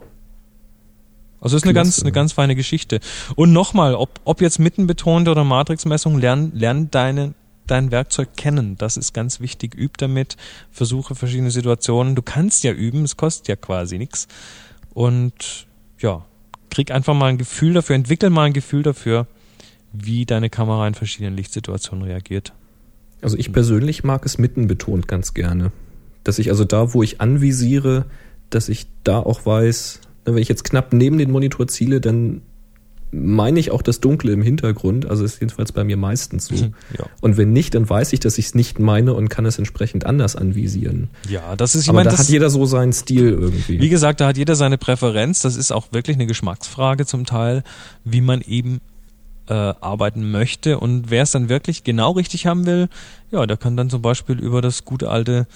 Also 1.42 1.58
ist 1.58 1.64
eine 1.64 1.74
ganz, 1.74 2.02
eine 2.02 2.12
ganz 2.12 2.32
feine 2.34 2.56
Geschichte. 2.56 3.00
Und 3.36 3.54
nochmal, 3.54 3.94
ob, 3.94 4.20
ob 4.24 4.42
jetzt 4.42 4.58
mittenbetonte 4.58 5.30
oder 5.30 5.44
Matrixmessung, 5.44 6.18
lern, 6.18 6.52
lern 6.56 6.90
deine, 6.90 7.36
dein 7.68 7.92
Werkzeug 7.92 8.36
kennen. 8.36 8.78
Das 8.78 8.98
ist 8.98 9.14
ganz 9.14 9.40
wichtig. 9.40 9.76
Üb 9.76 9.98
damit, 9.98 10.38
versuche 10.72 11.16
verschiedene 11.16 11.52
Situationen. 11.52 12.16
Du 12.16 12.22
kannst 12.22 12.64
ja 12.64 12.72
üben, 12.72 13.04
es 13.04 13.18
kostet 13.18 13.48
ja 13.48 13.56
quasi 13.56 13.98
nichts. 13.98 14.28
Und 14.94 15.68
ja, 16.00 16.26
krieg 16.70 16.92
einfach 16.92 17.14
mal 17.14 17.28
ein 17.28 17.38
Gefühl 17.38 17.74
dafür, 17.74 17.96
entwickel 17.96 18.30
mal 18.30 18.44
ein 18.44 18.54
Gefühl 18.54 18.84
dafür, 18.84 19.28
wie 19.94 20.26
deine 20.26 20.50
Kamera 20.50 20.88
in 20.88 20.94
verschiedenen 20.94 21.36
Lichtsituationen 21.36 22.06
reagiert. 22.06 22.54
Also 23.22 23.38
ich 23.38 23.54
persönlich 23.54 24.04
mag 24.04 24.26
es 24.26 24.38
mitten 24.38 24.68
betont 24.68 25.08
ganz 25.08 25.34
gerne. 25.34 25.72
Dass 26.24 26.40
ich 26.40 26.50
also 26.50 26.66
da, 26.66 26.94
wo 26.94 27.02
ich 27.02 27.22
anvisiere, 27.22 28.06
dass 28.50 28.70
ich 28.70 28.88
da 29.04 29.20
auch 29.20 29.46
weiß, 29.46 30.02
wenn 30.26 30.38
ich 30.38 30.50
jetzt 30.50 30.64
knapp 30.64 30.92
neben 30.94 31.18
den 31.18 31.32
Monitor 31.32 31.68
ziele, 31.68 32.02
dann 32.02 32.42
meine 33.16 33.60
ich 33.60 33.72
auch 33.72 33.82
das 33.82 34.00
Dunkle 34.00 34.32
im 34.32 34.42
Hintergrund. 34.42 35.06
Also 35.10 35.24
ist 35.24 35.40
jedenfalls 35.40 35.72
bei 35.72 35.84
mir 35.84 35.98
meistens 35.98 36.48
so. 36.48 36.56
Ja. 36.98 37.06
Und 37.22 37.38
wenn 37.38 37.52
nicht, 37.52 37.76
dann 37.76 37.90
weiß 37.90 38.14
ich, 38.14 38.20
dass 38.20 38.38
ich 38.38 38.48
es 38.48 38.56
nicht 38.56 38.80
meine 38.80 39.14
und 39.14 39.30
kann 39.30 39.46
es 39.46 39.58
entsprechend 39.58 40.06
anders 40.06 40.36
anvisieren. 40.36 41.10
Ja, 41.28 41.56
das 41.56 41.76
ist, 41.76 41.84
ich 41.84 41.90
Aber 41.90 41.98
meine, 41.98 42.10
da 42.10 42.18
hat 42.18 42.28
jeder 42.28 42.50
so 42.50 42.66
seinen 42.66 42.94
Stil 42.94 43.32
irgendwie. 43.32 43.82
Wie 43.82 43.90
gesagt, 43.90 44.22
da 44.22 44.28
hat 44.28 44.38
jeder 44.38 44.56
seine 44.56 44.78
Präferenz. 44.78 45.42
Das 45.42 45.56
ist 45.56 45.72
auch 45.72 45.92
wirklich 45.92 46.16
eine 46.16 46.26
Geschmacksfrage 46.26 47.06
zum 47.06 47.26
Teil, 47.26 47.64
wie 48.04 48.22
man 48.22 48.42
eben 48.42 48.80
äh, 49.48 49.54
arbeiten 49.54 50.32
möchte. 50.32 50.80
Und 50.80 51.10
wer 51.10 51.24
es 51.24 51.32
dann 51.32 51.50
wirklich 51.50 51.84
genau 51.84 52.12
richtig 52.12 52.46
haben 52.46 52.66
will, 52.66 52.90
ja, 53.32 53.46
der 53.46 53.58
kann 53.58 53.78
dann 53.78 53.90
zum 53.90 54.02
Beispiel 54.02 54.40
über 54.40 54.62
das 54.62 54.86
gute 54.86 55.10
alte 55.10 55.48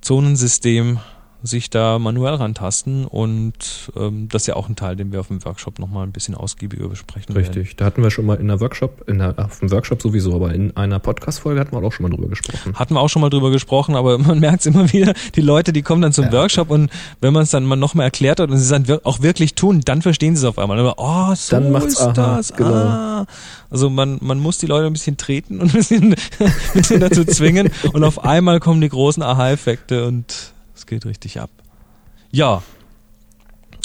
Zonensystem 0.00 0.98
sich 1.42 1.70
da 1.70 1.98
manuell 1.98 2.34
rantasten 2.34 3.04
und 3.04 3.90
ähm, 3.96 4.28
das 4.30 4.42
ist 4.42 4.46
ja 4.46 4.56
auch 4.56 4.68
ein 4.68 4.76
Teil, 4.76 4.96
den 4.96 5.12
wir 5.12 5.20
auf 5.20 5.28
dem 5.28 5.44
Workshop 5.44 5.78
nochmal 5.78 6.06
ein 6.06 6.12
bisschen 6.12 6.34
ausgiebiger 6.34 6.88
besprechen 6.88 7.34
werden. 7.34 7.46
Richtig, 7.46 7.76
da 7.76 7.84
hatten 7.84 8.02
wir 8.02 8.10
schon 8.10 8.26
mal 8.26 8.36
in 8.36 8.48
der 8.48 8.60
Workshop, 8.60 9.08
in 9.08 9.18
der, 9.18 9.34
auf 9.38 9.58
dem 9.58 9.70
Workshop 9.70 10.00
sowieso, 10.00 10.34
aber 10.34 10.54
in 10.54 10.76
einer 10.76 10.98
Podcast-Folge 10.98 11.60
hatten 11.60 11.76
wir 11.76 11.82
auch 11.82 11.92
schon 11.92 12.04
mal 12.08 12.14
drüber 12.14 12.28
gesprochen. 12.28 12.74
Hatten 12.74 12.94
wir 12.94 13.00
auch 13.00 13.08
schon 13.08 13.22
mal 13.22 13.30
drüber 13.30 13.50
gesprochen, 13.50 13.96
aber 13.96 14.18
man 14.18 14.38
merkt 14.38 14.60
es 14.60 14.66
immer 14.66 14.92
wieder, 14.92 15.14
die 15.34 15.40
Leute, 15.40 15.72
die 15.72 15.82
kommen 15.82 16.02
dann 16.02 16.12
zum 16.12 16.30
Workshop 16.30 16.70
und 16.70 16.90
wenn 17.20 17.32
man 17.32 17.42
es 17.42 17.50
dann 17.50 17.64
mal 17.64 17.76
nochmal 17.76 18.04
erklärt 18.04 18.40
hat 18.40 18.50
und 18.50 18.56
sie 18.56 18.62
es 18.62 18.68
dann 18.84 18.98
auch 19.04 19.22
wirklich 19.22 19.54
tun, 19.54 19.80
dann 19.84 20.02
verstehen 20.02 20.36
sie 20.36 20.42
es 20.42 20.48
auf 20.48 20.58
einmal. 20.58 20.78
Aber, 20.78 20.94
oh, 20.98 21.34
so 21.34 21.56
Dann 21.56 21.72
macht's 21.72 21.94
ist 21.94 22.00
aha, 22.00 22.12
das. 22.12 22.52
genau. 22.54 22.72
Ah. 22.72 23.26
Also 23.70 23.90
man, 23.90 24.18
man 24.20 24.38
muss 24.38 24.58
die 24.58 24.66
Leute 24.66 24.86
ein 24.86 24.92
bisschen 24.92 25.16
treten 25.16 25.60
und 25.60 25.70
ein 25.70 25.72
bisschen, 25.72 26.14
ein 26.38 26.52
bisschen 26.74 27.00
dazu 27.00 27.24
zwingen 27.24 27.70
und 27.92 28.04
auf 28.04 28.24
einmal 28.24 28.60
kommen 28.60 28.80
die 28.80 28.88
großen 28.88 29.22
Aha-Effekte 29.22 30.06
und 30.06 30.52
es 30.82 30.86
geht 30.86 31.06
richtig 31.06 31.38
ab. 31.40 31.50
Ja. 32.32 32.62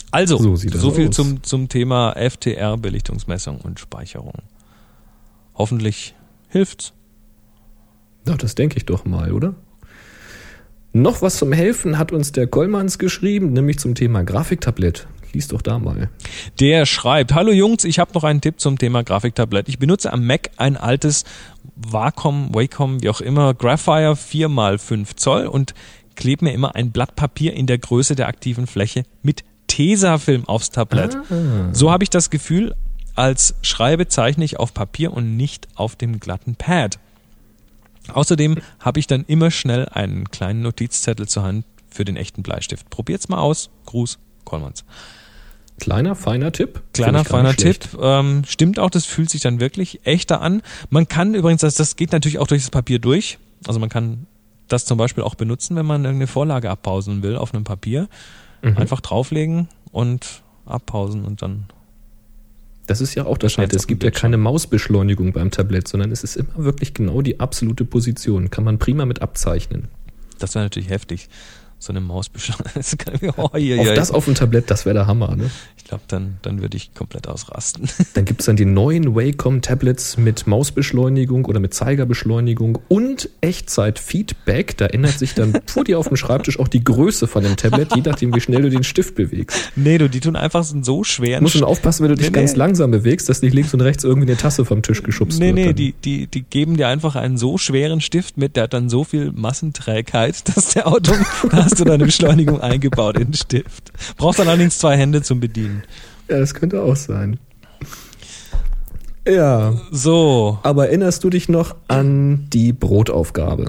Also, 0.09 0.37
So 0.37 0.55
so, 0.55 0.91
viel 0.91 1.09
aus. 1.09 1.15
zum, 1.15 1.43
zum 1.43 1.69
Thema 1.69 2.13
FTR, 2.13 2.75
Belichtungsmessung 2.77 3.61
und 3.61 3.79
Speicherung. 3.79 4.33
Hoffentlich 5.53 6.15
hilft's. 6.49 6.93
Ja, 8.25 8.35
das 8.35 8.55
denke 8.55 8.77
ich 8.77 8.85
doch 8.85 9.05
mal, 9.05 9.31
oder? 9.31 9.53
Noch 10.91 11.21
was 11.21 11.37
zum 11.37 11.51
Helfen 11.53 11.99
hat 11.99 12.11
uns 12.11 12.31
der 12.31 12.47
Kollmanns 12.47 12.97
geschrieben, 12.97 13.53
nämlich 13.53 13.77
zum 13.77 13.93
Thema 13.93 14.23
Grafiktablett. 14.23 15.07
Lies 15.33 15.49
doch 15.49 15.61
da 15.61 15.77
mal. 15.77 16.09
Der 16.59 16.85
schreibt, 16.85 17.33
hallo 17.35 17.51
Jungs, 17.51 17.83
ich 17.83 17.99
habe 17.99 18.11
noch 18.13 18.23
einen 18.23 18.41
Tipp 18.41 18.59
zum 18.59 18.79
Thema 18.79 19.03
Grafiktablett. 19.03 19.69
Ich 19.69 19.77
benutze 19.77 20.11
am 20.11 20.25
Mac 20.25 20.49
ein 20.57 20.77
altes 20.77 21.25
Wacom, 21.75 22.55
Wacom, 22.55 23.03
wie 23.03 23.09
auch 23.09 23.21
immer, 23.21 23.53
Graphire 23.53 24.13
4x5 24.13 25.15
Zoll 25.15 25.45
und 25.45 25.73
klebe 26.17 26.43
mir 26.43 26.51
immer 26.51 26.75
ein 26.75 26.91
Blatt 26.91 27.15
Papier 27.15 27.53
in 27.53 27.67
der 27.67 27.77
Größe 27.77 28.15
der 28.15 28.27
aktiven 28.27 28.67
Fläche 28.67 29.03
mit 29.21 29.45
Tesafilm 29.67 30.45
aufs 30.45 30.71
Tablett. 30.71 31.17
So 31.71 31.91
habe 31.91 32.03
ich 32.03 32.09
das 32.09 32.29
Gefühl, 32.29 32.75
als 33.15 33.55
schreibe, 33.61 34.07
zeichne 34.07 34.43
ich 34.43 34.59
auf 34.59 34.73
Papier 34.73 35.13
und 35.13 35.37
nicht 35.37 35.67
auf 35.75 35.95
dem 35.95 36.19
glatten 36.19 36.55
Pad. 36.55 36.99
Außerdem 38.09 38.57
habe 38.79 38.99
ich 38.99 39.07
dann 39.07 39.25
immer 39.27 39.51
schnell 39.51 39.87
einen 39.89 40.29
kleinen 40.29 40.61
Notizzettel 40.61 41.27
zur 41.27 41.43
Hand 41.43 41.65
für 41.89 42.05
den 42.05 42.15
echten 42.15 42.43
Bleistift. 42.43 42.89
Probiert's 42.89 43.29
mal 43.29 43.39
aus. 43.39 43.69
Gruß, 43.85 44.19
Kollmanns. 44.43 44.85
Kleiner, 45.79 46.15
feiner 46.15 46.51
Tipp. 46.51 46.81
Kleiner, 46.93 47.23
feiner. 47.23 47.55
Tipp. 47.55 47.89
Ähm, 48.01 48.43
stimmt 48.47 48.79
auch, 48.79 48.89
das 48.89 49.05
fühlt 49.05 49.29
sich 49.29 49.41
dann 49.41 49.59
wirklich 49.59 50.05
echter 50.05 50.41
an. 50.41 50.61
Man 50.89 51.07
kann 51.07 51.35
übrigens, 51.35 51.61
das, 51.61 51.75
das 51.75 51.95
geht 51.95 52.11
natürlich 52.11 52.39
auch 52.39 52.47
durch 52.47 52.63
das 52.63 52.71
Papier 52.71 52.99
durch. 52.99 53.37
Also 53.67 53.79
man 53.79 53.89
kann 53.89 54.25
das 54.67 54.85
zum 54.85 54.97
Beispiel 54.97 55.23
auch 55.23 55.35
benutzen, 55.35 55.75
wenn 55.75 55.85
man 55.85 56.03
irgendeine 56.03 56.27
Vorlage 56.27 56.69
abpausen 56.69 57.23
will 57.23 57.35
auf 57.35 57.53
einem 57.53 57.63
Papier. 57.63 58.07
Mhm. 58.61 58.77
Einfach 58.77 59.01
drauflegen 59.01 59.67
und 59.91 60.43
abpausen 60.65 61.25
und 61.25 61.41
dann. 61.41 61.65
Das 62.87 63.01
ist 63.01 63.15
ja 63.15 63.25
auch 63.25 63.37
das 63.37 63.57
auf 63.57 63.65
Es 63.71 63.87
gibt 63.87 64.03
ja 64.03 64.11
keine 64.11 64.37
Mausbeschleunigung 64.37 65.33
beim 65.33 65.51
Tablett, 65.51 65.87
sondern 65.87 66.11
es 66.11 66.23
ist 66.23 66.37
immer 66.37 66.53
wirklich 66.57 66.93
genau 66.93 67.21
die 67.21 67.39
absolute 67.39 67.83
Position. 67.83 68.49
Kann 68.49 68.63
man 68.63 68.79
prima 68.79 69.05
mit 69.05 69.21
abzeichnen. 69.21 69.89
Das 70.39 70.55
wäre 70.55 70.65
natürlich 70.65 70.89
heftig. 70.89 71.27
So 71.79 71.93
eine 71.93 72.01
Mausbeschleunigung. 72.01 72.71
Das 72.75 72.97
kann 72.97 73.13
ich- 73.21 73.37
oh, 73.37 73.49
je, 73.57 73.79
Auf 73.79 73.85
je. 73.87 73.93
das 73.95 74.11
auf 74.11 74.25
dem 74.25 74.35
Tablett, 74.35 74.69
das 74.71 74.85
wäre 74.85 74.93
der 74.95 75.07
Hammer. 75.07 75.35
Ne? 75.35 75.49
Ich 75.77 75.83
glaube, 75.83 76.03
dann, 76.07 76.37
dann 76.41 76.61
würde 76.61 76.75
ich 76.75 76.93
komplett 76.93 77.27
ausrasten. 77.27 77.87
Dann 78.13 78.25
gibt's 78.25 78.45
dann 78.45 78.55
die 78.57 78.65
neuen 78.65 79.15
Wacom-Tablets 79.15 80.17
mit 80.17 80.47
Mausbeschleunigung 80.47 81.45
oder 81.45 81.59
mit 81.61 81.73
Zeigerbeschleunigung 81.73 82.79
und 82.89 83.29
Echtzeit-Feedback. 83.41 84.75
Da 84.77 84.87
ändert 84.87 85.17
sich 85.19 85.33
dann 85.33 85.53
vor 85.65 85.83
dir 85.83 85.99
auf 85.99 86.07
dem 86.07 86.17
Schreibtisch 86.17 86.59
auch 86.59 86.67
die 86.67 86.83
Größe 86.83 87.27
von 87.27 87.43
dem 87.43 87.55
Tablet, 87.55 87.95
je 87.95 88.01
nachdem, 88.05 88.33
wie 88.35 88.41
schnell 88.41 88.63
du 88.63 88.69
den 88.69 88.83
Stift 88.83 89.15
bewegst. 89.15 89.71
nee, 89.75 89.97
du, 89.97 90.09
die 90.09 90.19
tun 90.19 90.35
einfach 90.35 90.63
so 90.63 91.03
schwer. 91.03 91.37
Du 91.37 91.43
musst 91.43 91.55
schon 91.55 91.63
aufpassen, 91.63 92.03
wenn 92.03 92.09
du 92.09 92.15
dich 92.17 92.27
Nee, 92.27 92.31
ganz 92.33 92.51
nee. 92.53 92.57
langsam 92.57 92.91
bewegst, 92.91 93.29
dass 93.29 93.41
nicht 93.41 93.53
links 93.53 93.73
und 93.73 93.81
rechts 93.81 94.03
irgendwie 94.03 94.27
eine 94.27 94.37
Tasse 94.37 94.65
vom 94.65 94.81
Tisch 94.81 95.03
geschubst 95.03 95.39
Nee, 95.39 95.47
wird. 95.47 95.55
nee, 95.55 95.65
dann. 95.67 95.75
die, 95.75 95.93
die, 96.03 96.27
die 96.27 96.41
geben 96.43 96.75
dir 96.77 96.87
einfach 96.87 97.15
einen 97.15 97.37
so 97.37 97.57
schweren 97.57 98.01
Stift 98.01 98.37
mit, 98.37 98.55
der 98.55 98.63
hat 98.63 98.73
dann 98.73 98.89
so 98.89 99.03
viel 99.03 99.31
Massenträgheit, 99.31 100.43
dass 100.55 100.73
der 100.73 100.87
Auto, 100.87 101.13
hast 101.71 101.79
du 101.79 101.83
deine 101.85 102.05
Beschleunigung 102.05 102.61
eingebaut 102.61 103.17
in 103.17 103.25
den 103.27 103.33
Stift. 103.33 103.91
Brauchst 104.17 104.39
dann 104.39 104.47
allerdings 104.47 104.77
zwei 104.79 104.95
Hände 104.97 105.21
zum 105.21 105.39
Bedienen. 105.39 105.83
Ja, 106.29 106.39
das 106.39 106.53
könnte 106.53 106.81
auch 106.81 106.95
sein. 106.95 107.39
Ja, 109.27 109.73
So, 109.91 110.59
aber 110.63 110.87
erinnerst 110.87 111.23
du 111.23 111.29
dich 111.29 111.49
noch 111.49 111.75
an 111.89 112.47
die 112.53 112.71
Brotaufgabe? 112.71 113.67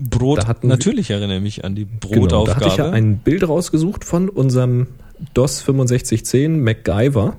Brot, 0.00 0.46
hatten 0.46 0.62
wir- 0.68 0.68
natürlich 0.68 1.10
erinnere 1.10 1.38
ich 1.38 1.42
mich 1.42 1.64
an 1.64 1.74
die 1.74 1.86
Genau, 2.08 2.26
da 2.46 2.54
hatte 2.54 2.68
ich 2.68 2.76
ja 2.76 2.84
Brotaufgabe. 2.84 2.92
ein 2.92 3.18
Bild 3.18 3.48
rausgesucht 3.48 4.04
von 4.04 4.28
unserem 4.28 4.86
DOS 5.34 5.58
6510 5.64 6.62
MacGyver. 6.62 7.36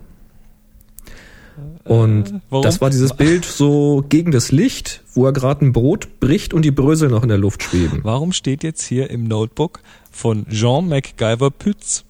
Und 1.89 2.41
warum? 2.51 2.61
das 2.63 2.81
war 2.81 2.91
dieses 2.91 3.13
Bild 3.13 3.45
so 3.45 4.05
gegen 4.07 4.31
das 4.31 4.51
Licht, 4.51 5.03
wo 5.15 5.25
er 5.25 5.33
gerade 5.33 5.65
ein 5.65 5.73
Brot 5.73 6.19
bricht 6.19 6.53
und 6.53 6.63
die 6.63 6.69
Brösel 6.69 7.09
noch 7.09 7.23
in 7.23 7.29
der 7.29 7.39
Luft 7.39 7.63
schweben. 7.63 8.01
Warum 8.03 8.31
steht 8.31 8.63
jetzt 8.63 8.83
hier 8.83 9.09
im 9.09 9.23
Notebook 9.23 9.79
von 10.11 10.45
Jean 10.49 10.87
MacGyver 10.87 11.49
Pütz? 11.49 12.05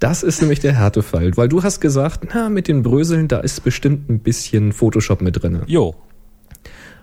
Das 0.00 0.24
ist 0.24 0.40
nämlich 0.40 0.58
der 0.58 0.72
Härtefall, 0.72 1.36
weil 1.36 1.48
du 1.48 1.62
hast 1.62 1.78
gesagt, 1.78 2.30
na, 2.34 2.48
mit 2.48 2.66
den 2.66 2.82
Bröseln, 2.82 3.28
da 3.28 3.38
ist 3.38 3.62
bestimmt 3.62 4.10
ein 4.10 4.18
bisschen 4.18 4.72
Photoshop 4.72 5.22
mit 5.22 5.40
drinne. 5.40 5.62
Jo, 5.68 5.94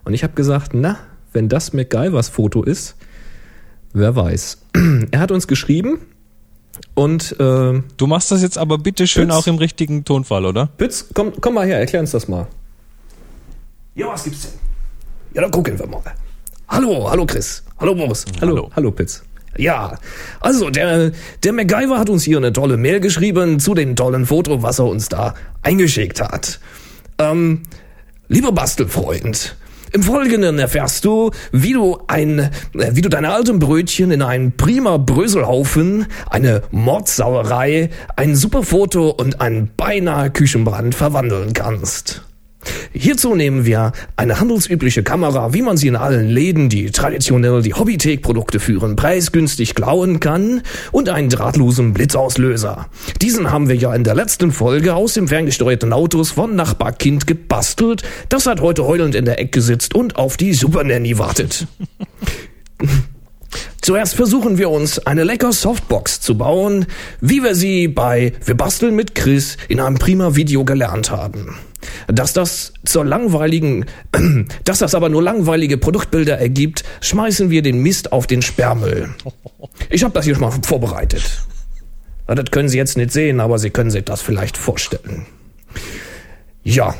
Und 0.03 0.13
ich 0.13 0.23
habe 0.23 0.33
gesagt, 0.33 0.73
na, 0.73 0.97
wenn 1.31 1.47
das 1.47 1.71
MacGyvers 1.71 2.27
Foto 2.27 2.63
ist, 2.63 2.97
wer 3.93 4.13
weiß. 4.13 4.57
Er 5.11 5.21
hat 5.21 5.31
uns 5.31 5.47
geschrieben 5.47 5.99
und 6.93 7.35
äh, 7.39 7.81
du 7.97 8.07
machst 8.07 8.31
das 8.31 8.41
jetzt 8.41 8.57
aber 8.57 8.77
bitte 8.77 9.07
schön 9.07 9.27
Pütz. 9.29 9.37
auch 9.37 9.47
im 9.47 9.55
richtigen 9.55 10.03
Tonfall, 10.05 10.45
oder? 10.45 10.67
Pütz, 10.77 11.05
komm, 11.13 11.33
komm 11.41 11.53
mal 11.55 11.65
her, 11.65 11.79
erklär 11.79 12.01
uns 12.01 12.11
das 12.11 12.27
mal. 12.27 12.47
Ja, 13.95 14.07
was 14.07 14.23
gibt's 14.23 14.41
denn? 14.43 14.51
Ja, 15.33 15.41
dann 15.41 15.51
gucken 15.51 15.77
wir 15.77 15.87
mal. 15.87 16.01
Hallo, 16.67 17.09
hallo 17.09 17.25
Chris. 17.25 17.63
Hallo 17.79 17.93
Boris. 17.95 18.25
Hallo, 18.41 18.55
Hallo. 18.55 18.71
hallo 18.75 18.91
Pitz. 18.91 19.23
Ja, 19.57 19.97
also 20.41 20.69
der, 20.69 21.11
der 21.43 21.53
MacGyver 21.53 21.97
hat 21.97 22.09
uns 22.09 22.23
hier 22.23 22.37
eine 22.37 22.51
tolle 22.51 22.75
Mail 22.75 22.99
geschrieben 22.99 23.59
zu 23.59 23.73
dem 23.73 23.95
tollen 23.95 24.25
Foto, 24.25 24.61
was 24.63 24.79
er 24.79 24.85
uns 24.85 25.07
da 25.07 25.33
eingeschickt 25.61 26.19
hat. 26.21 26.59
Ähm, 27.19 27.63
lieber 28.27 28.51
Bastelfreund, 28.51 29.55
im 29.91 30.03
Folgenden 30.03 30.59
erfährst 30.59 31.05
du, 31.05 31.31
wie 31.51 31.73
du 31.73 31.99
ein, 32.07 32.39
äh, 32.39 32.49
wie 32.91 33.01
du 33.01 33.09
deine 33.09 33.31
alten 33.31 33.59
Brötchen 33.59 34.11
in 34.11 34.21
einen 34.21 34.57
prima 34.57 34.97
Bröselhaufen, 34.97 36.07
eine 36.29 36.63
Mordsauerei, 36.71 37.89
ein 38.15 38.35
super 38.35 38.63
Foto 38.63 39.09
und 39.09 39.41
einen 39.41 39.71
beinahe 39.77 40.29
Küchenbrand 40.31 40.95
verwandeln 40.95 41.53
kannst. 41.53 42.21
Hierzu 42.93 43.35
nehmen 43.35 43.65
wir 43.65 43.91
eine 44.15 44.39
handelsübliche 44.39 45.03
Kamera, 45.03 45.53
wie 45.53 45.61
man 45.61 45.77
sie 45.77 45.87
in 45.87 45.95
allen 45.95 46.29
Läden, 46.29 46.69
die 46.69 46.91
traditionell 46.91 47.61
die 47.61 47.73
Hobbytech-Produkte 47.73 48.59
führen, 48.59 48.95
preisgünstig 48.95 49.75
klauen 49.75 50.19
kann, 50.19 50.61
und 50.91 51.09
einen 51.09 51.29
drahtlosen 51.29 51.93
Blitzauslöser. 51.93 52.87
Diesen 53.21 53.51
haben 53.51 53.69
wir 53.69 53.75
ja 53.75 53.93
in 53.93 54.03
der 54.03 54.15
letzten 54.15 54.51
Folge 54.51 54.95
aus 54.95 55.13
dem 55.13 55.27
ferngesteuerten 55.27 55.93
Autos 55.93 56.31
von 56.31 56.55
Nachbarkind 56.55 57.27
gebastelt, 57.27 58.03
das 58.29 58.45
hat 58.45 58.61
heute 58.61 58.85
heulend 58.85 59.15
in 59.15 59.25
der 59.25 59.39
Ecke 59.39 59.61
sitzt 59.61 59.95
und 59.95 60.15
auf 60.17 60.37
die 60.37 60.53
Super 60.53 60.83
Nanny 60.83 61.17
wartet. 61.17 61.67
Zuerst 63.81 64.15
versuchen 64.15 64.57
wir 64.57 64.69
uns 64.69 64.99
eine 64.99 65.23
lecker 65.23 65.51
Softbox 65.51 66.21
zu 66.21 66.37
bauen, 66.37 66.85
wie 67.21 67.43
wir 67.43 67.55
sie 67.55 67.87
bei 67.87 68.33
Wir 68.43 68.55
basteln 68.55 68.95
mit 68.95 69.15
Chris 69.15 69.57
in 69.67 69.79
einem 69.79 69.97
prima 69.97 70.35
Video 70.35 70.65
gelernt 70.65 71.11
haben. 71.11 71.57
Dass 72.07 72.33
das 72.33 72.73
zur 72.83 73.05
langweiligen, 73.05 73.85
dass 74.63 74.79
das 74.79 74.95
aber 74.95 75.09
nur 75.09 75.21
langweilige 75.21 75.77
Produktbilder 75.77 76.37
ergibt, 76.37 76.83
schmeißen 77.01 77.49
wir 77.49 77.61
den 77.61 77.81
Mist 77.81 78.11
auf 78.11 78.27
den 78.27 78.41
Sperrmüll. 78.41 79.09
Ich 79.89 80.03
habe 80.03 80.13
das 80.13 80.25
hier 80.25 80.35
schon 80.35 80.41
mal 80.41 80.51
vorbereitet. 80.63 81.43
Das 82.27 82.45
können 82.51 82.69
Sie 82.69 82.77
jetzt 82.77 82.97
nicht 82.97 83.11
sehen, 83.11 83.39
aber 83.39 83.59
Sie 83.59 83.69
können 83.69 83.91
sich 83.91 84.03
das 84.03 84.21
vielleicht 84.21 84.57
vorstellen. 84.57 85.27
Ja, 86.63 86.95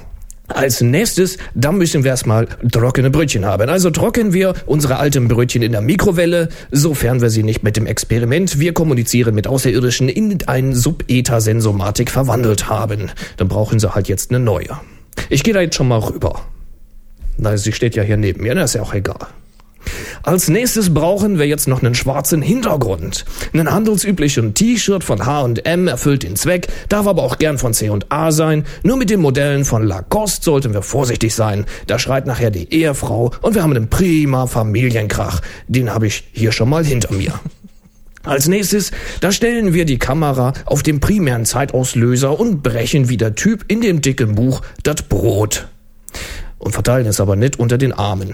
als 0.48 0.82
nächstes, 0.82 1.38
da 1.54 1.72
müssen 1.72 2.04
wir 2.04 2.12
erstmal 2.12 2.48
trockene 2.72 3.10
Brötchen 3.10 3.46
haben. 3.46 3.70
Also 3.70 3.90
trocknen 3.90 4.34
wir 4.34 4.54
unsere 4.66 4.98
alten 4.98 5.28
Brötchen 5.28 5.62
in 5.62 5.72
der 5.72 5.82
Mikrowelle, 5.82 6.50
sofern 6.72 7.22
wir 7.22 7.30
sie 7.30 7.44
nicht 7.44 7.64
mit 7.64 7.78
dem 7.78 7.86
Experiment 7.86 8.60
Wir 8.60 8.74
kommunizieren 8.74 9.36
mit 9.36 9.48
Außerirdischen 9.48 10.10
in 10.10 10.38
ein 10.48 10.74
Sub-Eta-Sensomatik 10.74 12.12
verwandelt 12.12 12.70
haben. 12.70 13.12
Dann 13.38 13.48
brauchen 13.48 13.80
sie 13.80 13.93
halt 13.93 14.08
jetzt 14.08 14.32
eine 14.32 14.39
neue. 14.39 14.80
Ich 15.30 15.43
gehe 15.43 15.54
da 15.54 15.62
jetzt 15.62 15.76
schon 15.76 15.88
mal 15.88 16.00
rüber. 16.00 16.41
Na, 17.38 17.58
sie 17.58 17.72
steht 17.72 17.96
ja 17.96 18.04
hier 18.04 18.18
neben 18.18 18.43
mir, 18.43 18.56
na, 18.56 18.64
ist 18.64 18.76
ja 18.76 18.82
auch 18.82 18.93
egal. 18.93 19.28
Als 20.24 20.50
nächstes 20.50 20.94
brauchen 20.94 21.40
wir 21.40 21.48
jetzt 21.48 21.68
noch 21.68 21.82
einen 21.82 21.96
schwarzen 21.96 22.42
Hintergrund. 22.42 23.26
Einen 23.54 23.72
handelsüblichen 23.72 24.54
T-Shirt 24.54 25.04
von 25.04 25.26
H&M 25.26 25.88
erfüllt 25.88 26.24
den 26.24 26.36
Zweck, 26.36 26.68
darf 26.90 27.08
aber 27.08 27.24
auch 27.24 27.38
gern 27.38 27.58
von 27.58 27.74
C&A 27.74 28.32
sein. 28.32 28.66
Nur 28.84 28.98
mit 28.98 29.10
den 29.10 29.22
Modellen 29.22 29.66
von 29.66 29.86
Lacoste 29.86 30.44
sollten 30.44 30.74
wir 30.74 30.82
vorsichtig 30.82 31.36
sein. 31.36 31.66
Da 31.88 32.00
schreit 32.00 32.26
nachher 32.26 32.52
die 32.52 32.74
Ehefrau 32.74 33.32
und 33.42 33.56
wir 33.56 33.64
haben 33.64 33.76
einen 33.76 33.90
prima 33.90 34.48
Familienkrach. 34.48 35.42
Den 35.68 35.94
habe 35.94 36.08
ich 36.08 36.24
hier 36.32 36.52
schon 36.52 36.70
mal 36.70 36.84
hinter 36.84 37.14
mir. 37.14 37.34
Als 38.26 38.48
nächstes, 38.48 38.92
da 39.22 39.32
stellen 39.32 39.74
wir 39.74 39.86
die 39.86 40.00
Kamera 40.00 40.54
auf 40.66 40.82
den 40.82 41.00
primären 41.00 41.46
Zeitauslöser 41.46 42.40
und 42.40 42.64
brechen 42.64 43.08
wie 43.08 43.18
der 43.18 43.36
Typ 43.36 43.66
in 43.68 43.82
dem 43.82 44.02
dicken 44.02 44.34
Buch 44.34 44.62
das 44.82 45.04
Brot. 45.04 45.68
Und 46.66 46.72
verteilen 46.72 47.05
es 47.05 47.20
aber 47.20 47.36
nicht 47.36 47.59
unter 47.59 47.78
den 47.78 47.93
Armen. 47.93 48.34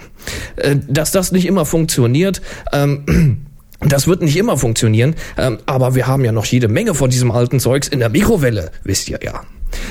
Äh, 0.56 0.76
dass 0.88 1.12
das 1.12 1.32
nicht 1.32 1.44
immer 1.44 1.66
funktioniert, 1.66 2.40
ähm, 2.72 3.44
das 3.80 4.06
wird 4.08 4.22
nicht 4.22 4.38
immer 4.38 4.56
funktionieren, 4.56 5.16
ähm, 5.36 5.58
aber 5.66 5.94
wir 5.94 6.06
haben 6.06 6.24
ja 6.24 6.32
noch 6.32 6.46
jede 6.46 6.68
Menge 6.68 6.94
von 6.94 7.10
diesem 7.10 7.30
alten 7.30 7.60
Zeugs 7.60 7.88
in 7.88 7.98
der 7.98 8.08
Mikrowelle, 8.08 8.70
wisst 8.84 9.10
ihr 9.10 9.20
ja. 9.22 9.42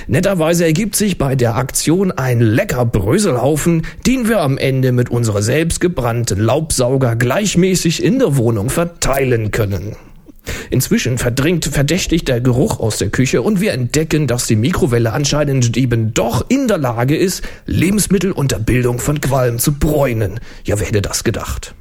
Netterweise 0.08 0.66
ergibt 0.66 0.96
sich 0.96 1.20
bei 1.20 1.36
der 1.36 1.56
Aktion 1.56 2.12
ein 2.12 2.42
lecker 2.42 2.84
Bröselhaufen, 2.84 3.86
den 4.08 4.28
wir 4.28 4.42
am 4.42 4.58
Ende 4.58 4.92
mit 4.92 5.10
unserer 5.10 5.44
selbstgebrannten 5.44 6.40
Laubsauger 6.40 7.16
gleichmäßig 7.16 8.04
in 8.04 8.18
der 8.18 8.38
Wohnung 8.38 8.72
verteilen 8.72 9.52
können. 9.52 9.96
Inzwischen 10.70 11.18
verdringt 11.18 11.66
verdächtig 11.66 12.26
der 12.26 12.42
Geruch 12.42 12.80
aus 12.80 12.98
der 12.98 13.10
Küche 13.10 13.42
und 13.42 13.62
wir 13.62 13.74
entdecken, 13.74 14.28
dass 14.28 14.48
die 14.48 14.56
Mikrowelle 14.56 15.14
anscheinend 15.14 15.76
eben 15.78 16.14
doch 16.14 16.46
in 16.50 16.68
der 16.68 16.78
Lage 16.78 17.16
ist, 17.16 17.44
Lebensmittel 17.66 18.32
unter 18.32 18.60
Bildung 18.60 19.00
von 19.00 19.22
Qualm 19.22 19.60
zu 19.60 19.74
bräunen. 19.74 20.40
Ja, 20.64 20.80
wer 20.80 20.88
hätte 20.88 21.02
das 21.02 21.24
gedacht? 21.24 21.76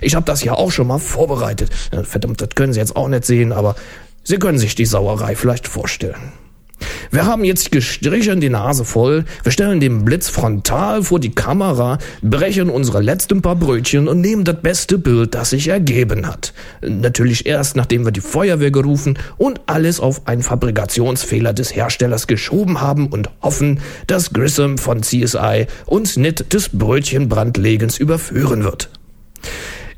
Ich 0.00 0.14
habe 0.14 0.26
das 0.26 0.42
ja 0.44 0.52
auch 0.52 0.70
schon 0.70 0.86
mal 0.86 0.98
vorbereitet. 0.98 1.70
Verdammt, 2.04 2.40
das 2.40 2.50
können 2.54 2.72
Sie 2.72 2.80
jetzt 2.80 2.96
auch 2.96 3.08
nicht 3.08 3.24
sehen, 3.24 3.52
aber 3.52 3.76
Sie 4.24 4.38
können 4.38 4.58
sich 4.58 4.74
die 4.74 4.86
Sauerei 4.86 5.36
vielleicht 5.36 5.68
vorstellen. 5.68 6.32
Wir 7.10 7.24
haben 7.24 7.44
jetzt 7.44 7.72
gestrichen 7.72 8.40
die 8.40 8.50
Nase 8.50 8.84
voll, 8.84 9.24
wir 9.42 9.52
stellen 9.52 9.80
den 9.80 10.04
Blitz 10.04 10.28
frontal 10.28 11.02
vor 11.02 11.20
die 11.20 11.34
Kamera, 11.34 11.98
brechen 12.22 12.68
unsere 12.68 13.00
letzten 13.00 13.42
paar 13.42 13.56
Brötchen 13.56 14.08
und 14.08 14.20
nehmen 14.20 14.44
das 14.44 14.60
beste 14.60 14.98
Bild, 14.98 15.34
das 15.34 15.50
sich 15.50 15.68
ergeben 15.68 16.26
hat. 16.26 16.52
Natürlich 16.82 17.46
erst, 17.46 17.76
nachdem 17.76 18.04
wir 18.04 18.12
die 18.12 18.20
Feuerwehr 18.20 18.70
gerufen 18.70 19.18
und 19.38 19.60
alles 19.66 20.00
auf 20.00 20.26
einen 20.26 20.42
Fabrikationsfehler 20.42 21.52
des 21.52 21.74
Herstellers 21.74 22.26
geschoben 22.26 22.80
haben 22.80 23.08
und 23.08 23.30
hoffen, 23.40 23.80
dass 24.06 24.32
Grissom 24.32 24.78
von 24.78 25.02
CSI 25.02 25.66
uns 25.86 26.16
nicht 26.16 26.52
des 26.52 26.70
Brötchenbrandlegens 26.70 27.98
überführen 27.98 28.64
wird. 28.64 28.90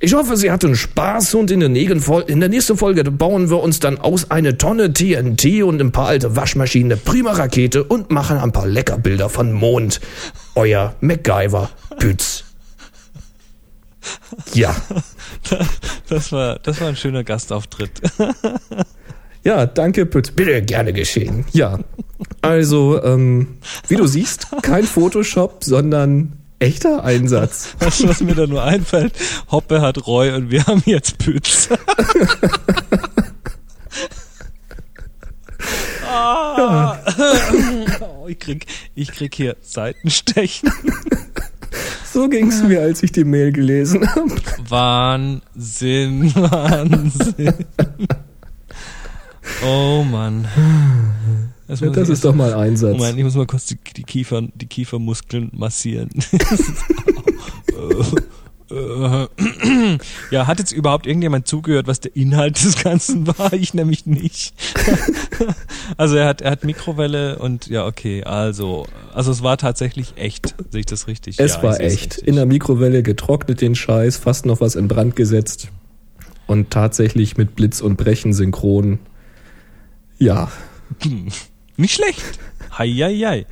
Ich 0.01 0.15
hoffe, 0.15 0.37
Sie 0.37 0.51
hatten 0.51 0.77
Spaß 0.77 1.35
und 1.35 1.51
in 1.51 1.61
der, 1.61 1.71
in 1.71 2.41
der 2.41 2.49
nächsten 2.49 2.77
Folge 2.77 3.03
bauen 3.05 3.51
wir 3.51 3.61
uns 3.61 3.81
dann 3.81 3.99
aus 3.99 4.31
eine 4.31 4.57
Tonne 4.57 4.93
TNT 4.93 5.63
und 5.65 5.81
ein 5.81 5.91
paar 5.91 6.07
alte 6.07 6.37
Waschmaschinen 6.37 6.93
eine 6.93 7.01
prima 7.01 7.33
Rakete 7.33 7.83
und 7.83 8.13
machen 8.13 8.39
ein 8.39 8.53
paar 8.53 8.67
Leckerbilder 8.67 9.29
von 9.29 9.53
Mond. 9.53 10.01
Euer 10.55 10.95
MacGyver 11.01 11.71
Pütz. 11.99 12.45
Ja. 14.55 14.75
Das 16.09 16.33
war, 16.33 16.59
das 16.59 16.81
war 16.81 16.89
ein 16.89 16.97
schöner 16.97 17.23
Gastauftritt. 17.23 18.01
Ja, 19.45 19.67
danke, 19.67 20.05
Pütz. 20.05 20.31
Bitte 20.31 20.61
gerne 20.63 20.93
geschehen. 20.93 21.47
Ja. 21.53 21.79
Also, 22.43 23.03
ähm, 23.03 23.59
wie 23.87 23.97
du 23.97 24.07
siehst, 24.07 24.49
kein 24.63 24.85
Photoshop, 24.85 25.65
sondern 25.65 26.35
Echter 26.59 27.05
Einsatz. 27.05 27.77
Weißt 27.81 28.01
du, 28.01 28.09
was 28.09 28.21
mir 28.21 28.35
da 28.35 28.47
nur 28.47 28.65
einfällt? 28.65 29.13
Hoppe 29.51 29.81
hat 29.81 30.07
Roy 30.07 30.33
und 30.33 30.51
wir 30.51 30.67
haben 30.67 30.83
jetzt 30.87 31.19
Pütz. 31.19 31.69
ah. 36.07 36.99
oh, 38.01 38.27
ich, 38.27 38.39
krieg, 38.39 38.67
ich 38.95 39.13
krieg 39.13 39.35
hier 39.35 39.57
Seitenstechen. 39.61 40.71
So 42.13 42.29
ging's 42.29 42.63
mir, 42.63 42.81
als 42.81 43.03
ich 43.03 43.13
die 43.13 43.25
Mail 43.25 43.53
gelesen 43.53 44.09
habe. 44.15 44.31
Wahnsinn, 44.69 46.35
Wahnsinn. 46.35 47.55
Oh 49.65 50.03
Mann. 50.05 50.49
Das, 51.69 51.81
ja, 51.81 51.91
das 51.91 52.09
ist 52.09 52.25
doch 52.25 52.35
mal 52.35 52.55
Einsatz. 52.55 52.97
Moment, 52.97 53.19
ich 53.19 53.25
muss 53.25 53.35
mal 53.35 53.47
kurz 53.47 53.67
die, 53.67 53.77
die, 53.97 54.03
Kiefer, 54.03 54.43
die 54.55 54.67
Kiefermuskeln 54.67 55.51
massieren. 55.55 56.09
ja, 60.31 60.47
hat 60.47 60.59
jetzt 60.59 60.73
überhaupt 60.73 61.07
irgendjemand 61.07 61.47
zugehört, 61.47 61.87
was 61.87 62.01
der 62.01 62.17
Inhalt 62.17 62.63
des 62.63 62.83
Ganzen 62.83 63.27
war? 63.27 63.53
Ich 63.53 63.75
nämlich 63.75 64.07
nicht. 64.07 64.55
also 65.97 66.17
er 66.17 66.27
hat, 66.27 66.41
er 66.41 66.51
hat 66.53 66.65
Mikrowelle 66.65 67.39
und 67.39 67.67
ja, 67.67 67.87
okay, 67.87 68.25
also, 68.25 68.87
also 69.15 69.31
es 69.31 69.43
war 69.43 69.59
tatsächlich 69.59 70.15
echt, 70.17 70.55
sehe 70.71 70.81
ich 70.81 70.87
das 70.87 71.07
richtig? 71.07 71.39
Es 71.39 71.57
ja, 71.57 71.63
war 71.63 71.81
echt. 71.81 72.17
In 72.19 72.37
der 72.37 72.47
Mikrowelle 72.47 73.03
getrocknet 73.03 73.61
den 73.61 73.75
Scheiß, 73.75 74.17
fast 74.17 74.47
noch 74.47 74.61
was 74.61 74.75
in 74.75 74.89
Brand 74.89 75.17
gesetzt 75.17 75.69
und 76.47 76.71
tatsächlich 76.71 77.37
mit 77.37 77.57
Blitz 77.57 77.81
und 77.81 77.97
Brechen 77.97 78.33
synchron. 78.33 78.99
Ja. 80.19 80.51
Nicht 81.79 81.95
schlecht. 81.95 82.39
Heieiei. 82.77 83.47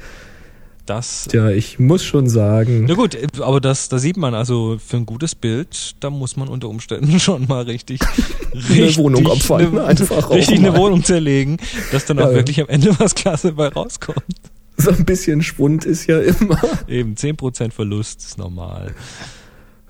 Das. 0.84 1.28
Ja, 1.32 1.48
ich 1.48 1.78
muss 1.78 2.04
schon 2.04 2.28
sagen. 2.28 2.84
Na 2.86 2.94
gut, 2.94 3.16
aber 3.40 3.60
das, 3.60 3.88
da 3.88 3.98
sieht 3.98 4.16
man 4.16 4.34
also 4.34 4.78
für 4.84 4.98
ein 4.98 5.06
gutes 5.06 5.34
Bild, 5.34 5.96
da 6.00 6.10
muss 6.10 6.36
man 6.36 6.48
unter 6.48 6.68
Umständen 6.68 7.18
schon 7.20 7.46
mal 7.46 7.64
richtig, 7.64 8.00
richtig 8.54 8.98
eine 8.98 9.04
Wohnung 9.04 9.26
opfern, 9.26 9.66
eine, 9.66 9.84
einfach 9.84 10.30
richtig 10.30 10.58
eine 10.58 10.76
Wohnung 10.76 11.02
zerlegen, 11.02 11.56
dass 11.90 12.04
dann 12.04 12.18
auch 12.18 12.28
ja, 12.28 12.34
wirklich 12.34 12.60
am 12.60 12.68
Ende 12.68 12.94
was 12.98 13.14
Klasse 13.14 13.52
bei 13.52 13.68
rauskommt. 13.68 14.22
So 14.76 14.90
ein 14.90 15.04
bisschen 15.04 15.42
Schwund 15.42 15.84
ist 15.84 16.06
ja 16.06 16.20
immer. 16.20 16.60
Eben, 16.86 17.14
10% 17.14 17.72
Verlust 17.72 18.24
ist 18.24 18.38
normal. 18.38 18.94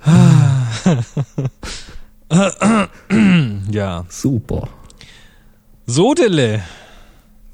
ja. 3.71 4.05
Super. 4.09 4.69
Sodele. 5.87 6.63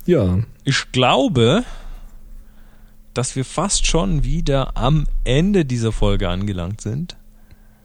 Ja. 0.07 0.39
Ich 0.65 0.93
glaube, 0.93 1.65
dass 3.15 3.37
wir 3.37 3.45
fast 3.45 3.87
schon 3.87 4.25
wieder 4.25 4.77
am 4.77 5.07
Ende 5.25 5.65
dieser 5.65 5.93
Folge 5.93 6.29
angelangt 6.29 6.81
sind. 6.81 7.17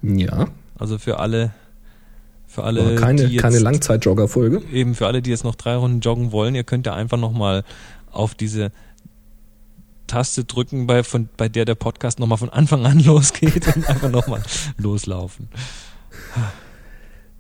Ja. 0.01 0.47
Also 0.77 0.97
für 0.97 1.19
alle, 1.19 1.51
für 2.47 2.63
alle, 2.63 2.81
Aber 2.81 2.95
keine, 2.95 3.27
die 3.27 3.37
keine 3.37 3.59
Langzeitjogger-Folge. 3.59 4.61
Eben 4.71 4.95
für 4.95 5.07
alle, 5.07 5.21
die 5.21 5.29
jetzt 5.29 5.43
noch 5.43 5.55
drei 5.55 5.75
Runden 5.75 5.99
joggen 5.99 6.31
wollen, 6.31 6.55
ihr 6.55 6.63
könnt 6.63 6.85
ja 6.85 6.93
einfach 6.93 7.17
nochmal 7.17 7.63
auf 8.11 8.35
diese 8.35 8.71
Taste 10.07 10.45
drücken, 10.45 10.87
bei, 10.87 11.03
von, 11.03 11.27
bei 11.35 11.49
der 11.49 11.65
der 11.65 11.75
Podcast 11.75 12.19
nochmal 12.19 12.37
von 12.37 12.49
Anfang 12.49 12.85
an 12.85 12.99
losgeht 13.03 13.75
und 13.75 13.87
einfach 13.87 14.09
nochmal 14.09 14.41
loslaufen. 14.77 15.49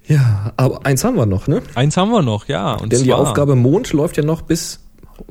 Ja, 0.07 0.53
aber 0.55 0.85
eins 0.85 1.03
haben 1.03 1.15
wir 1.15 1.25
noch, 1.25 1.47
ne? 1.47 1.61
Eins 1.75 1.97
haben 1.97 2.11
wir 2.11 2.21
noch, 2.21 2.47
ja. 2.47 2.75
Und 2.75 2.93
Denn 2.93 3.03
die 3.03 3.13
Aufgabe 3.13 3.55
Mond 3.55 3.91
läuft 3.93 4.17
ja 4.17 4.23
noch 4.23 4.41
bis 4.41 4.79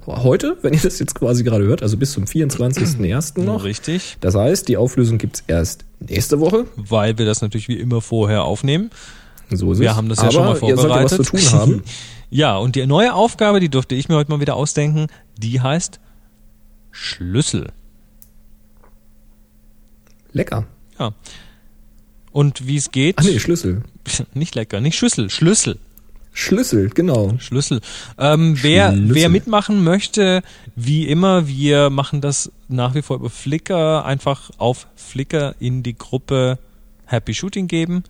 heute, 0.06 0.58
wenn 0.62 0.74
ihr 0.74 0.80
das 0.80 0.98
jetzt 0.98 1.14
quasi 1.14 1.44
gerade 1.44 1.64
hört, 1.64 1.82
also 1.82 1.96
bis 1.96 2.12
zum 2.12 2.24
24.01. 2.24 3.40
noch. 3.40 3.64
Richtig. 3.64 4.16
Das 4.20 4.34
heißt, 4.34 4.68
die 4.68 4.76
Auflösung 4.76 5.18
gibt's 5.18 5.44
erst 5.46 5.84
nächste 6.00 6.40
Woche. 6.40 6.66
Weil 6.76 7.16
wir 7.18 7.26
das 7.26 7.40
natürlich 7.40 7.68
wie 7.68 7.78
immer 7.78 8.00
vorher 8.00 8.44
aufnehmen. 8.44 8.90
So 9.50 9.72
ist 9.72 9.78
wir 9.78 9.90
es. 9.90 9.96
haben 9.96 10.08
das 10.08 10.20
ja 10.20 10.30
schon 10.30 10.44
mal 10.44 10.56
vorbereitet. 10.56 11.12
Ihr 11.12 11.18
was 11.18 11.26
zu 11.26 11.36
tun 11.36 11.58
haben. 11.58 11.82
ja, 12.30 12.56
und 12.56 12.76
die 12.76 12.86
neue 12.86 13.14
Aufgabe, 13.14 13.60
die 13.60 13.68
durfte 13.68 13.94
ich 13.94 14.08
mir 14.08 14.16
heute 14.16 14.30
mal 14.30 14.40
wieder 14.40 14.56
ausdenken, 14.56 15.06
die 15.38 15.60
heißt 15.60 16.00
Schlüssel. 16.90 17.68
Lecker. 20.32 20.66
Ja. 20.98 21.12
Und 22.36 22.66
wie 22.66 22.76
es 22.76 22.90
geht. 22.90 23.14
Ach 23.18 23.24
nee, 23.24 23.38
Schlüssel. 23.38 23.80
Nicht 24.34 24.54
lecker, 24.54 24.82
nicht 24.82 24.98
Schüssel, 24.98 25.30
Schlüssel. 25.30 25.78
Schlüssel, 26.34 26.90
genau. 26.90 27.32
Schlüssel. 27.38 27.80
Ähm, 28.18 28.58
wer, 28.60 28.92
Schlüssel. 28.92 29.14
wer 29.14 29.28
mitmachen 29.30 29.82
möchte, 29.82 30.42
wie 30.74 31.08
immer, 31.08 31.48
wir 31.48 31.88
machen 31.88 32.20
das 32.20 32.52
nach 32.68 32.94
wie 32.94 33.00
vor 33.00 33.16
über 33.16 33.30
Flickr. 33.30 34.04
Einfach 34.04 34.50
auf 34.58 34.86
Flickr 34.96 35.54
in 35.60 35.82
die 35.82 35.96
Gruppe 35.96 36.58
Happy 37.06 37.32
Shooting 37.32 37.68
geben 37.68 38.04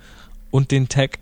und 0.50 0.72
den 0.72 0.88
Tag 0.88 1.20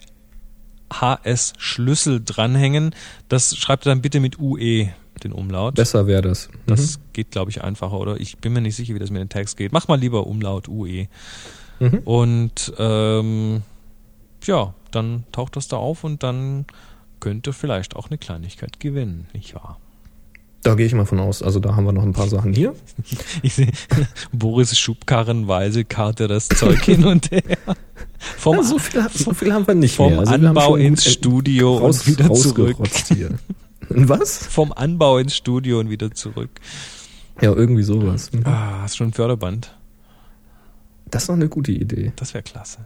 HS 0.91 1.53
Schlüssel 1.59 2.23
dranhängen. 2.25 2.95
Das 3.29 3.55
schreibt 3.55 3.85
dann 3.85 4.01
bitte 4.01 4.19
mit 4.19 4.39
UE 4.39 4.89
den 5.23 5.33
Umlaut. 5.33 5.75
Besser 5.75 6.07
wäre 6.07 6.23
das. 6.23 6.49
Mhm. 6.49 6.53
Das 6.69 7.01
geht, 7.13 7.33
glaube 7.33 7.51
ich, 7.51 7.63
einfacher, 7.63 7.99
oder? 7.99 8.19
Ich 8.19 8.39
bin 8.39 8.55
mir 8.55 8.63
nicht 8.63 8.77
sicher, 8.77 8.95
wie 8.95 8.99
das 8.99 9.11
mit 9.11 9.21
den 9.21 9.29
Tags 9.29 9.57
geht. 9.57 9.73
Mach 9.73 9.89
mal 9.89 10.01
lieber 10.01 10.27
Umlaut 10.27 10.69
UE. 10.69 11.09
Mhm. 11.81 11.99
Und 12.05 12.73
ähm, 12.79 13.63
ja, 14.45 14.75
dann 14.91 15.25
taucht 15.33 15.57
das 15.57 15.69
da 15.69 15.77
auf 15.77 16.05
und 16.05 16.23
dann 16.23 16.67
könnte 17.21 17.53
vielleicht 17.53 17.97
auch 17.97 18.11
eine 18.11 18.19
Kleinigkeit 18.19 18.81
gewinnen, 18.81 19.27
nicht 19.33 19.55
wahr? 19.55 19.79
Da 20.65 20.75
gehe 20.75 20.87
ich 20.87 20.95
mal 20.95 21.05
von 21.05 21.21
aus. 21.21 21.43
Also 21.43 21.61
da 21.61 21.77
haben 21.77 21.85
wir 21.85 21.93
noch 21.93 22.03
ein 22.03 22.15
paar 22.15 22.29
Sachen 22.29 22.53
hier. 22.53 22.75
Ich 23.43 23.55
sehe, 23.55 23.71
Boris 24.33 24.77
schubkarrenweise 24.79 25.85
karte 25.85 26.27
das 26.27 26.49
Zeug 26.49 26.83
hin 26.83 27.05
und 27.05 27.31
her. 27.31 27.43
Vom, 28.39 28.57
ja, 28.57 28.63
so, 28.63 28.79
viel, 28.79 29.07
so 29.13 29.35
viel 29.35 29.53
haben 29.53 29.67
wir 29.67 29.75
nicht 29.75 29.97
vom 29.97 30.13
mehr. 30.13 30.21
Also 30.21 30.33
Anbau 30.33 30.77
ins 30.77 31.05
Studio 31.05 31.77
raus, 31.77 32.07
und 32.07 32.19
wieder 32.19 32.33
zurück. 32.33 32.79
Hier. 33.09 33.31
Was? 33.91 34.47
Vom 34.47 34.73
Anbau 34.73 35.19
ins 35.19 35.37
Studio 35.37 35.79
und 35.81 35.91
wieder 35.91 36.11
zurück. 36.11 36.49
Ja, 37.43 37.53
irgendwie 37.53 37.83
sowas. 37.83 38.31
Ah, 38.45 38.81
hast 38.83 38.97
schon 38.97 39.09
ein 39.09 39.13
Förderband. 39.13 39.75
Das 41.15 41.23
ist 41.23 41.29
doch 41.29 41.35
eine 41.35 41.49
gute 41.49 41.71
Idee. 41.71 42.13
Das 42.17 42.35
wäre 42.35 42.43
klasse. 42.43 42.79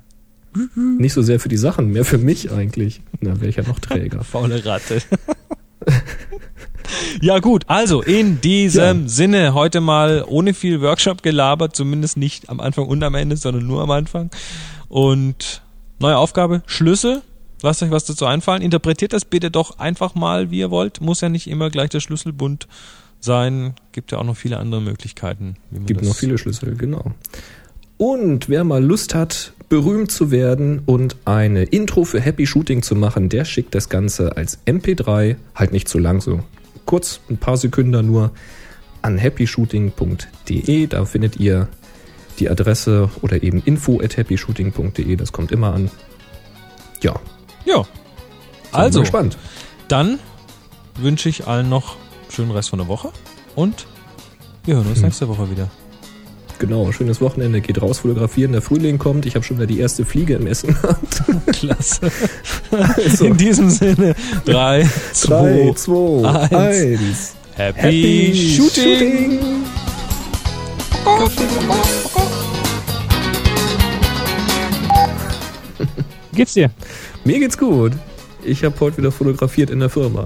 Nicht 0.74 1.14
so 1.14 1.22
sehr 1.22 1.40
für 1.40 1.48
die 1.48 1.56
Sachen, 1.56 1.88
mehr 1.92 2.04
für 2.04 2.18
mich 2.18 2.50
eigentlich. 2.52 3.00
Na, 3.20 3.40
wäre 3.40 3.48
ich 3.48 3.56
ja 3.56 3.62
noch 3.62 3.80
träger. 3.80 4.22
Faule 4.24 4.62
Ratte. 4.66 5.00
ja 7.22 7.38
gut, 7.38 7.64
also 7.68 8.02
in 8.02 8.42
diesem 8.42 9.02
Ja. 9.02 9.08
Sinne 9.08 9.54
heute 9.54 9.80
mal 9.80 10.26
ohne 10.28 10.52
viel 10.52 10.82
Workshop 10.82 11.22
gelabert, 11.22 11.74
zumindest 11.74 12.18
nicht 12.18 12.50
am 12.50 12.60
Anfang 12.60 12.86
und 12.86 13.02
am 13.02 13.14
Ende, 13.14 13.38
sondern 13.38 13.66
nur 13.66 13.82
am 13.82 13.90
Anfang. 13.90 14.30
Und 14.90 15.62
neue 15.98 16.18
Aufgabe, 16.18 16.62
Schlüssel. 16.66 17.22
Lasst 17.62 17.82
euch 17.82 17.90
was 17.90 18.04
dazu 18.04 18.26
einfallen. 18.26 18.60
Interpretiert 18.60 19.14
das 19.14 19.24
bitte 19.24 19.50
doch 19.50 19.78
einfach 19.78 20.14
mal, 20.14 20.50
wie 20.50 20.58
ihr 20.58 20.70
wollt. 20.70 21.00
Muss 21.00 21.22
ja 21.22 21.30
nicht 21.30 21.48
immer 21.48 21.70
gleich 21.70 21.88
der 21.88 22.00
Schlüsselbund 22.00 22.68
sein. 23.20 23.74
Gibt 23.92 24.12
ja 24.12 24.18
auch 24.18 24.24
noch 24.24 24.36
viele 24.36 24.58
andere 24.58 24.82
Möglichkeiten. 24.82 25.56
Gibt 25.86 26.02
noch 26.02 26.14
viele 26.14 26.36
Schlüssel, 26.36 26.76
genau. 26.76 27.14
Und 27.98 28.48
wer 28.48 28.64
mal 28.64 28.82
Lust 28.82 29.14
hat, 29.14 29.52
berühmt 29.68 30.10
zu 30.10 30.30
werden 30.30 30.80
und 30.86 31.16
eine 31.24 31.64
Intro 31.64 32.04
für 32.04 32.20
Happy 32.20 32.46
Shooting 32.46 32.82
zu 32.82 32.94
machen, 32.94 33.28
der 33.28 33.44
schickt 33.44 33.74
das 33.74 33.88
Ganze 33.88 34.36
als 34.36 34.58
MP3, 34.66 35.36
halt 35.54 35.72
nicht 35.72 35.88
zu 35.88 35.98
lang, 35.98 36.20
so 36.20 36.40
kurz, 36.86 37.20
ein 37.28 37.36
paar 37.36 37.56
Sekunden 37.58 38.06
nur, 38.06 38.30
an 39.02 39.18
happyshooting.de. 39.18 40.86
Da 40.86 41.04
findet 41.04 41.38
ihr 41.38 41.68
die 42.38 42.48
Adresse 42.48 43.10
oder 43.20 43.42
eben 43.42 43.62
info 43.64 44.00
at 44.00 44.16
happyshooting.de, 44.16 45.16
das 45.16 45.32
kommt 45.32 45.52
immer 45.52 45.74
an. 45.74 45.90
Ja, 47.02 47.18
Ja. 47.64 47.84
Also, 48.72 49.00
gespannt. 49.00 49.36
dann 49.88 50.18
wünsche 50.96 51.28
ich 51.28 51.46
allen 51.46 51.68
noch 51.68 51.96
einen 51.96 52.30
schönen 52.32 52.50
Rest 52.52 52.70
von 52.70 52.78
der 52.78 52.88
Woche 52.88 53.10
und 53.56 53.86
wir 54.64 54.76
hören 54.76 54.86
uns 54.86 54.98
Hm. 54.98 55.04
nächste 55.04 55.28
Woche 55.28 55.50
wieder. 55.50 55.70
Genau, 56.58 56.90
schönes 56.90 57.20
Wochenende, 57.20 57.60
geht 57.60 57.80
raus, 57.80 58.00
fotografieren, 58.00 58.50
der 58.50 58.62
Frühling 58.62 58.98
kommt, 58.98 59.26
ich 59.26 59.36
habe 59.36 59.44
schon 59.44 59.58
wieder 59.58 59.68
die 59.68 59.78
erste 59.78 60.04
Fliege 60.04 60.34
im 60.34 60.46
Essen. 60.48 60.76
Klasse. 61.52 62.10
So. 63.14 63.26
In 63.26 63.36
diesem 63.36 63.70
Sinne, 63.70 64.16
drei, 64.44 64.88
zwei, 65.12 65.66
3, 65.68 65.72
2, 65.74 66.28
eins. 66.28 66.50
1. 66.52 67.36
happy, 67.54 67.78
Happy 67.80 68.34
shooting. 68.34 69.38
Shooting! 69.38 69.58
Geht's 76.34 76.54
dir? 76.54 76.70
Mir 77.24 77.38
geht's 77.38 77.56
gut. 77.56 77.92
Ich 78.44 78.64
habe 78.64 78.78
heute 78.80 78.98
wieder 78.98 79.12
fotografiert 79.12 79.70
in 79.70 79.78
der 79.78 79.90
Firma. 79.90 80.24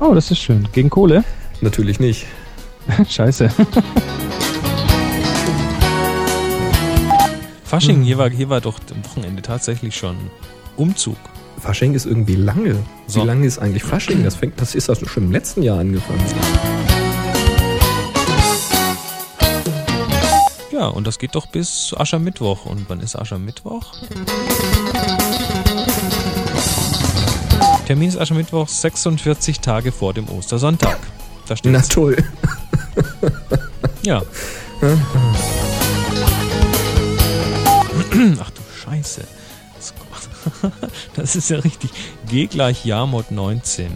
Oh, 0.00 0.14
das 0.14 0.30
ist 0.30 0.38
schön. 0.38 0.66
Gegen 0.72 0.88
Kohle? 0.90 1.22
Natürlich 1.60 2.00
nicht. 2.00 2.26
Scheiße. 3.08 3.50
Fasching, 7.74 8.04
hier 8.04 8.18
war, 8.18 8.30
hier 8.30 8.48
war 8.48 8.60
doch 8.60 8.78
am 8.92 9.04
Wochenende 9.04 9.42
tatsächlich 9.42 9.96
schon 9.96 10.16
Umzug. 10.76 11.16
Fasching 11.58 11.94
ist 11.94 12.06
irgendwie 12.06 12.36
lange. 12.36 12.76
So. 13.08 13.22
Wie 13.22 13.26
lange 13.26 13.48
ist 13.48 13.58
eigentlich 13.58 13.82
Fasching? 13.82 14.22
Das 14.22 14.36
fängt, 14.36 14.60
das 14.60 14.76
ist 14.76 14.88
das 14.88 15.00
schon 15.10 15.24
im 15.24 15.32
letzten 15.32 15.60
Jahr 15.60 15.80
angefangen. 15.80 16.24
Ja, 20.70 20.86
und 20.86 21.04
das 21.04 21.18
geht 21.18 21.34
doch 21.34 21.46
bis 21.46 21.92
Aschermittwoch. 21.96 22.64
Und 22.64 22.88
wann 22.88 23.00
ist 23.00 23.16
Aschermittwoch? 23.16 23.92
Termin 27.86 28.08
ist 28.08 28.18
Aschermittwoch 28.18 28.68
46 28.68 29.58
Tage 29.58 29.90
vor 29.90 30.14
dem 30.14 30.28
Ostersonntag. 30.28 31.00
Da 31.48 31.56
Na 31.64 31.82
steht's. 31.82 31.88
toll. 31.88 32.16
Ja. 34.04 34.22
Ach 38.40 38.50
du 38.50 38.60
Scheiße. 38.82 39.22
Das- 41.16 41.36
ist 41.36 41.48
ja 41.50 41.58
richtig. 41.58 41.90
G 42.28 42.46
gleich 42.46 42.84
Jahrmod 42.84 43.30
19. 43.30 43.90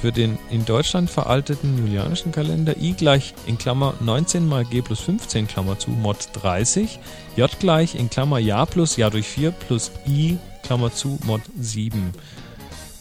Für 0.00 0.12
den 0.12 0.38
in 0.50 0.64
Deutschland 0.64 1.10
veralteten 1.10 1.76
julianischen 1.76 2.32
Kalender 2.32 2.74
I 2.78 2.94
gleich 2.94 3.34
in 3.46 3.58
Klammer 3.58 3.92
19 4.00 4.48
mal 4.48 4.64
G 4.64 4.80
plus 4.80 5.00
15 5.00 5.46
Klammer 5.46 5.78
zu 5.78 5.90
Mod 5.90 6.16
30. 6.40 6.98
J 7.36 7.50
gleich 7.60 7.94
in 7.96 8.08
Klammer 8.08 8.38
Jahr 8.38 8.64
plus 8.64 8.96
Jahr 8.96 9.10
durch 9.10 9.26
4 9.28 9.50
plus 9.50 9.90
I 10.08 10.38
Klammer 10.62 10.90
zu 10.94 11.18
Mod 11.26 11.42
7. 11.58 12.12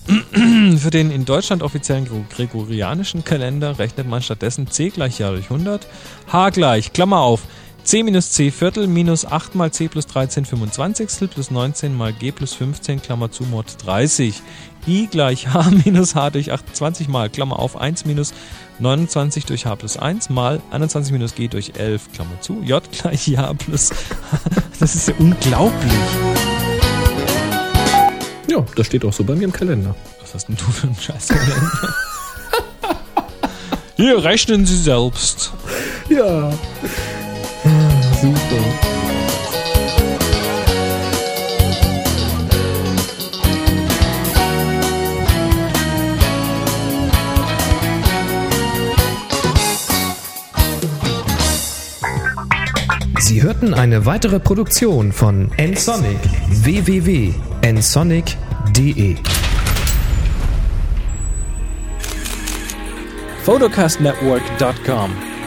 Für 0.78 0.90
den 0.90 1.12
in 1.12 1.24
Deutschland 1.24 1.62
offiziellen 1.64 2.06
Gre- 2.08 2.28
gregorianischen 2.36 3.24
Kalender 3.24 3.80
rechnet 3.80 4.08
man 4.08 4.22
stattdessen 4.22 4.70
C 4.70 4.90
gleich 4.90 5.20
Jahr 5.20 5.32
durch 5.32 5.46
100, 5.46 5.88
H 6.32 6.50
gleich, 6.50 6.92
Klammer 6.94 7.20
auf, 7.20 7.44
C 7.84 8.04
minus 8.04 8.32
C 8.32 8.52
Viertel 8.52 8.88
minus 8.88 9.26
8 9.26 9.56
mal 9.56 9.72
C 9.72 9.88
plus 9.88 10.08
13 10.08 10.46
25 10.46 11.30
plus 11.30 11.52
19 11.52 11.96
mal 11.96 12.14
G 12.14 12.32
plus 12.32 12.54
15 12.54 13.02
Klammer 13.02 13.32
zu 13.32 13.44
Mod 13.44 13.66
30, 13.86 14.42
I 14.88 15.08
gleich 15.08 15.48
H 15.48 15.70
minus 15.86 16.16
H 16.16 16.32
durch 16.32 16.52
28 16.52 17.08
mal, 17.08 17.30
Klammer 17.30 17.60
auf, 17.60 17.76
1 17.76 18.06
minus 18.06 18.34
29 18.80 19.46
durch 19.46 19.66
H 19.66 19.76
plus 19.76 19.98
1 19.98 20.30
mal 20.30 20.62
21 20.72 21.12
minus 21.12 21.36
G 21.36 21.48
durch 21.48 21.74
11, 21.78 22.12
Klammer 22.14 22.40
zu, 22.42 22.62
J 22.62 22.84
gleich 22.92 23.28
J 23.28 23.58
plus 23.58 23.92
Das 24.80 24.96
ist 24.96 25.08
ja 25.08 25.14
unglaublich. 25.20 25.94
Ja, 28.50 28.66
das 28.76 28.88
steht 28.88 29.06
auch 29.06 29.14
so 29.14 29.24
bei 29.24 29.36
mir 29.36 29.46
im 29.46 29.54
Kalender. 29.54 29.96
Was 30.22 30.34
hast 30.34 30.48
denn 30.48 30.56
du 30.56 30.64
für 30.64 30.88
einen 30.88 30.96
Scheißkalender? 30.96 31.94
Hier, 33.96 34.24
rechnen 34.24 34.66
Sie 34.66 34.78
selbst. 34.78 35.52
Ja. 36.10 36.52
Super. 38.22 38.36
Sie 53.20 53.42
hörten 53.42 53.74
eine 53.74 54.06
weitere 54.06 54.42
Produktion 54.42 55.14
von 55.14 55.50
nsonic. 55.58 56.20
Www.nsonic.de 56.50 59.16
photocastnetwork.com, 63.46 65.12